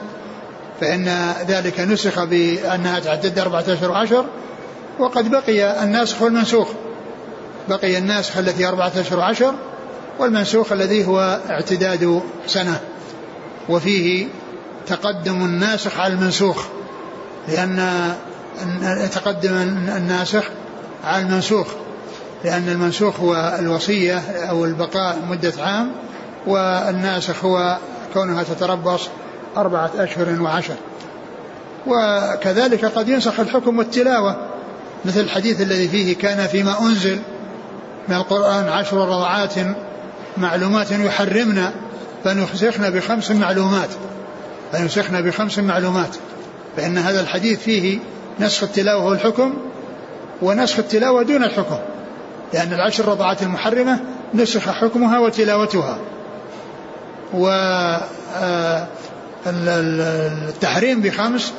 فإن 0.80 1.32
ذلك 1.48 1.80
نسخ 1.80 2.24
بأنها 2.24 2.98
تعتد 2.98 3.38
أربعة 3.38 3.64
أشهر 3.68 3.90
وعشر 3.90 4.24
وقد 4.98 5.30
بقي 5.30 5.84
الناسخ 5.84 6.22
والمنسوخ. 6.22 6.68
بقي 7.68 7.98
الناسخ 7.98 8.36
الذي 8.36 8.66
أربعة 8.66 8.92
أشهر 8.96 9.18
وعشر 9.18 9.54
والمنسوخ 10.18 10.72
الذي 10.72 11.06
هو 11.06 11.40
اعتداد 11.50 12.22
سنة. 12.46 12.80
وفيه 13.68 14.26
تقدم 14.86 15.44
الناسخ 15.44 16.00
على 16.00 16.12
المنسوخ 16.12 16.66
لأن 17.48 18.12
تقدم 19.14 19.52
الناسخ 19.96 20.44
على 21.04 21.22
المنسوخ 21.22 21.66
لأن 22.44 22.68
المنسوخ 22.68 23.20
هو 23.20 23.56
الوصية 23.58 24.18
أو 24.50 24.64
البقاء 24.64 25.18
مدة 25.30 25.52
عام 25.58 25.92
والناسخ 26.46 27.44
هو 27.44 27.78
كونها 28.14 28.42
تتربص 28.42 29.08
أربعة 29.60 29.90
أشهر 29.98 30.42
وعشر. 30.42 30.74
وكذلك 31.86 32.84
قد 32.84 33.08
ينسخ 33.08 33.40
الحكم 33.40 33.78
والتلاوة 33.78 34.36
مثل 35.04 35.20
الحديث 35.20 35.60
الذي 35.60 35.88
فيه 35.88 36.16
كان 36.16 36.46
فيما 36.46 36.80
أنزل 36.80 37.18
من 38.08 38.16
القرآن 38.16 38.68
عشر 38.68 38.96
رضعات 38.96 39.54
معلومات 40.36 40.90
يحرمنا 40.90 41.72
فنسخنا 42.24 42.90
بخمس 42.90 43.30
معلومات. 43.30 43.88
فنسخنا 44.72 45.20
بخمس 45.20 45.58
معلومات. 45.58 46.16
فإن 46.76 46.98
هذا 46.98 47.20
الحديث 47.20 47.58
فيه 47.58 47.98
نسخ 48.40 48.62
التلاوة 48.62 49.04
والحكم 49.04 49.54
ونسخ 50.42 50.78
التلاوة 50.78 51.22
دون 51.22 51.44
الحكم 51.44 51.78
لأن 52.52 52.72
العشر 52.72 53.08
رضعات 53.08 53.42
المحرمة 53.42 54.00
نسخ 54.34 54.70
حكمها 54.70 55.18
وتلاوتها. 55.18 55.98
و 57.34 57.48
آه، 58.36 58.86
التحريم 59.46 61.00
بخمس 61.00 61.52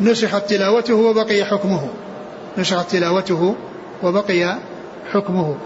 نسخت 0.00 0.50
تلاوته 0.50 0.94
وبقي 0.94 1.44
حكمه. 1.44 1.88
نسخت 2.58 2.90
تلاوته 2.90 3.54
وبقي 4.02 4.58
حكمه. 5.12 5.56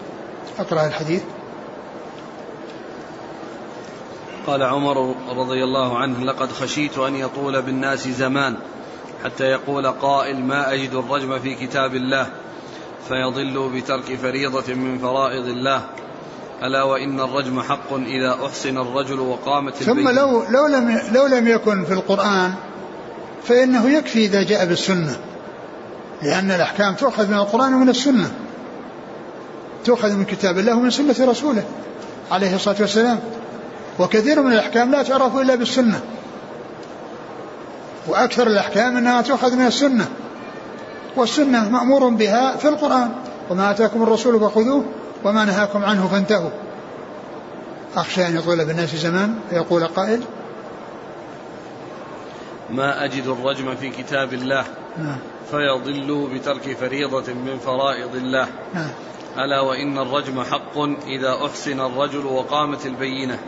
أقرأ 0.58 0.86
الحديث. 0.86 1.22
قال 4.46 4.62
عمر 4.62 5.14
رضي 5.28 5.64
الله 5.64 5.98
عنه 5.98 6.24
لقد 6.24 6.52
خشيت 6.52 6.98
أن 6.98 7.14
يطول 7.16 7.62
بالناس 7.62 8.08
زمان 8.08 8.56
حتى 9.24 9.44
يقول 9.44 9.86
قائل 9.86 10.44
ما 10.44 10.72
أجد 10.72 10.94
الرجم 10.94 11.38
في 11.38 11.54
كتاب 11.54 11.94
الله 11.94 12.26
فيضل 13.08 13.70
بترك 13.74 14.14
فريضة 14.22 14.74
من 14.74 14.98
فرائض 14.98 15.46
الله. 15.46 15.86
ألا 16.62 16.82
وإن 16.82 17.20
الرجم 17.20 17.60
حق 17.60 17.92
إذا 17.92 18.46
أحسن 18.46 18.78
الرجل 18.78 19.20
وقامت 19.20 19.74
ثم 19.74 20.08
لو 20.08 20.44
لو 20.50 20.66
لم 20.66 21.00
لو 21.12 21.26
لم 21.26 21.48
يكن 21.48 21.84
في 21.84 21.92
القرآن 21.92 22.54
فإنه 23.44 23.90
يكفي 23.90 24.24
إذا 24.24 24.42
جاء 24.42 24.66
بالسنة 24.66 25.18
لأن 26.22 26.50
الأحكام 26.50 26.94
تؤخذ 26.94 27.26
من 27.28 27.34
القرآن 27.34 27.74
ومن 27.74 27.88
السنة. 27.88 28.30
تؤخذ 29.84 30.12
من 30.12 30.24
كتاب 30.24 30.58
الله 30.58 30.76
ومن 30.76 30.90
سنة 30.90 31.16
رسوله 31.20 31.64
عليه 32.30 32.54
الصلاة 32.54 32.76
والسلام. 32.80 33.18
وكثير 33.98 34.42
من 34.42 34.52
الأحكام 34.52 34.90
لا 34.90 35.02
تعرف 35.02 35.36
إلا 35.36 35.54
بالسنة. 35.54 36.00
وأكثر 38.06 38.46
الأحكام 38.46 38.96
أنها 38.96 39.22
تؤخذ 39.22 39.56
من 39.56 39.66
السنة. 39.66 40.08
والسنة 41.16 41.68
مأمور 41.68 42.08
بها 42.08 42.56
في 42.56 42.68
القرآن. 42.68 43.10
وما 43.50 43.70
آتاكم 43.70 44.02
الرسول 44.02 44.40
فخذوه. 44.40 44.84
وما 45.24 45.44
نهاكم 45.44 45.84
عنه 45.84 46.08
فانتهوا. 46.08 46.50
أخشى 47.96 48.26
أن 48.26 48.36
يطول 48.36 48.64
بالناس 48.64 48.96
زمان 48.96 49.38
فيقول 49.50 49.84
قائل 49.84 50.22
ما 52.70 53.04
أجد 53.04 53.26
الرجم 53.26 53.74
في 53.74 53.90
كتاب 53.90 54.32
الله 54.32 54.64
نعم. 54.98 55.18
فيضل 55.50 56.28
بترك 56.34 56.76
فريضة 56.76 57.32
من 57.32 57.58
فرائض 57.58 58.14
الله. 58.14 58.48
نعم. 58.74 58.90
ألا 59.38 59.60
وإن 59.60 59.98
الرجم 59.98 60.42
حق 60.42 60.78
إذا 61.06 61.46
أحسن 61.46 61.80
الرجل 61.80 62.26
وقامت 62.26 62.86
البينة. 62.86 63.38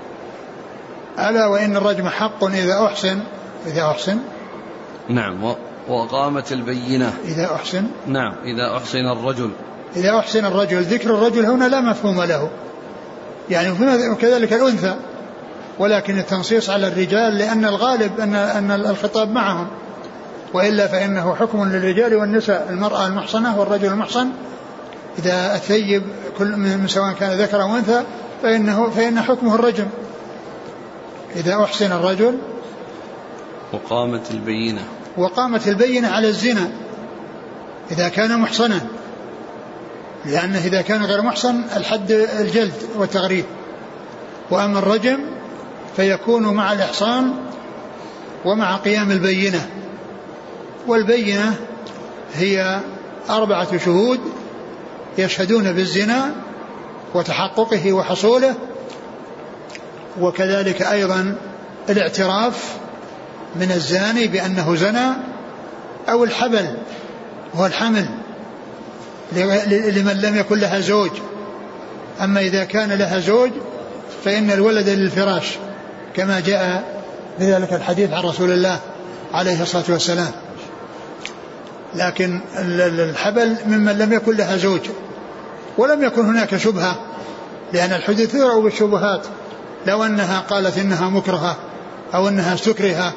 ألا 1.18 1.46
وإن 1.46 1.76
الرجم 1.76 2.08
حق 2.08 2.44
إذا 2.44 2.86
أحسن 2.86 3.20
إذا 3.66 3.90
أحسن. 3.90 4.18
نعم 5.08 5.54
وقامت 5.88 6.52
البينة. 6.52 7.18
إذا 7.24 7.54
أحسن. 7.54 7.86
نعم 8.06 8.34
إذا 8.44 8.76
أحسن 8.76 9.06
الرجل. 9.06 9.50
إذا 9.96 10.18
أحسن 10.18 10.44
الرجل 10.44 10.82
ذكر 10.82 11.10
الرجل 11.10 11.46
هنا 11.46 11.64
لا 11.64 11.80
مفهوم 11.80 12.22
له. 12.22 12.50
يعني 13.50 13.70
وكذلك 14.12 14.52
الأنثى. 14.52 14.94
ولكن 15.78 16.18
التنصيص 16.18 16.70
على 16.70 16.88
الرجال 16.88 17.38
لأن 17.38 17.64
الغالب 17.64 18.20
أن 18.20 18.34
أن 18.34 18.70
الخطاب 18.70 19.30
معهم. 19.30 19.66
وإلا 20.54 20.86
فإنه 20.86 21.34
حكم 21.34 21.64
للرجال 21.64 22.14
والنساء. 22.14 22.66
المرأة 22.70 23.06
المحصنة 23.06 23.60
والرجل 23.60 23.86
المحصن. 23.86 24.28
إذا 25.18 25.54
الثيب 25.54 26.02
كل 26.38 26.56
من 26.56 26.88
سواء 26.88 27.12
كان 27.12 27.40
ذكر 27.40 27.62
أو 27.62 27.76
أنثى 27.76 28.02
فإنه 28.42 28.90
فإن 28.90 29.20
حكمه 29.20 29.54
الرجم. 29.54 29.86
إذا 31.36 31.64
أحسن 31.64 31.92
الرجل 31.92 32.38
وقامت 33.72 34.30
البينة. 34.30 34.82
وقامت 35.16 35.68
البينة 35.68 36.08
على 36.08 36.28
الزنا. 36.28 36.70
إذا 37.90 38.08
كان 38.08 38.40
محصنا. 38.40 38.80
لأنه 40.24 40.58
إذا 40.58 40.80
كان 40.80 41.04
غير 41.04 41.22
محصن 41.22 41.62
الحد 41.76 42.10
الجلد 42.40 42.72
والتغريب. 42.96 43.44
وأما 44.50 44.78
الرجم 44.78 45.18
فيكون 45.96 46.54
مع 46.54 46.72
الإحصان 46.72 47.32
ومع 48.44 48.76
قيام 48.76 49.10
البينة. 49.10 49.66
والبينة 50.86 51.54
هي 52.34 52.80
أربعة 53.30 53.78
شهود 53.78 54.20
يشهدون 55.18 55.72
بالزنا 55.72 56.30
وتحققه 57.14 57.92
وحصوله 57.92 58.54
وكذلك 60.20 60.82
أيضا 60.82 61.36
الاعتراف 61.88 62.76
من 63.56 63.72
الزاني 63.72 64.26
بأنه 64.26 64.76
زنى 64.76 65.08
أو 66.08 66.24
الحبل 66.24 66.76
هو 67.54 67.66
الحمل. 67.66 68.06
لمن 69.32 70.20
لم 70.22 70.36
يكن 70.36 70.58
لها 70.58 70.80
زوج. 70.80 71.10
أما 72.20 72.40
إذا 72.40 72.64
كان 72.64 72.92
لها 72.92 73.20
زوج 73.20 73.50
فإن 74.24 74.50
الولد 74.50 74.88
للفراش 74.88 75.58
كما 76.16 76.40
جاء 76.40 76.84
بذلك 77.40 77.72
الحديث 77.72 78.12
عن 78.12 78.22
رسول 78.22 78.50
الله 78.50 78.78
عليه 79.34 79.62
الصلاة 79.62 79.84
والسلام. 79.88 80.30
لكن 81.94 82.40
الحبل 82.58 83.56
ممن 83.66 83.98
لم 83.98 84.12
يكن 84.12 84.36
لها 84.36 84.56
زوج. 84.56 84.80
ولم 85.78 86.04
يكن 86.04 86.24
هناك 86.24 86.56
شبهة 86.56 86.96
لأن 87.72 87.92
الحدود 87.92 88.28
تدرأ 88.28 88.60
بالشبهات. 88.60 89.22
لو 89.86 90.04
أنها 90.04 90.40
قالت 90.40 90.78
إنها 90.78 91.08
مكرهة 91.08 91.56
أو 92.14 92.28
أنها 92.28 92.54
استكرهة 92.54 93.12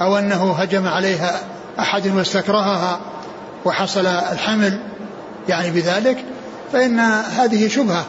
أو 0.00 0.18
أنه 0.18 0.52
هجم 0.52 0.86
عليها 0.86 1.40
أحد 1.78 2.06
واستكرهها 2.06 3.00
وحصل 3.64 4.06
الحمل 4.06 4.78
يعني 5.48 5.70
بذلك 5.70 6.24
فإن 6.72 7.00
هذه 7.00 7.68
شبهة. 7.68 8.04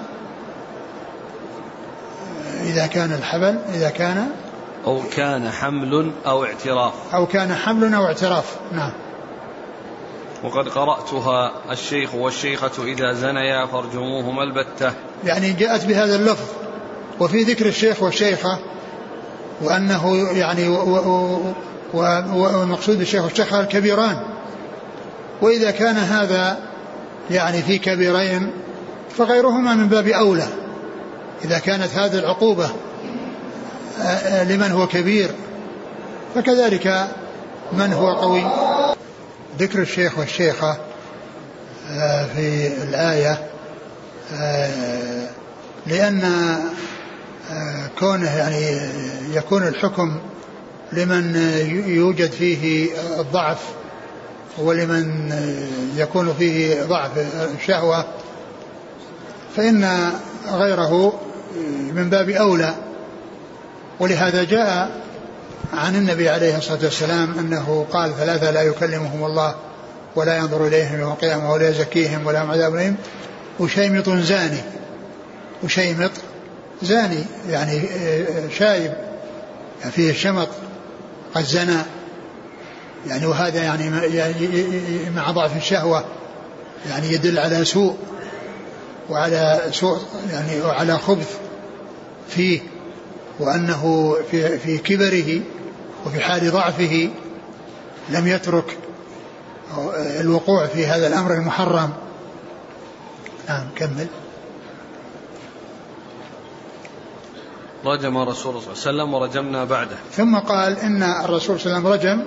إذا 2.64 2.88
كان 2.88 3.14
الحبل 3.14 3.60
إذا 3.74 3.90
كان 3.90 4.28
أو 4.86 5.02
كان 5.16 5.50
حمل 5.50 6.12
أو 6.28 6.46
اعتراف. 6.46 6.94
أو 7.14 7.26
كان 7.26 7.56
حمل 7.56 7.94
أو 7.94 8.06
اعتراف 8.06 8.56
نعم. 8.72 8.92
وقد 10.44 10.70
قرأتها 10.70 11.52
الشيخ 11.72 12.16
والشيخة 12.16 12.84
إذا 12.84 13.14
زنيا 13.14 13.66
فارجموهما 13.66 14.44
البتة. 14.44 14.94
يعني 15.26 15.54
جاءت 15.54 15.86
بهذا 15.86 16.16
اللفظ. 16.16 16.48
وفي 17.20 17.44
ذكر 17.44 17.66
الشيخ 17.66 18.04
والشيخة 18.04 18.60
وأنه 19.62 20.18
يعني 20.38 20.70
والمقصود 22.34 22.98
بالشيخ 22.98 23.24
والشيخة 23.24 23.60
الكبيران. 23.60 24.20
وإذا 25.42 25.72
كان 25.72 25.96
هذا 25.98 26.69
يعني 27.32 27.62
في 27.62 27.78
كبيرين 27.78 28.52
فغيرهما 29.18 29.74
من 29.74 29.88
باب 29.88 30.08
أولى. 30.08 30.48
إذا 31.46 31.60
كانت 31.60 31.94
هذه 31.94 32.20
العقوبة 32.20 32.70
آه، 34.02 34.04
آه، 34.04 34.44
لمن 34.44 34.72
هو 34.72 34.88
كبير 34.88 35.32
فكذلك 36.36 37.08
من 37.74 37.94
هو 37.94 38.14
قوي. 38.14 38.44
ذكر 39.60 39.82
الشيخ 39.82 40.20
والشيخة 40.20 40.78
آه، 41.92 42.26
في 42.26 42.68
الآية 42.84 43.46
لأن 45.88 46.22
كونه 48.00 48.38
يعني 48.38 48.80
يكون 49.34 49.68
الحكم 49.68 50.20
لمن 50.94 51.36
يوجد 51.88 52.32
فيه 52.32 52.90
الضعف 53.20 53.60
ولمن 54.62 55.32
يكون 55.95 56.34
فيه 56.34 56.84
ضعف 56.84 57.12
الشهوة 57.60 58.05
فإن 59.55 60.12
غيره 60.51 61.20
من 61.93 62.10
باب 62.10 62.30
أولى. 62.30 62.76
ولهذا 63.99 64.43
جاء 64.43 65.01
عن 65.74 65.95
النبي 65.95 66.30
عليه 66.30 66.57
الصلاة 66.57 66.80
والسلام 66.84 67.39
أنه 67.39 67.86
قال 67.91 68.14
ثلاثة 68.18 68.51
لا 68.51 68.62
يكلمهم 68.62 69.26
الله 69.26 69.55
ولا 70.16 70.38
ينظر 70.38 70.68
إليهم 70.68 70.99
يوم 70.99 71.12
القيامة 71.12 71.51
ولا 71.51 71.70
يزكيهم 71.70 72.28
ولا 72.28 72.39
عذاب 72.39 72.76
عليهم 72.76 72.95
وشيمط 73.60 74.10
زاني 74.10 74.62
وشيمط 75.64 76.12
زاني 76.82 77.24
يعني 77.49 77.82
شايب 78.57 78.93
يعني 79.82 79.91
فيه 79.91 80.12
الشمط 80.12 80.47
قد 81.36 81.43
زنى. 81.43 81.78
يعني 83.08 83.26
وهذا 83.26 83.64
يعني 83.64 83.89
مع 85.16 85.32
ضعف 85.32 85.58
الشهوة 85.58 86.06
يعني 86.89 87.14
يدل 87.14 87.39
على 87.39 87.66
سوء 87.66 87.95
وعلى 89.10 89.62
سوء 89.72 90.00
يعني 90.32 90.62
وعلى 90.62 90.97
خبث 90.97 91.38
فيه 92.30 92.60
وأنه 93.39 94.16
في, 94.32 94.60
في 94.60 94.78
كبره 94.78 95.41
وفي 96.06 96.20
حال 96.20 96.52
ضعفه 96.52 97.10
لم 98.10 98.28
يترك 98.28 98.78
الوقوع 100.20 100.66
في 100.66 100.86
هذا 100.86 101.08
الأمر 101.08 101.34
المحرم. 101.34 101.93
نعم 103.50 103.68
كمل. 103.76 104.08
رجم 107.86 108.18
رسول 108.18 108.52
الله 108.52 108.74
صلى 108.74 108.91
الله 108.91 109.04
عليه 109.04 109.04
وسلم 109.04 109.14
ورجمنا 109.14 109.66
بعده. 109.66 109.95
ثم 110.12 110.38
قال 110.38 110.80
إن 110.80 111.04
الرسول 111.04 111.60
صلى 111.60 111.78
الله 111.78 111.89
عليه 111.89 112.00
وسلم 112.00 112.12
رجم 112.12 112.24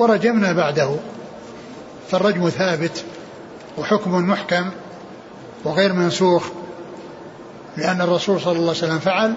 ورجمنا 0.00 0.52
بعده. 0.52 0.96
فالرجم 2.10 2.48
ثابت 2.48 3.04
وحكم 3.78 4.28
محكم 4.28 4.70
وغير 5.64 5.92
منسوخ 5.92 6.48
لأن 7.76 8.00
الرسول 8.00 8.40
صلى 8.40 8.52
الله 8.52 8.68
عليه 8.68 8.70
وسلم 8.70 8.98
فعل 8.98 9.34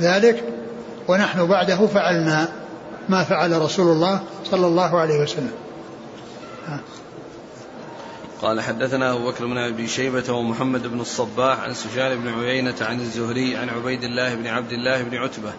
ذلك 0.00 0.44
ونحن 1.08 1.46
بعده 1.46 1.86
فعلنا 1.86 2.48
ما 3.08 3.24
فعل 3.24 3.62
رسول 3.62 3.92
الله 3.92 4.20
صلى 4.44 4.66
الله 4.66 5.00
عليه 5.00 5.20
وسلم. 5.22 5.52
قال 8.42 8.60
حدثنا 8.60 9.12
أبو 9.12 9.30
بكر 9.30 9.46
بن 9.46 9.58
أبي 9.58 9.86
شيبة 9.86 10.32
ومحمد 10.32 10.86
بن 10.86 11.00
الصباح 11.00 11.60
عن 11.60 11.74
سفيان 11.74 12.20
بن 12.20 12.28
عيينة 12.28 12.74
عن 12.80 13.00
الزهري 13.00 13.56
عن 13.56 13.68
عبيد 13.68 14.04
الله 14.04 14.34
بن 14.34 14.46
عبد 14.46 14.72
الله 14.72 15.02
بن 15.02 15.16
عتبة. 15.16 15.52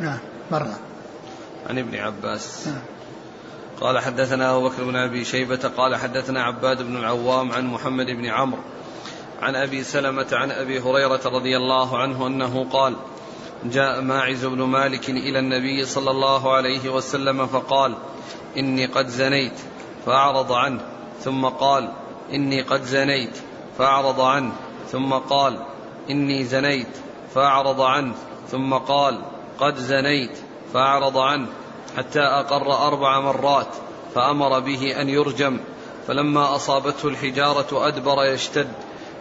نعم 0.00 0.18
مرة. 0.50 0.78
عن 1.68 1.78
ابن 1.78 1.94
عباس 1.94 2.66
نعم. 2.66 2.82
قال 3.80 3.98
حدثنا 3.98 4.56
أبو 4.56 4.68
بكر 4.68 4.84
بن 4.84 4.96
أبي 4.96 5.24
شيبة 5.24 5.70
قال 5.76 5.96
حدثنا 5.96 6.42
عباد 6.42 6.82
بن 6.82 6.96
العوام 6.96 7.52
عن 7.52 7.66
محمد 7.66 8.06
بن 8.06 8.26
عمرو 8.26 8.62
عن 9.42 9.56
أبي 9.56 9.84
سلمة 9.84 10.26
عن 10.32 10.50
أبي 10.50 10.80
هريرة 10.80 11.20
رضي 11.24 11.56
الله 11.56 11.98
عنه 11.98 12.26
أنه 12.26 12.66
قال 12.72 12.96
جاء 13.64 14.00
ماعز 14.00 14.44
بن 14.44 14.62
مالك 14.62 15.10
إلى 15.10 15.38
النبي 15.38 15.84
صلى 15.84 16.10
الله 16.10 16.52
عليه 16.52 16.88
وسلم 16.88 17.46
فقال 17.46 17.94
إني 18.56 18.86
قد 18.86 19.08
زنيت 19.08 19.58
فأعرض 20.06 20.52
عنه 20.52 20.80
ثم 21.20 21.44
قال 21.44 21.92
إني 22.32 22.62
قد 22.62 22.82
زنيت 22.82 23.38
فأعرض 23.78 24.20
عنه 24.20 24.52
ثم 24.92 25.12
قال 25.12 25.58
إني 26.10 26.44
زنيت 26.44 26.96
فأعرض 27.34 27.80
عنه 27.80 28.14
ثم 28.48 28.74
قال 28.74 29.20
قد 29.58 29.76
زنيت 29.76 30.38
فأعرض 30.74 31.18
عنه 31.18 31.46
حتى 31.96 32.20
أقر 32.20 32.86
أربع 32.86 33.20
مرات 33.20 33.68
فأمر 34.14 34.60
به 34.60 35.00
أن 35.00 35.08
يرجم 35.08 35.60
فلما 36.06 36.56
أصابته 36.56 37.08
الحجارة 37.08 37.88
أدبر 37.88 38.24
يشتد 38.24 38.68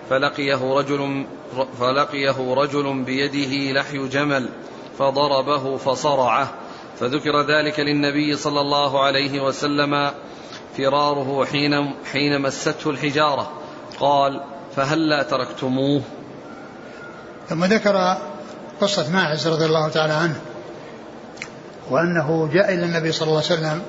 فلقيه 0.09 0.73
رجل 0.73 1.25
فلقيه 1.79 2.53
رجل 2.53 3.03
بيده 3.03 3.81
لحي 3.81 4.07
جمل 4.07 4.49
فضربه 4.99 5.77
فصرعه 5.77 6.51
فذكر 6.99 7.41
ذلك 7.41 7.79
للنبي 7.79 8.35
صلى 8.35 8.61
الله 8.61 9.03
عليه 9.03 9.41
وسلم 9.41 10.11
فراره 10.77 11.45
حين 11.45 11.93
حين 12.11 12.41
مسته 12.41 12.89
الحجارة. 12.89 13.51
قال 13.99 14.41
فهلا 14.75 15.23
تركتموه؟ 15.23 16.01
ثم 17.49 17.65
ذكر 17.65 18.17
قصة 18.81 19.11
ماعز 19.11 19.47
رضي 19.47 19.65
الله 19.65 19.89
تعالى 19.89 20.13
عنه. 20.13 20.52
وأنه 21.89 22.49
جاء 22.53 22.73
إلى 22.73 22.85
النبي 22.85 23.11
صلى 23.11 23.27
الله 23.27 23.43
عليه 23.43 23.53
وسلم 23.53 23.81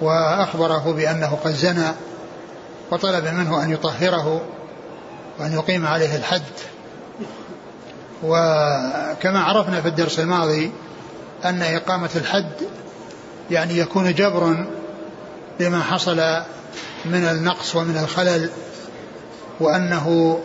وأخبره 0.00 0.92
بأنه 0.92 1.38
قد 1.44 1.50
زنى 1.50 1.88
وطلب 2.90 3.24
منه 3.24 3.62
أن 3.62 3.70
يطهره 3.70 4.40
وأن 5.38 5.52
يقيم 5.52 5.86
عليه 5.86 6.16
الحد. 6.16 6.42
وكما 8.22 9.40
عرفنا 9.40 9.80
في 9.80 9.88
الدرس 9.88 10.18
الماضي 10.20 10.72
أن 11.44 11.62
إقامة 11.62 12.10
الحد 12.16 12.52
يعني 13.50 13.78
يكون 13.78 14.14
جبرا 14.14 14.66
لما 15.60 15.82
حصل 15.82 16.16
من 17.04 17.24
النقص 17.24 17.76
ومن 17.76 17.96
الخلل 17.96 18.50
وأنه 19.60 20.38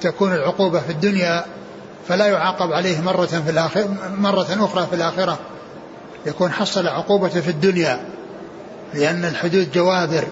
تكون 0.00 0.32
العقوبة 0.32 0.80
في 0.80 0.92
الدنيا 0.92 1.44
فلا 2.08 2.26
يعاقب 2.26 2.72
عليه 2.72 3.00
مرة 3.00 3.26
في 3.26 3.50
الآخرة 3.50 3.96
مرة 4.18 4.46
أخرى 4.50 4.86
في 4.86 4.96
الآخرة. 4.96 5.38
يكون 6.26 6.52
حصل 6.52 6.86
عقوبة 6.86 7.28
في 7.28 7.48
الدنيا 7.48 8.00
لأن 8.94 9.24
الحدود 9.24 9.72
جوابر 9.72 10.24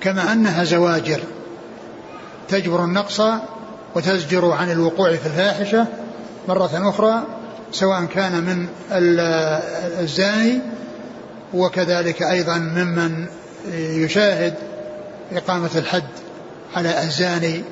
كما 0.00 0.32
أنها 0.32 0.64
زواجر. 0.64 1.20
تجبر 2.48 2.84
النقص 2.84 3.22
وتزجر 3.94 4.50
عن 4.50 4.70
الوقوع 4.70 5.16
في 5.16 5.26
الفاحشة 5.26 5.86
مرة 6.48 6.88
أخرى 6.88 7.22
سواء 7.72 8.04
كان 8.04 8.32
من 8.32 8.66
الزاني 10.00 10.60
وكذلك 11.54 12.22
أيضا 12.22 12.58
ممن 12.58 13.26
يشاهد 13.74 14.54
إقامة 15.32 15.70
الحد 15.76 16.08
على 16.76 17.02
الزاني 17.02 17.62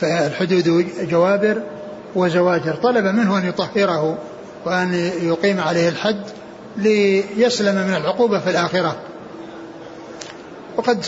فالحدود 0.00 0.86
جوابر. 1.10 1.62
وزواجر. 2.14 2.74
طلب 2.74 3.04
منه 3.04 3.38
أن 3.38 3.48
يطهره 3.48 4.18
وأن 4.64 5.10
يقيم 5.22 5.60
عليه 5.60 5.88
الحد 5.88 6.22
ليسلم 6.76 7.74
من 7.74 7.94
العقوبة 7.94 8.38
في 8.38 8.50
الآخرة. 8.50 8.96
وقد 10.76 11.04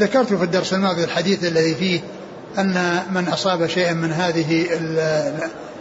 ذكرت 0.00 0.32
في 0.32 0.44
الدرس 0.44 0.74
الماضي 0.74 1.04
الحديث 1.04 1.44
الذي 1.44 1.74
فيه 1.74 2.00
أن 2.58 3.02
من 3.10 3.28
أصاب 3.28 3.66
شيئا 3.66 3.92
من 3.92 4.12
هذه 4.12 4.66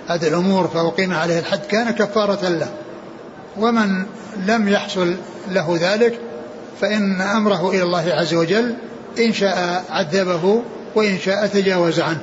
هذه 0.08 0.28
الأمور 0.28 0.68
فأقيم 0.68 1.14
عليه 1.14 1.40
الحد 1.40 1.60
كان 1.70 1.92
كفارة 1.92 2.50
له. 2.50 2.70
ومن 3.58 4.06
لم 4.46 4.70
يحصل 4.70 5.16
له 5.52 5.78
ذلك 5.82 6.20
فإن 6.82 7.22
أمره 7.22 7.70
إلى 7.70 7.84
الله 7.84 8.14
عز 8.14 8.34
وجل 8.34 8.76
إن 9.20 9.34
شاء 9.34 9.84
عذبه 9.90 10.62
وإن 10.96 11.20
شاء 11.20 11.48
تجاوز 11.48 12.00
عنه. 12.00 12.22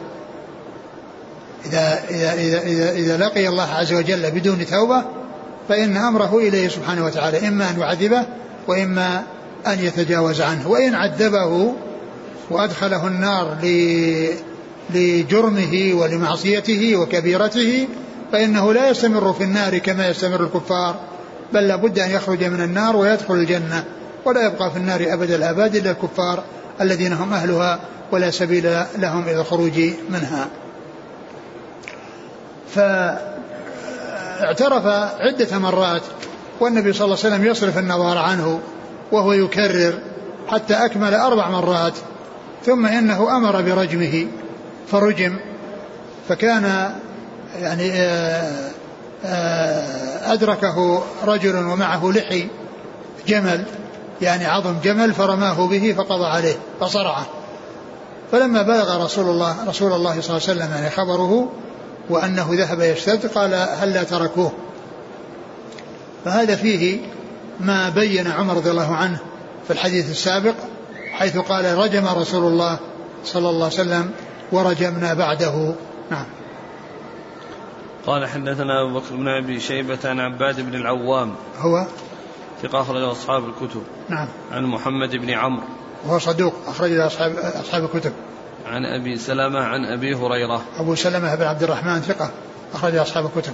إذا, 1.66 2.02
إذا, 2.10 2.34
إذا, 2.34 2.62
إذا, 2.62 2.92
إذا 2.92 3.16
لقي 3.16 3.48
الله 3.48 3.68
عز 3.72 3.92
وجل 3.92 4.30
بدون 4.30 4.66
توبة 4.66 5.04
فإن 5.68 5.96
أمره 5.96 6.38
إليه 6.38 6.68
سبحانه 6.68 7.04
وتعالى 7.04 7.48
إما 7.48 7.70
أن 7.70 7.80
يعذبه 7.80 8.26
وإما 8.68 9.22
أن 9.66 9.78
يتجاوز 9.78 10.40
عنه. 10.40 10.68
وإن 10.68 10.94
عذبه 10.94 11.72
وأدخله 12.50 13.06
النار 13.06 13.56
لجرمه 14.94 15.90
ولمعصيته 15.94 16.96
وكبيرته 16.96 17.88
فإنه 18.32 18.72
لا 18.72 18.90
يستمر 18.90 19.32
في 19.32 19.44
النار 19.44 19.78
كما 19.78 20.08
يستمر 20.08 20.42
الكفار 20.42 21.00
بل 21.52 21.68
لابد 21.68 21.98
أن 21.98 22.10
يخرج 22.10 22.44
من 22.44 22.60
النار 22.60 22.96
ويدخل 22.96 23.34
الجنة. 23.34 23.84
ولا 24.24 24.46
يبقى 24.46 24.70
في 24.70 24.76
النار 24.76 25.06
أبد 25.08 25.30
الآباد 25.30 25.76
إلا 25.76 25.90
الكفار 25.90 26.44
الذين 26.80 27.12
هم 27.12 27.32
أهلها 27.32 27.80
ولا 28.12 28.30
سبيل 28.30 28.76
لهم 28.98 29.22
إلى 29.22 29.40
الخروج 29.40 29.80
منها. 30.10 30.48
فاعترف 32.74 33.26
عدة 35.20 35.58
مرات 35.58 36.02
والنبي 36.60 36.92
صلى 36.92 37.04
الله 37.04 37.18
عليه 37.24 37.34
وسلم 37.34 37.44
يصرف 37.46 37.78
النظر 37.78 38.18
عنه 38.18 38.60
وهو 39.12 39.32
يكرر 39.32 39.94
حتى 40.48 40.74
أكمل 40.74 41.14
أربع 41.14 41.48
مرات 41.48 41.94
ثم 42.64 42.86
إنه 42.86 43.36
أمر 43.36 43.62
برجمه 43.62 44.26
فرجم 44.90 45.36
فكان 46.28 46.92
يعني 47.60 47.92
آه، 47.92 48.70
آه، 49.24 50.32
أدركه 50.32 51.02
رجل 51.26 51.56
ومعه 51.56 52.10
لحي 52.10 52.48
جمل 53.26 53.64
يعني 54.22 54.46
عظم 54.46 54.74
جمل 54.84 55.14
فرماه 55.14 55.66
به 55.66 55.94
فقضى 55.98 56.26
عليه 56.26 56.56
فصرعه. 56.80 57.26
فلما 58.32 58.62
بلغ 58.62 59.04
رسول 59.04 59.28
الله 59.28 59.56
رسول 59.68 59.92
الله 59.92 60.20
صلى 60.20 60.36
الله 60.36 60.48
عليه 60.48 60.60
وسلم 60.60 60.70
يعني 60.74 60.90
خبره 60.90 61.48
وأنه 62.10 62.48
ذهب 62.52 62.80
يشتد 62.80 63.26
قال 63.26 63.54
هل 63.54 63.92
لا 63.92 64.02
تركوه؟ 64.02 64.52
فهذا 66.24 66.56
فيه 66.56 67.00
ما 67.60 67.88
بين 67.88 68.26
عمر 68.26 68.56
رضي 68.56 68.70
الله 68.70 68.94
عنه 68.94 69.18
في 69.66 69.72
الحديث 69.72 70.10
السابق 70.10 70.54
حيث 71.12 71.38
قال 71.38 71.78
رجم 71.78 72.06
رسول 72.06 72.52
الله 72.52 72.78
صلى 73.24 73.48
الله 73.48 73.64
عليه 73.64 73.74
وسلم 73.74 74.10
ورجمنا 74.52 75.14
بعده. 75.14 75.74
نعم. 76.10 76.26
قال 78.06 78.28
حدثنا 78.28 78.82
أبو 78.82 79.00
بكر 79.00 79.16
بن 79.16 79.28
أبي 79.28 79.60
شيبة 79.60 79.98
عن 80.04 80.20
عباد 80.20 80.60
بن 80.60 80.74
العوام. 80.74 81.34
هو؟ 81.58 81.86
ثقة 82.62 82.80
أخرج 82.80 83.02
أصحاب 83.02 83.44
الكتب. 83.44 83.82
نعم. 84.08 84.28
عن 84.52 84.64
محمد 84.64 85.16
بن 85.16 85.30
عمرو. 85.30 85.66
وهو 86.06 86.18
صدوق 86.18 86.54
أخرج 86.66 86.92
أصحاب 86.92 87.36
أصحاب 87.36 87.84
الكتب. 87.84 88.12
عن 88.66 88.84
أبي 88.84 89.16
سلمة 89.16 89.60
عن 89.60 89.84
أبي 89.84 90.14
هريرة. 90.14 90.62
أبو 90.78 90.94
سلمة 90.94 91.34
بن 91.34 91.42
عبد 91.42 91.62
الرحمن 91.62 92.00
ثقة 92.00 92.30
أخرج 92.74 92.94
أصحاب 92.94 93.26
الكتب. 93.26 93.52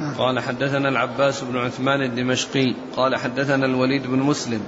نعم. 0.00 0.14
قال 0.14 0.40
حدثنا 0.40 0.88
العباس 0.88 1.44
بن 1.44 1.58
عثمان 1.58 2.02
الدمشقي 2.02 2.74
قال 2.96 3.16
حدثنا 3.16 3.66
الوليد 3.66 4.06
بن 4.06 4.18
مسلم 4.18 4.60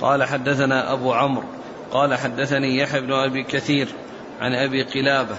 قال 0.00 0.24
حدثنا 0.24 0.92
أبو 0.92 1.12
عمرو 1.12 1.44
قال 1.92 2.14
حدثني 2.14 2.78
يحيى 2.78 3.00
بن 3.00 3.12
أبي 3.12 3.42
كثير 3.42 3.88
عن 4.40 4.54
أبي 4.54 4.82
قلابة 4.82 5.36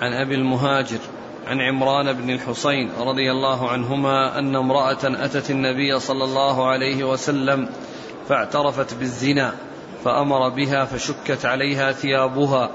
عن 0.00 0.12
أبي 0.12 0.34
المهاجر 0.34 0.98
عن 1.46 1.60
عمران 1.60 2.12
بن 2.12 2.30
الحصين 2.30 2.90
رضي 3.00 3.30
الله 3.30 3.70
عنهما 3.70 4.38
أن 4.38 4.56
امرأة 4.56 4.98
أتت 5.04 5.50
النبي 5.50 6.00
صلى 6.00 6.24
الله 6.24 6.66
عليه 6.66 7.04
وسلم 7.04 7.68
فاعترفت 8.28 8.94
بالزنا 8.94 9.54
فأمر 10.04 10.48
بها 10.48 10.84
فشكت 10.84 11.44
عليها 11.44 11.92
ثيابها. 11.92 12.70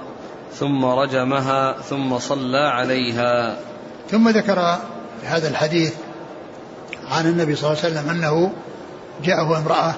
ثم 0.56 0.86
رجمها 0.86 1.82
ثم 1.82 2.20
صلى 2.20 2.58
عليها. 2.58 3.58
ثم 4.12 4.30
ذكر 4.30 4.78
هذا 5.24 5.48
الحديث 5.48 5.94
عن 7.12 7.26
النبي 7.26 7.56
صلى 7.56 7.72
الله 7.72 7.84
عليه 7.84 7.94
وسلم 7.94 8.10
أنه 8.10 8.52
جاءه 9.24 9.58
امرأة 9.58 9.96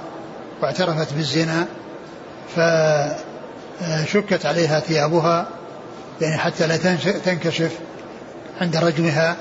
واعترفت 0.62 1.14
بالزنا 1.14 1.66
فشكت 2.56 4.46
عليها 4.46 4.80
ثيابها 4.80 5.48
يعني 6.22 6.38
حتى 6.38 6.68
لا 6.68 6.78
تنكشف 7.26 7.72
عند 8.62 8.76
رجمها 8.76 9.36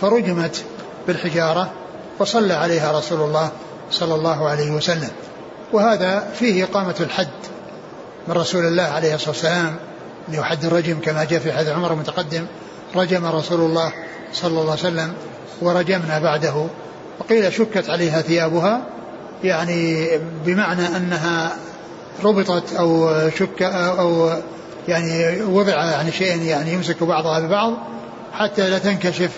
فرجمت 0.00 0.64
بالحجارة 1.06 1.70
وصلى 2.18 2.54
عليها 2.54 2.98
رسول 2.98 3.20
الله 3.20 3.50
صلى 3.90 4.14
الله 4.14 4.48
عليه 4.48 4.70
وسلم. 4.70 5.10
وهذا 5.72 6.28
فيه 6.34 6.64
إقامة 6.64 6.94
الحد 7.00 7.28
من 8.28 8.34
رسول 8.34 8.64
الله 8.64 8.82
عليه 8.82 9.14
الصلاة 9.14 9.30
والسلام. 9.30 9.76
ليحد 10.28 10.64
الرجم 10.64 10.98
كما 10.98 11.24
جاء 11.24 11.40
في 11.40 11.52
حديث 11.52 11.68
عمر 11.68 11.92
المتقدم 11.92 12.46
رجم 12.96 13.26
رسول 13.26 13.60
الله 13.60 13.92
صلى 14.32 14.50
الله 14.50 14.70
عليه 14.70 14.80
وسلم 14.80 15.12
ورجمنا 15.62 16.18
بعده. 16.18 16.66
وقيل 17.20 17.52
شكت 17.52 17.90
عليها 17.90 18.22
ثيابها 18.22 18.82
يعني 19.44 20.08
بمعنى 20.46 20.96
أنها 20.96 21.56
ربطت 22.24 22.72
أو 22.72 23.10
شك 23.30 23.62
أو 23.62 24.30
يعني 24.88 25.42
وضع 25.42 25.84
يعني 25.84 26.12
شيء 26.12 26.42
يعني 26.42 26.72
يمسك 26.72 27.02
بعضها 27.02 27.40
ببعض 27.40 27.72
حتى 28.32 28.70
لا 28.70 28.78
تنكشف 28.78 29.30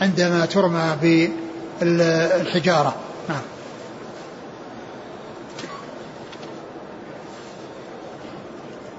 عندما 0.00 0.46
ترمى 0.46 0.96
بالحجارة. 1.80 2.94
نعم. 3.28 3.42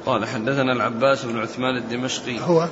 قال 0.08 0.26
حدثنا 0.26 0.74
العباس 0.74 1.26
بن 1.26 1.40
عثمان 1.40 1.78
الدمشقي. 1.78 2.40
هو 2.40 2.68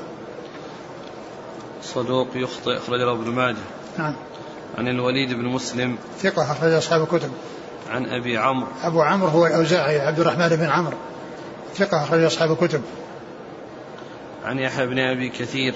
صدوق 1.83 2.27
يخطئ 2.35 2.77
أخرج 2.77 2.99
له 2.99 3.11
ابن 3.11 3.31
ماجه. 3.31 3.55
نعم. 3.97 4.15
عن 4.77 4.87
الوليد 4.87 5.33
بن 5.33 5.45
مسلم. 5.45 5.97
ثقة 6.19 6.51
أخرج 6.51 6.71
أصحاب 6.71 7.01
الكتب. 7.01 7.31
عن 7.89 8.05
أبي 8.05 8.37
عمرو. 8.37 8.67
أبو 8.83 9.01
عمرو 9.01 9.27
هو 9.27 9.47
الأوزاعي 9.47 9.99
عبد 9.99 10.19
الرحمن 10.19 10.49
بن 10.49 10.65
عمرو. 10.65 10.97
ثقة 11.75 12.03
أخرج 12.03 12.23
أصحاب 12.23 12.51
الكتب. 12.51 12.81
عن 14.43 14.59
يحيى 14.59 14.87
بن 14.87 14.99
أبي 14.99 15.29
كثير. 15.29 15.73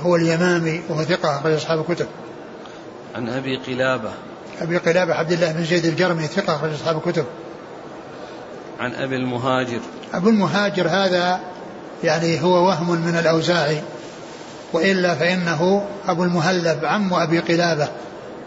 هو 0.00 0.16
اليمامي 0.16 0.82
وهو 0.88 1.02
ثقة 1.02 1.36
أخرج 1.36 1.52
أصحاب 1.52 1.80
الكتب. 1.80 2.06
عن 3.14 3.28
أبي 3.28 3.56
قلابة. 3.56 4.12
أبي 4.60 4.76
قلابة 4.76 5.14
عبد 5.14 5.32
الله 5.32 5.52
بن 5.52 5.64
زيد 5.64 5.84
الجرمي 5.84 6.26
ثقة 6.26 6.56
أخرج 6.56 6.72
أصحاب 6.72 6.96
الكتب. 6.96 7.24
عن 8.80 8.94
أبي 8.94 9.16
المهاجر. 9.16 9.80
أبو 10.14 10.28
المهاجر 10.28 10.88
هذا 10.88 11.40
يعني 12.04 12.42
هو 12.42 12.66
وهم 12.68 12.90
من 12.90 13.16
الأوزاعي 13.16 13.82
وإلا 14.72 15.14
فإنه 15.14 15.86
أبو 16.08 16.24
المهلب 16.24 16.84
عم 16.84 17.14
أبي 17.14 17.38
قلابة 17.38 17.88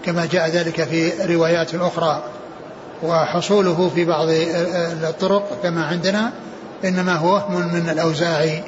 كما 0.05 0.25
جاء 0.25 0.49
ذلك 0.49 0.83
في 0.83 1.11
روايات 1.35 1.75
أخرى. 1.75 2.23
وحصوله 3.03 3.91
في 3.95 4.05
بعض 4.05 4.27
الطرق 5.03 5.59
كما 5.63 5.85
عندنا 5.85 6.31
إنما 6.85 7.15
هو 7.15 7.33
وهم 7.33 7.73
من 7.73 7.89
الأوزاعي 7.89 8.63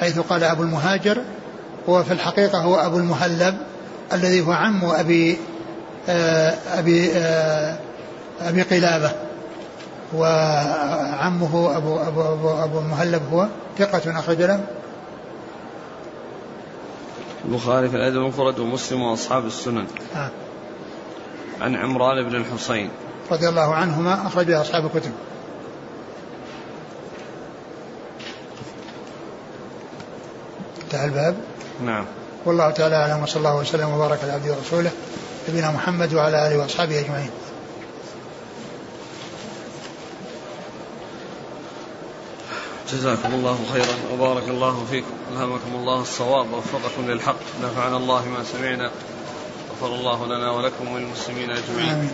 حيث 0.00 0.18
قال 0.18 0.44
أبو 0.44 0.62
المهاجر 0.62 1.18
هو 1.88 2.02
في 2.02 2.12
الحقيقة 2.12 2.58
هو 2.58 2.76
أبو 2.76 2.98
المهلب 2.98 3.56
الذي 4.12 4.40
هو 4.40 4.52
عم 4.52 4.84
أبي 4.84 5.38
آه، 6.08 6.54
أبي 6.74 7.10
آه، 7.14 7.76
أبي 8.40 8.62
قلابة. 8.62 9.12
وعمه 10.14 11.76
أبو 11.76 11.98
أبو 12.00 12.32
أبو, 12.32 12.50
أبو 12.64 12.78
المهلب 12.78 13.22
هو 13.32 13.46
ثقة 13.78 14.18
أخرج 14.18 14.42
له. 14.42 14.64
البخاري 17.44 17.88
في 17.88 17.96
الأدب 17.96 18.16
المفرد 18.16 18.58
ومسلم 18.58 19.02
وأصحاب 19.02 19.46
السنن. 19.46 19.86
آه. 20.16 20.30
عن 21.60 21.76
عمران 21.76 22.28
بن 22.28 22.36
الحصين 22.36 22.90
رضي 23.30 23.48
الله 23.48 23.74
عنهما 23.74 24.26
أخرجها 24.26 24.60
أصحاب 24.60 24.86
الكتب. 24.86 25.12
انتهى 30.84 31.04
الباب. 31.04 31.36
نعم. 31.84 32.04
والله 32.44 32.70
تعالى 32.70 32.96
أعلم 32.96 33.22
وصلى 33.22 33.36
الله 33.36 33.56
وسلم 33.56 33.88
وبارك 33.88 34.18
على 34.22 34.32
عبده 34.32 34.52
ورسوله 34.52 34.90
نبينا 35.48 35.70
محمد 35.70 36.14
وعلى 36.14 36.46
آله 36.46 36.58
وأصحابه 36.58 37.00
أجمعين. 37.00 37.30
جزاكم 42.92 43.34
الله 43.34 43.58
خيرا 43.72 43.96
وبارك 44.12 44.48
الله 44.48 44.84
فيكم. 44.90 45.14
ألهمكم 45.32 45.74
الله 45.74 46.00
الصواب 46.02 46.52
ووفقكم 46.52 47.10
للحق. 47.10 47.36
نفعنا 47.62 47.96
الله 47.96 48.28
ما 48.28 48.44
سمعنا 48.44 48.90
غفر 49.70 49.94
الله 49.94 50.26
لنا 50.26 50.50
ولكم 50.50 50.92
وللمسلمين 50.92 51.50
أجمعين. 51.50 52.10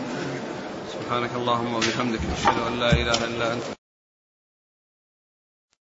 سبحانك 0.93 1.31
اللهم 1.37 1.74
وبحمدك 1.74 2.20
نشهد 2.33 2.66
أن 2.66 2.81
لا 2.81 2.93
إله 2.93 3.24
إلا 3.24 3.53
أنت. 3.53 3.78